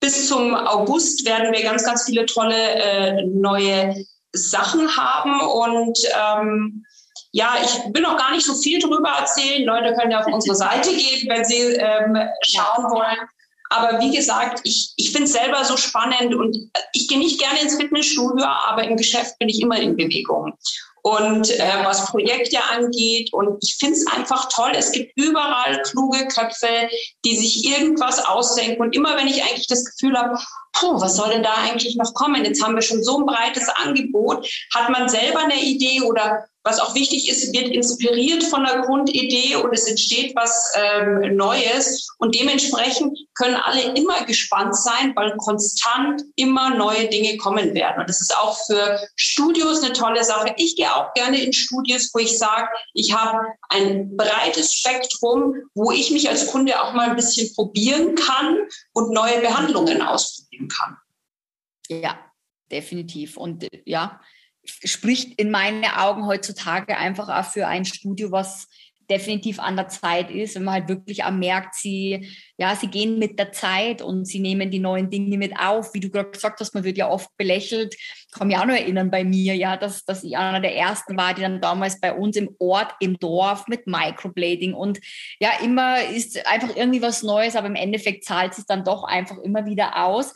bis 0.00 0.28
zum 0.28 0.54
August 0.54 1.24
werden 1.24 1.52
wir 1.52 1.62
ganz, 1.62 1.84
ganz 1.84 2.04
viele 2.04 2.26
tolle 2.26 2.56
äh, 2.56 3.24
neue 3.24 4.04
Sachen 4.32 4.96
haben 4.96 5.40
und 5.40 5.98
ähm, 6.18 6.84
ja, 7.30 7.54
ich 7.62 7.94
will 7.94 8.02
noch 8.02 8.18
gar 8.18 8.32
nicht 8.32 8.44
so 8.44 8.54
viel 8.54 8.78
drüber 8.78 9.08
erzählen. 9.08 9.64
Leute 9.64 9.94
können 9.94 10.10
ja 10.10 10.20
auf 10.20 10.26
unsere 10.26 10.56
Seite 10.56 10.90
gehen, 10.94 11.28
wenn 11.28 11.44
sie 11.44 11.60
ähm, 11.60 12.16
schauen 12.42 12.90
wollen. 12.90 13.28
Aber 13.70 14.00
wie 14.00 14.14
gesagt, 14.14 14.60
ich, 14.64 14.92
ich 14.96 15.12
finde 15.12 15.24
es 15.24 15.32
selber 15.32 15.64
so 15.64 15.78
spannend 15.78 16.34
und 16.34 16.56
ich 16.92 17.08
gehe 17.08 17.18
nicht 17.18 17.40
gerne 17.40 17.60
ins 17.60 17.76
Fitnessstudio, 17.76 18.44
aber 18.44 18.84
im 18.84 18.98
Geschäft 18.98 19.38
bin 19.38 19.48
ich 19.48 19.62
immer 19.62 19.78
in 19.78 19.96
Bewegung 19.96 20.52
und 21.02 21.50
äh, 21.50 21.84
was 21.84 22.06
Projekte 22.06 22.58
angeht. 22.70 23.32
Und 23.32 23.62
ich 23.62 23.76
finde 23.76 23.96
es 23.96 24.06
einfach 24.06 24.48
toll. 24.48 24.72
Es 24.74 24.92
gibt 24.92 25.12
überall 25.16 25.82
kluge 25.82 26.26
Köpfe, 26.28 26.88
die 27.24 27.36
sich 27.36 27.64
irgendwas 27.64 28.24
ausdenken. 28.24 28.80
Und 28.80 28.94
immer 28.94 29.16
wenn 29.16 29.26
ich 29.26 29.42
eigentlich 29.42 29.66
das 29.66 29.84
Gefühl 29.84 30.16
habe, 30.16 30.38
puh, 30.72 31.00
was 31.00 31.16
soll 31.16 31.30
denn 31.30 31.42
da 31.42 31.54
eigentlich 31.54 31.96
noch 31.96 32.14
kommen? 32.14 32.44
Jetzt 32.44 32.62
haben 32.62 32.74
wir 32.74 32.82
schon 32.82 33.02
so 33.02 33.18
ein 33.18 33.26
breites 33.26 33.68
Angebot. 33.68 34.48
Hat 34.74 34.90
man 34.90 35.08
selber 35.08 35.40
eine 35.40 35.60
Idee 35.60 36.02
oder 36.02 36.44
was 36.64 36.78
auch 36.78 36.94
wichtig 36.94 37.28
ist, 37.28 37.52
wird 37.52 37.68
inspiriert 37.68 38.44
von 38.44 38.64
der 38.64 38.82
Grundidee 38.82 39.56
und 39.56 39.72
es 39.72 39.88
entsteht 39.88 40.34
was 40.36 40.72
ähm, 40.76 41.36
Neues. 41.36 42.08
Und 42.18 42.34
dementsprechend 42.34 43.18
können 43.34 43.56
alle 43.56 43.94
immer 43.94 44.24
gespannt 44.24 44.76
sein, 44.76 45.12
weil 45.16 45.36
konstant 45.38 46.22
immer 46.36 46.70
neue 46.70 47.08
Dinge 47.08 47.36
kommen 47.38 47.74
werden. 47.74 48.00
Und 48.00 48.08
das 48.08 48.20
ist 48.20 48.36
auch 48.36 48.56
für 48.66 49.00
Studios 49.16 49.82
eine 49.82 49.92
tolle 49.92 50.22
Sache. 50.22 50.54
Ich 50.56 50.76
gehe 50.76 50.94
auch 50.94 51.12
gerne 51.14 51.42
in 51.42 51.52
Studios, 51.52 52.10
wo 52.14 52.20
ich 52.20 52.38
sage, 52.38 52.68
ich 52.94 53.12
habe 53.12 53.40
ein 53.68 54.16
breites 54.16 54.72
Spektrum, 54.72 55.54
wo 55.74 55.90
ich 55.90 56.10
mich 56.12 56.28
als 56.28 56.46
Kunde 56.46 56.80
auch 56.80 56.92
mal 56.92 57.10
ein 57.10 57.16
bisschen 57.16 57.52
probieren 57.54 58.14
kann 58.14 58.58
und 58.92 59.12
neue 59.12 59.40
Behandlungen 59.40 60.00
ausprobieren 60.00 60.68
kann. 60.68 60.96
Ja, 61.88 62.18
definitiv. 62.70 63.36
Und 63.36 63.66
ja, 63.84 64.20
spricht 64.64 65.40
in 65.40 65.50
meinen 65.50 65.84
Augen 65.84 66.26
heutzutage 66.26 66.96
einfach 66.96 67.28
auch 67.28 67.50
für 67.50 67.66
ein 67.66 67.84
Studio, 67.84 68.30
was 68.30 68.68
definitiv 69.12 69.58
an 69.58 69.76
der 69.76 69.88
Zeit 69.88 70.30
ist, 70.30 70.54
wenn 70.54 70.64
man 70.64 70.74
halt 70.74 70.88
wirklich 70.88 71.24
auch 71.24 71.30
merkt, 71.30 71.74
sie, 71.74 72.28
ja, 72.56 72.74
sie 72.74 72.86
gehen 72.86 73.18
mit 73.18 73.38
der 73.38 73.52
Zeit 73.52 74.00
und 74.00 74.26
sie 74.26 74.40
nehmen 74.40 74.70
die 74.70 74.78
neuen 74.78 75.10
Dinge 75.10 75.36
mit 75.36 75.58
auf. 75.58 75.92
Wie 75.92 76.00
du 76.00 76.08
gerade 76.08 76.30
gesagt 76.30 76.60
hast, 76.60 76.74
man 76.74 76.84
wird 76.84 76.96
ja 76.96 77.10
oft 77.10 77.28
belächelt. 77.36 77.94
Ich 77.94 78.32
kann 78.32 78.46
mich 78.46 78.56
auch 78.56 78.64
noch 78.64 78.74
erinnern 78.74 79.10
bei 79.10 79.24
mir, 79.24 79.54
ja, 79.54 79.76
dass, 79.76 80.04
dass 80.04 80.24
ich 80.24 80.36
einer 80.36 80.60
der 80.60 80.76
ersten 80.76 81.16
war, 81.16 81.34
die 81.34 81.42
dann 81.42 81.60
damals 81.60 82.00
bei 82.00 82.14
uns 82.14 82.36
im 82.36 82.54
Ort, 82.58 82.94
im 83.00 83.18
Dorf 83.18 83.66
mit 83.68 83.86
Microblading 83.86 84.72
und 84.72 85.00
ja, 85.40 85.50
immer 85.62 86.02
ist 86.04 86.46
einfach 86.46 86.74
irgendwie 86.74 87.02
was 87.02 87.22
Neues, 87.22 87.56
aber 87.56 87.66
im 87.66 87.74
Endeffekt 87.74 88.24
zahlt 88.24 88.56
es 88.56 88.64
dann 88.64 88.84
doch 88.84 89.04
einfach 89.04 89.38
immer 89.38 89.66
wieder 89.66 90.04
aus. 90.04 90.32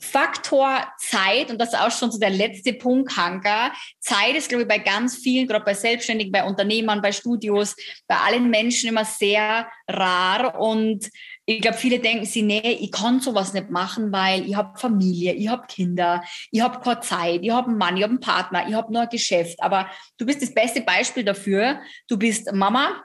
Faktor 0.00 0.86
Zeit, 0.98 1.50
und 1.50 1.58
das 1.60 1.72
ist 1.72 1.80
auch 1.80 1.90
schon 1.90 2.10
so 2.10 2.18
der 2.18 2.30
letzte 2.30 2.72
Punkt, 2.72 3.16
Hanka. 3.16 3.72
Zeit 4.00 4.36
ist, 4.36 4.48
glaube 4.48 4.62
ich, 4.62 4.68
bei 4.68 4.78
ganz 4.78 5.16
vielen, 5.16 5.46
gerade 5.46 5.64
bei 5.64 5.74
Selbstständigen, 5.74 6.32
bei 6.32 6.44
Unternehmern, 6.44 7.02
bei 7.02 7.12
Studios, 7.12 7.74
bei 8.06 8.16
allen 8.16 8.50
Menschen 8.50 8.88
immer 8.88 9.04
sehr 9.04 9.68
rar. 9.88 10.60
Und 10.60 11.10
ich 11.46 11.60
glaube, 11.60 11.78
viele 11.78 11.98
denken 11.98 12.26
sich, 12.26 12.42
nee, 12.42 12.78
ich 12.80 12.92
kann 12.92 13.20
sowas 13.20 13.54
nicht 13.54 13.70
machen, 13.70 14.12
weil 14.12 14.46
ich 14.46 14.54
habe 14.54 14.78
Familie, 14.78 15.32
ich 15.32 15.48
habe 15.48 15.66
Kinder, 15.66 16.22
ich 16.50 16.60
habe 16.60 16.80
keine 16.80 17.00
Zeit, 17.00 17.40
ich 17.42 17.50
habe 17.50 17.68
einen 17.68 17.78
Mann, 17.78 17.96
ich 17.96 18.02
habe 18.02 18.12
einen 18.12 18.20
Partner, 18.20 18.68
ich 18.68 18.74
habe 18.74 18.92
nur 18.92 19.02
ein 19.02 19.08
Geschäft. 19.08 19.62
Aber 19.62 19.88
du 20.18 20.26
bist 20.26 20.42
das 20.42 20.52
beste 20.52 20.82
Beispiel 20.82 21.24
dafür. 21.24 21.80
Du 22.06 22.18
bist 22.18 22.52
Mama, 22.52 23.02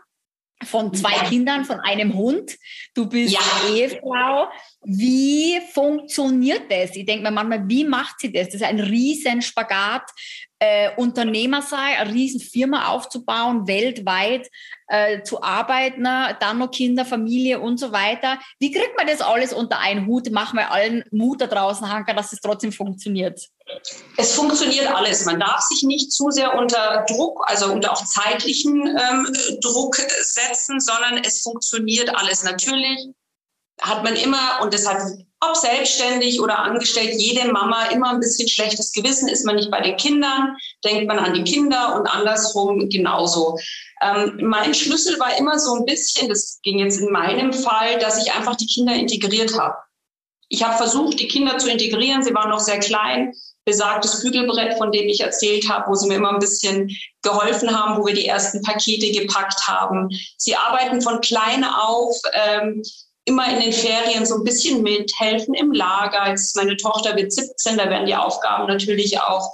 von 0.66 0.94
zwei 0.94 1.16
ja. 1.16 1.24
Kindern, 1.26 1.66
von 1.66 1.80
einem 1.80 2.14
Hund. 2.14 2.58
Du 2.94 3.08
bist 3.08 3.34
ja. 3.34 3.40
Ehefrau. 3.74 4.48
Wie 4.84 5.60
funktioniert 5.74 6.72
das? 6.72 6.96
Ich 6.96 7.06
denke 7.06 7.24
mir 7.24 7.32
manchmal, 7.32 7.68
wie 7.68 7.86
macht 7.86 8.20
sie 8.20 8.32
das? 8.32 8.48
Das 8.48 8.56
ist 8.56 8.64
ein 8.64 8.80
riesen 8.80 9.42
Spagat, 9.42 10.10
äh, 10.64 10.96
Unternehmer 10.96 11.62
sei, 11.62 11.98
eine 11.98 12.14
riesen 12.14 12.40
Firma 12.40 12.88
aufzubauen, 12.88 13.68
weltweit 13.68 14.50
äh, 14.88 15.22
zu 15.24 15.44
arbeiten, 15.44 16.04
dann 16.04 16.58
noch 16.58 16.72
Kinder, 16.72 17.04
Familie 17.04 17.60
und 17.60 17.80
so 17.80 17.92
weiter. 17.92 18.40
Wie 18.60 18.72
kriegt 18.72 18.96
man 18.98 19.08
das 19.08 19.20
alles 19.20 19.52
unter 19.52 19.80
einen 19.80 20.08
Hut? 20.08 20.32
Machen 20.32 20.58
wir 20.58 20.72
allen 20.72 21.04
Mut 21.12 21.42
da 21.42 21.48
draußen, 21.48 21.92
Hanka, 21.92 22.14
dass 22.14 22.32
es 22.32 22.40
trotzdem 22.40 22.72
funktioniert. 22.72 23.50
Es 24.16 24.36
funktioniert 24.36 24.88
alles. 24.88 25.26
Man 25.26 25.40
darf 25.40 25.60
sich 25.62 25.84
nicht 25.84 26.14
zu 26.14 26.30
sehr 26.32 26.58
unter 26.58 27.06
Druck, 27.10 27.44
also 27.48 27.74
unter 27.74 27.92
auch 27.92 28.06
zeitlichen 28.06 28.88
ähm, 28.88 29.36
Druck 29.62 29.96
setzen, 29.96 30.80
sondern 30.80 31.18
es 31.18 31.42
funktioniert 31.42 32.16
alles. 32.16 32.44
Natürlich 32.44 33.10
hat 33.82 34.04
man 34.04 34.16
immer, 34.16 34.62
und 34.62 34.74
das 34.74 34.88
hat 34.88 35.02
ob 35.50 35.56
selbstständig 35.56 36.42
oder 36.42 36.60
angestellt, 36.60 37.16
jede 37.18 37.52
Mama 37.52 37.86
immer 37.88 38.12
ein 38.12 38.20
bisschen 38.20 38.48
schlechtes 38.48 38.92
Gewissen. 38.92 39.28
Ist 39.28 39.46
man 39.46 39.56
nicht 39.56 39.72
bei 39.72 39.82
den 39.82 39.98
Kindern, 39.98 40.56
denkt 40.84 41.08
man 41.08 41.20
an 41.20 41.34
die 41.34 41.44
Kinder 41.44 41.96
und 41.96 42.08
andersrum 42.08 42.90
genauso. 42.90 43.58
Ähm, 44.02 44.40
mein 44.42 44.74
Schlüssel 44.74 45.20
war 45.20 45.38
immer 45.38 45.60
so 45.60 45.76
ein 45.76 45.86
bisschen, 45.86 46.30
das 46.30 46.60
ging 46.64 46.80
jetzt 46.80 47.00
in 47.00 47.12
meinem 47.12 47.54
Fall, 47.54 48.00
dass 48.00 48.24
ich 48.24 48.34
einfach 48.34 48.56
die 48.56 48.68
Kinder 48.68 48.94
integriert 48.94 49.58
habe. 49.58 49.76
Ich 50.50 50.64
habe 50.64 50.78
versucht, 50.78 51.20
die 51.20 51.28
Kinder 51.28 51.58
zu 51.58 51.70
integrieren. 51.70 52.24
Sie 52.24 52.34
waren 52.34 52.50
noch 52.50 52.60
sehr 52.60 52.80
klein. 52.80 53.34
Besagtes 53.66 54.22
Bügelbrett, 54.22 54.78
von 54.78 54.92
dem 54.92 55.08
ich 55.08 55.22
erzählt 55.22 55.70
habe, 55.70 55.90
wo 55.90 55.96
sie 55.96 56.08
mir 56.08 56.16
immer 56.16 56.34
ein 56.34 56.40
bisschen 56.40 56.92
geholfen 57.22 57.76
haben, 57.76 57.98
wo 57.98 58.06
wir 58.06 58.14
die 58.14 58.28
ersten 58.28 58.62
Pakete 58.62 59.12
gepackt 59.12 59.66
haben. 59.68 60.10
Sie 60.38 60.56
arbeiten 60.56 61.02
von 61.02 61.22
klein 61.22 61.64
auf. 61.64 62.16
Ähm, 62.34 62.84
immer 63.26 63.50
in 63.50 63.62
den 63.62 63.74
Ferien 63.74 64.26
so 64.26 64.36
ein 64.36 64.44
bisschen 64.44 64.82
mithelfen 64.82 65.54
im 65.54 65.72
Lager. 65.72 66.30
Jetzt 66.30 66.56
meine 66.56 66.76
Tochter 66.78 67.16
wird 67.16 67.32
17, 67.32 67.78
da 67.78 67.90
werden 67.90 68.06
die 68.06 68.16
Aufgaben 68.16 68.68
natürlich 68.68 69.20
auch 69.20 69.50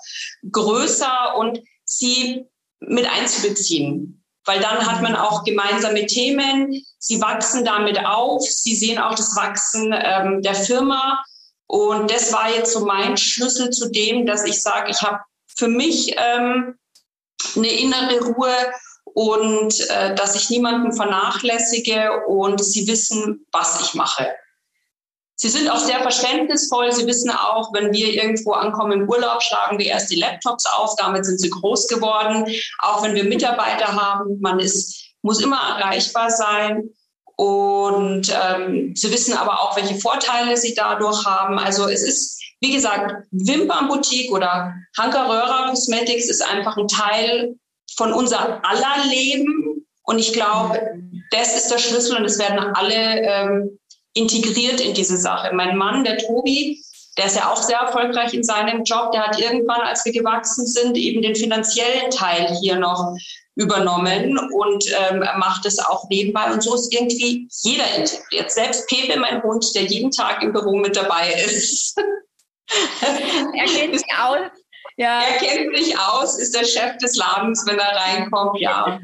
größer 0.52 1.36
und 1.38 1.62
sie 1.86 2.46
mit 2.80 3.06
einzubeziehen 3.06 4.20
weil 4.50 4.60
dann 4.62 4.84
hat 4.84 5.04
man 5.04 5.16
auch 5.16 5.44
gemeinsame 5.44 6.08
Themen. 6.08 6.84
Sie 6.98 7.22
wachsen 7.22 7.64
damit 7.64 8.04
auf. 8.04 8.42
Sie 8.42 8.76
sehen 8.76 8.98
auch 8.98 9.14
das 9.14 9.36
Wachsen 9.36 9.94
ähm, 9.94 10.42
der 10.42 10.56
Firma. 10.56 11.24
Und 11.68 12.10
das 12.10 12.34
war 12.34 12.50
jetzt 12.52 12.74
so 12.74 12.84
mein 12.84 13.16
Schlüssel 13.16 13.70
zu 13.70 13.92
dem, 13.92 14.26
dass 14.26 14.46
ich 14.46 14.60
sage, 14.60 14.90
ich 14.90 15.04
habe 15.04 15.20
für 15.56 15.68
mich 15.68 16.16
ähm, 16.18 16.80
eine 17.56 17.68
innere 17.68 18.22
Ruhe 18.24 18.56
und 19.20 19.78
äh, 19.90 20.16
dass 20.16 20.34
ich 20.34 20.50
niemanden 20.50 20.94
vernachlässige 20.94 22.26
und 22.28 22.64
sie 22.64 22.88
wissen, 22.88 23.46
was 23.52 23.82
ich 23.82 23.94
mache. 23.94 24.30
Sie 25.36 25.50
sind 25.50 25.70
auch 25.70 25.78
sehr 25.78 26.00
verständnisvoll. 26.00 26.90
Sie 26.94 27.06
wissen 27.06 27.30
auch, 27.30 27.74
wenn 27.74 27.92
wir 27.92 28.14
irgendwo 28.14 28.54
ankommen 28.54 29.02
im 29.02 29.10
Urlaub, 29.10 29.44
schlagen 29.44 29.78
wir 29.78 29.88
erst 29.88 30.10
die 30.10 30.22
Laptops 30.22 30.66
auf. 30.68 30.96
Damit 30.96 31.26
sind 31.26 31.42
sie 31.42 31.50
groß 31.50 31.90
geworden. 31.90 32.46
Auch 32.80 33.04
wenn 33.04 33.14
wir 33.14 33.26
Mitarbeiter 33.26 33.88
haben, 33.88 34.40
man 34.40 34.62
ist, 34.62 35.12
muss 35.22 35.42
immer 35.42 35.60
erreichbar 35.78 36.30
sein. 36.30 36.90
Und 37.36 38.34
ähm, 38.34 38.94
sie 38.96 39.12
wissen 39.12 39.34
aber 39.34 39.62
auch, 39.62 39.76
welche 39.76 39.96
Vorteile 39.96 40.56
sie 40.56 40.76
dadurch 40.76 41.26
haben. 41.26 41.60
Also 41.60 41.90
es 41.90 42.04
ist, 42.04 42.42
wie 42.62 42.72
gesagt, 42.72 43.16
Wimpernboutique 43.32 44.32
oder 44.32 44.74
Hanka 44.98 45.26
Röhrer 45.26 45.70
Cosmetics 45.72 46.30
ist 46.30 46.42
einfach 46.42 46.78
ein 46.78 46.88
Teil 46.88 47.58
von 48.00 48.14
unser 48.14 48.62
aller 48.66 49.06
Leben. 49.10 49.86
Und 50.04 50.18
ich 50.18 50.32
glaube, 50.34 50.80
das 51.32 51.56
ist 51.56 51.70
der 51.70 51.78
Schlüssel 51.78 52.18
und 52.18 52.26
es 52.26 52.40
werden 52.40 52.58
alle 52.74 53.22
ähm, 53.22 53.80
integriert 54.14 54.80
in 54.80 54.94
diese 54.94 55.18
Sache. 55.18 55.54
Mein 55.54 55.78
Mann, 55.78 56.06
der 56.06 56.18
Tobi, 56.18 56.82
der 57.18 57.26
ist 57.26 57.36
ja 57.36 57.52
auch 57.52 57.62
sehr 57.62 57.78
erfolgreich 57.78 58.34
in 58.34 58.44
seinem 58.44 58.84
Job, 58.86 59.12
der 59.12 59.28
hat 59.28 59.40
irgendwann, 59.40 59.82
als 59.82 60.06
wir 60.06 60.14
gewachsen 60.14 60.66
sind, 60.66 60.96
eben 60.96 61.22
den 61.22 61.36
finanziellen 61.36 62.10
Teil 62.10 62.58
hier 62.62 62.78
noch 62.78 63.14
übernommen 63.56 64.40
und 64.54 64.86
ähm, 64.88 65.20
macht 65.38 65.66
es 65.66 65.78
auch 65.80 66.08
nebenbei. 66.10 66.54
Und 66.54 66.64
so 66.64 66.76
ist 66.76 66.94
irgendwie 66.94 67.50
jeder 67.62 67.94
integriert. 67.96 68.50
Selbst 68.50 68.88
Pepe, 68.88 69.20
mein 69.20 69.44
Hund, 69.44 69.76
der 69.76 69.84
jeden 69.84 70.12
Tag 70.12 70.42
im 70.42 70.54
Büro 70.54 70.78
mit 70.78 70.96
dabei 70.96 71.34
ist. 71.46 71.98
er 73.54 73.66
kennt 73.66 74.00
sich 74.00 74.08
aus. 74.18 74.50
Ja. 75.00 75.22
Er 75.22 75.38
kennt 75.38 75.78
sich 75.78 75.98
aus, 75.98 76.38
ist 76.38 76.54
der 76.54 76.66
Chef 76.66 76.98
des 76.98 77.16
Ladens, 77.16 77.66
wenn 77.66 77.80
er 77.80 77.96
reinkommt, 77.96 78.60
ja. 78.60 79.00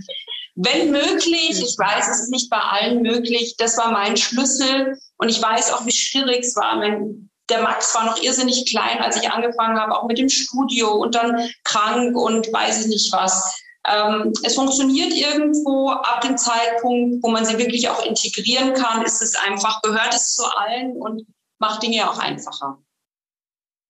Wenn 0.56 0.92
möglich, 0.92 1.52
ich 1.52 1.78
weiß, 1.78 2.10
es 2.10 2.20
ist 2.24 2.32
nicht 2.32 2.50
bei 2.50 2.60
allen 2.60 3.02
möglich, 3.02 3.56
das 3.58 3.78
war 3.78 3.92
mein 3.92 4.18
Schlüssel 4.18 5.00
und 5.18 5.30
ich 5.30 5.42
weiß 5.42 5.72
auch, 5.72 5.86
wie 5.86 5.94
schwierig 5.94 6.44
es 6.44 6.56
war. 6.58 6.76
Mein, 6.76 7.30
der 7.50 7.62
Max 7.62 7.96
war 7.96 8.06
noch 8.06 8.22
irrsinnig 8.22 8.66
klein, 8.70 9.00
als 9.00 9.16
ich 9.16 9.32
angefangen 9.32 9.80
habe, 9.80 9.98
auch 9.98 10.06
mit 10.06 10.18
dem 10.18 10.28
Studio 10.28 10.92
und 10.92 11.16
dann 11.16 11.50
krank 11.64 12.18
und 12.18 12.52
weiß 12.52 12.82
ich 12.82 12.88
nicht 12.88 13.14
was. 13.14 13.58
Ähm, 13.88 14.34
es 14.44 14.56
funktioniert 14.56 15.14
irgendwo 15.14 15.92
ab 15.92 16.20
dem 16.22 16.38
Zeitpunkt, 16.38 17.24
wo 17.24 17.30
man 17.30 17.46
sie 17.46 17.58
wirklich 17.58 17.88
auch 17.88 18.06
integrieren 18.06 18.74
kann, 18.74 19.06
ist 19.06 19.22
es 19.22 19.36
einfach, 19.36 19.82
gehört 19.82 20.14
es 20.14 20.36
zu 20.36 20.44
allen 20.58 20.98
und 20.98 21.26
macht 21.60 21.84
Dinge 21.84 22.10
auch 22.10 22.20
einfacher. 22.20 22.80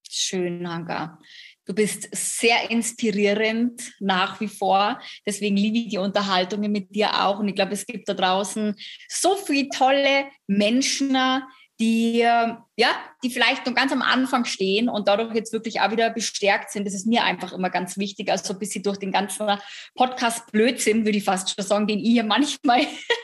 Schön, 0.08 0.70
Hanka. 0.70 1.18
Du 1.66 1.74
bist 1.74 2.07
sehr 2.11 2.70
inspirierend 2.70 3.82
nach 3.99 4.39
wie 4.39 4.47
vor. 4.47 4.99
Deswegen 5.26 5.57
liebe 5.57 5.80
ich 5.80 5.88
die 5.89 5.97
Unterhaltungen 5.97 6.72
mit 6.72 6.93
dir 6.93 7.26
auch. 7.26 7.39
Und 7.39 7.47
ich 7.47 7.55
glaube, 7.55 7.74
es 7.74 7.86
gibt 7.86 8.07
da 8.07 8.13
draußen 8.13 8.76
so 9.07 9.36
viele 9.36 9.70
tolle 9.70 10.26
Menschen, 10.45 11.18
die, 11.80 12.20
ja, 12.20 12.95
die 13.24 13.30
vielleicht 13.30 13.66
noch 13.66 13.74
ganz 13.74 13.91
am 13.91 14.01
Anfang 14.01 14.45
stehen 14.45 14.88
und 14.88 15.07
dadurch 15.07 15.34
jetzt 15.34 15.51
wirklich 15.51 15.82
auch 15.82 15.91
wieder 15.91 16.09
bestärkt 16.09 16.72
sind. 16.72 16.86
Das 16.86 16.93
ist 16.93 17.07
mir 17.07 17.24
einfach 17.24 17.51
immer 17.51 17.70
ganz 17.70 17.97
wichtig. 17.97 18.32
Also 18.32 18.53
ein 18.53 18.59
bisschen 18.59 18.84
durch 18.84 18.97
den 18.97 19.11
ganzen 19.11 19.47
Podcast 19.95 20.51
Blödsinn, 20.51 21.03
würde 21.03 21.18
ich 21.18 21.24
fast 21.24 21.53
schon 21.53 21.66
sagen, 21.66 21.88
den 21.88 21.99
ich 21.99 22.11
hier 22.11 22.24
manchmal 22.24 22.82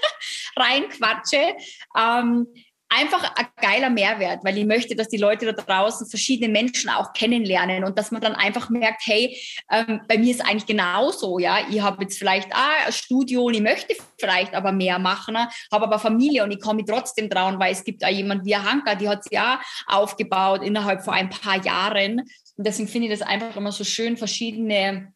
reinquatsche. 0.58 1.56
Ähm, 1.98 2.48
einfach 2.92 3.36
ein 3.36 3.48
geiler 3.62 3.90
Mehrwert, 3.90 4.44
weil 4.44 4.58
ich 4.58 4.66
möchte, 4.66 4.96
dass 4.96 5.08
die 5.08 5.18
Leute 5.18 5.52
da 5.52 5.54
draußen 5.54 6.08
verschiedene 6.08 6.52
Menschen 6.52 6.90
auch 6.90 7.14
kennenlernen 7.14 7.86
und 7.86 7.98
dass 7.98 8.12
man 8.12 8.22
dann 8.22 8.36
einfach 8.36 8.70
merkt, 8.70 9.04
hey, 9.06 9.38
ähm, 9.72 10.02
bei 10.08 10.18
mir 10.18 10.32
ist 10.32 10.42
eigentlich 10.42 10.66
genauso, 10.66 11.40
ja, 11.40 11.60
ich 11.70 11.82
habe 11.82 12.04
jetzt 12.04 12.20
vielleicht 12.20 12.54
ah, 12.54 12.86
ein 12.86 12.92
Studio 12.92 13.44
und 13.46 13.54
ich 13.54 13.62
möchte 13.62 13.96
vielleicht 14.20 14.54
aber 14.54 14.74
mehr 14.74 15.00
machen, 15.00 15.36
ne? 15.36 15.48
habe 15.72 15.86
aber 15.86 16.00
Familie 16.00 16.44
und 16.44 16.52
ich 16.52 16.60
komme 16.60 16.84
trotzdem 16.84 17.30
dran, 17.30 17.60
weil 17.60 17.72
es 17.72 17.84
gibt 17.84 18.04
auch 18.04 18.10
jemand 18.10 18.46
wie 18.46 18.58
Hanka, 18.58 18.96
die 18.96 19.08
hat 19.08 19.22
es 19.22 19.32
ja 19.32 19.62
aufgebaut 19.88 20.62
innerhalb 20.62 21.04
von 21.04 21.14
ein 21.14 21.30
paar 21.30 21.64
Jahren 21.64 22.20
und 22.58 22.68
deswegen 22.68 22.90
finde 22.90 23.08
ich 23.08 23.18
das 23.18 23.28
einfach 23.28 23.56
immer 23.56 23.72
so 23.72 23.84
schön, 23.84 24.18
verschiedene 24.18 25.14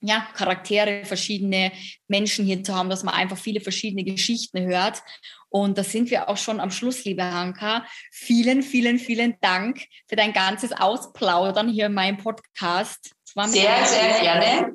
ja, 0.00 0.26
Charaktere, 0.34 1.04
verschiedene 1.04 1.72
Menschen 2.06 2.44
hier 2.44 2.62
zu 2.62 2.74
haben, 2.74 2.90
dass 2.90 3.02
man 3.02 3.14
einfach 3.14 3.36
viele 3.36 3.60
verschiedene 3.60 4.04
Geschichten 4.04 4.66
hört. 4.66 5.02
Und 5.48 5.78
da 5.78 5.84
sind 5.84 6.10
wir 6.10 6.28
auch 6.28 6.36
schon 6.36 6.60
am 6.60 6.70
Schluss, 6.70 7.04
liebe 7.04 7.24
Hanka. 7.24 7.86
Vielen, 8.12 8.62
vielen, 8.62 8.98
vielen 8.98 9.36
Dank 9.40 9.84
für 10.06 10.16
dein 10.16 10.32
ganzes 10.32 10.72
Ausplaudern 10.72 11.68
hier 11.68 11.86
in 11.86 11.94
meinem 11.94 12.18
Podcast. 12.18 13.12
sehr, 13.24 13.84
sehr 13.86 14.20
gerne. 14.20 14.74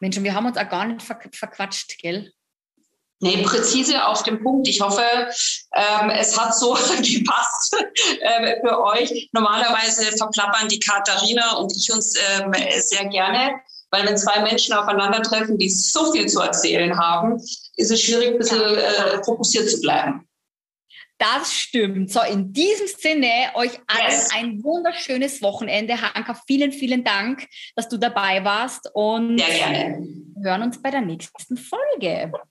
Mensch, 0.00 0.16
und 0.16 0.24
wir 0.24 0.34
haben 0.34 0.46
uns 0.46 0.56
auch 0.56 0.68
gar 0.68 0.86
nicht 0.86 1.02
verquatscht, 1.02 1.98
gell? 1.98 2.32
Nee, 3.22 3.42
präzise 3.42 4.06
auf 4.06 4.22
dem 4.22 4.42
Punkt. 4.42 4.66
Ich 4.66 4.80
hoffe, 4.80 5.04
ähm, 5.74 6.08
es 6.08 6.38
hat 6.38 6.56
so 6.56 6.72
gepasst 7.02 7.76
äh, 8.20 8.56
für 8.60 8.82
euch. 8.82 9.28
Normalerweise 9.32 10.16
verplappern 10.16 10.68
die 10.68 10.80
Katharina 10.80 11.56
und 11.56 11.70
ich 11.76 11.92
uns 11.92 12.14
ähm, 12.16 12.50
sehr 12.78 13.04
gerne. 13.06 13.60
Weil 13.90 14.06
wenn 14.06 14.16
zwei 14.16 14.40
Menschen 14.42 14.74
aufeinandertreffen, 14.74 15.58
die 15.58 15.68
so 15.68 16.12
viel 16.12 16.26
zu 16.26 16.40
erzählen 16.40 16.96
haben, 16.98 17.36
ist 17.76 17.90
es 17.90 18.00
schwierig, 18.00 18.32
ein 18.32 18.38
bisschen 18.38 18.60
äh, 18.60 19.22
fokussiert 19.24 19.68
zu 19.68 19.80
bleiben. 19.80 20.26
Das 21.20 21.52
stimmt. 21.52 22.10
So, 22.10 22.22
in 22.22 22.50
diesem 22.50 22.86
Sinne, 22.86 23.50
euch 23.54 23.78
allen 23.86 24.10
yes. 24.10 24.30
ein 24.34 24.64
wunderschönes 24.64 25.42
Wochenende. 25.42 26.00
Hanka, 26.00 26.34
vielen, 26.46 26.72
vielen 26.72 27.04
Dank, 27.04 27.46
dass 27.76 27.90
du 27.90 27.98
dabei 27.98 28.42
warst 28.42 28.90
und 28.94 29.38
Sehr 29.38 29.54
gerne. 29.54 30.08
hören 30.42 30.62
uns 30.62 30.80
bei 30.80 30.90
der 30.90 31.02
nächsten 31.02 31.58
Folge. 31.58 32.32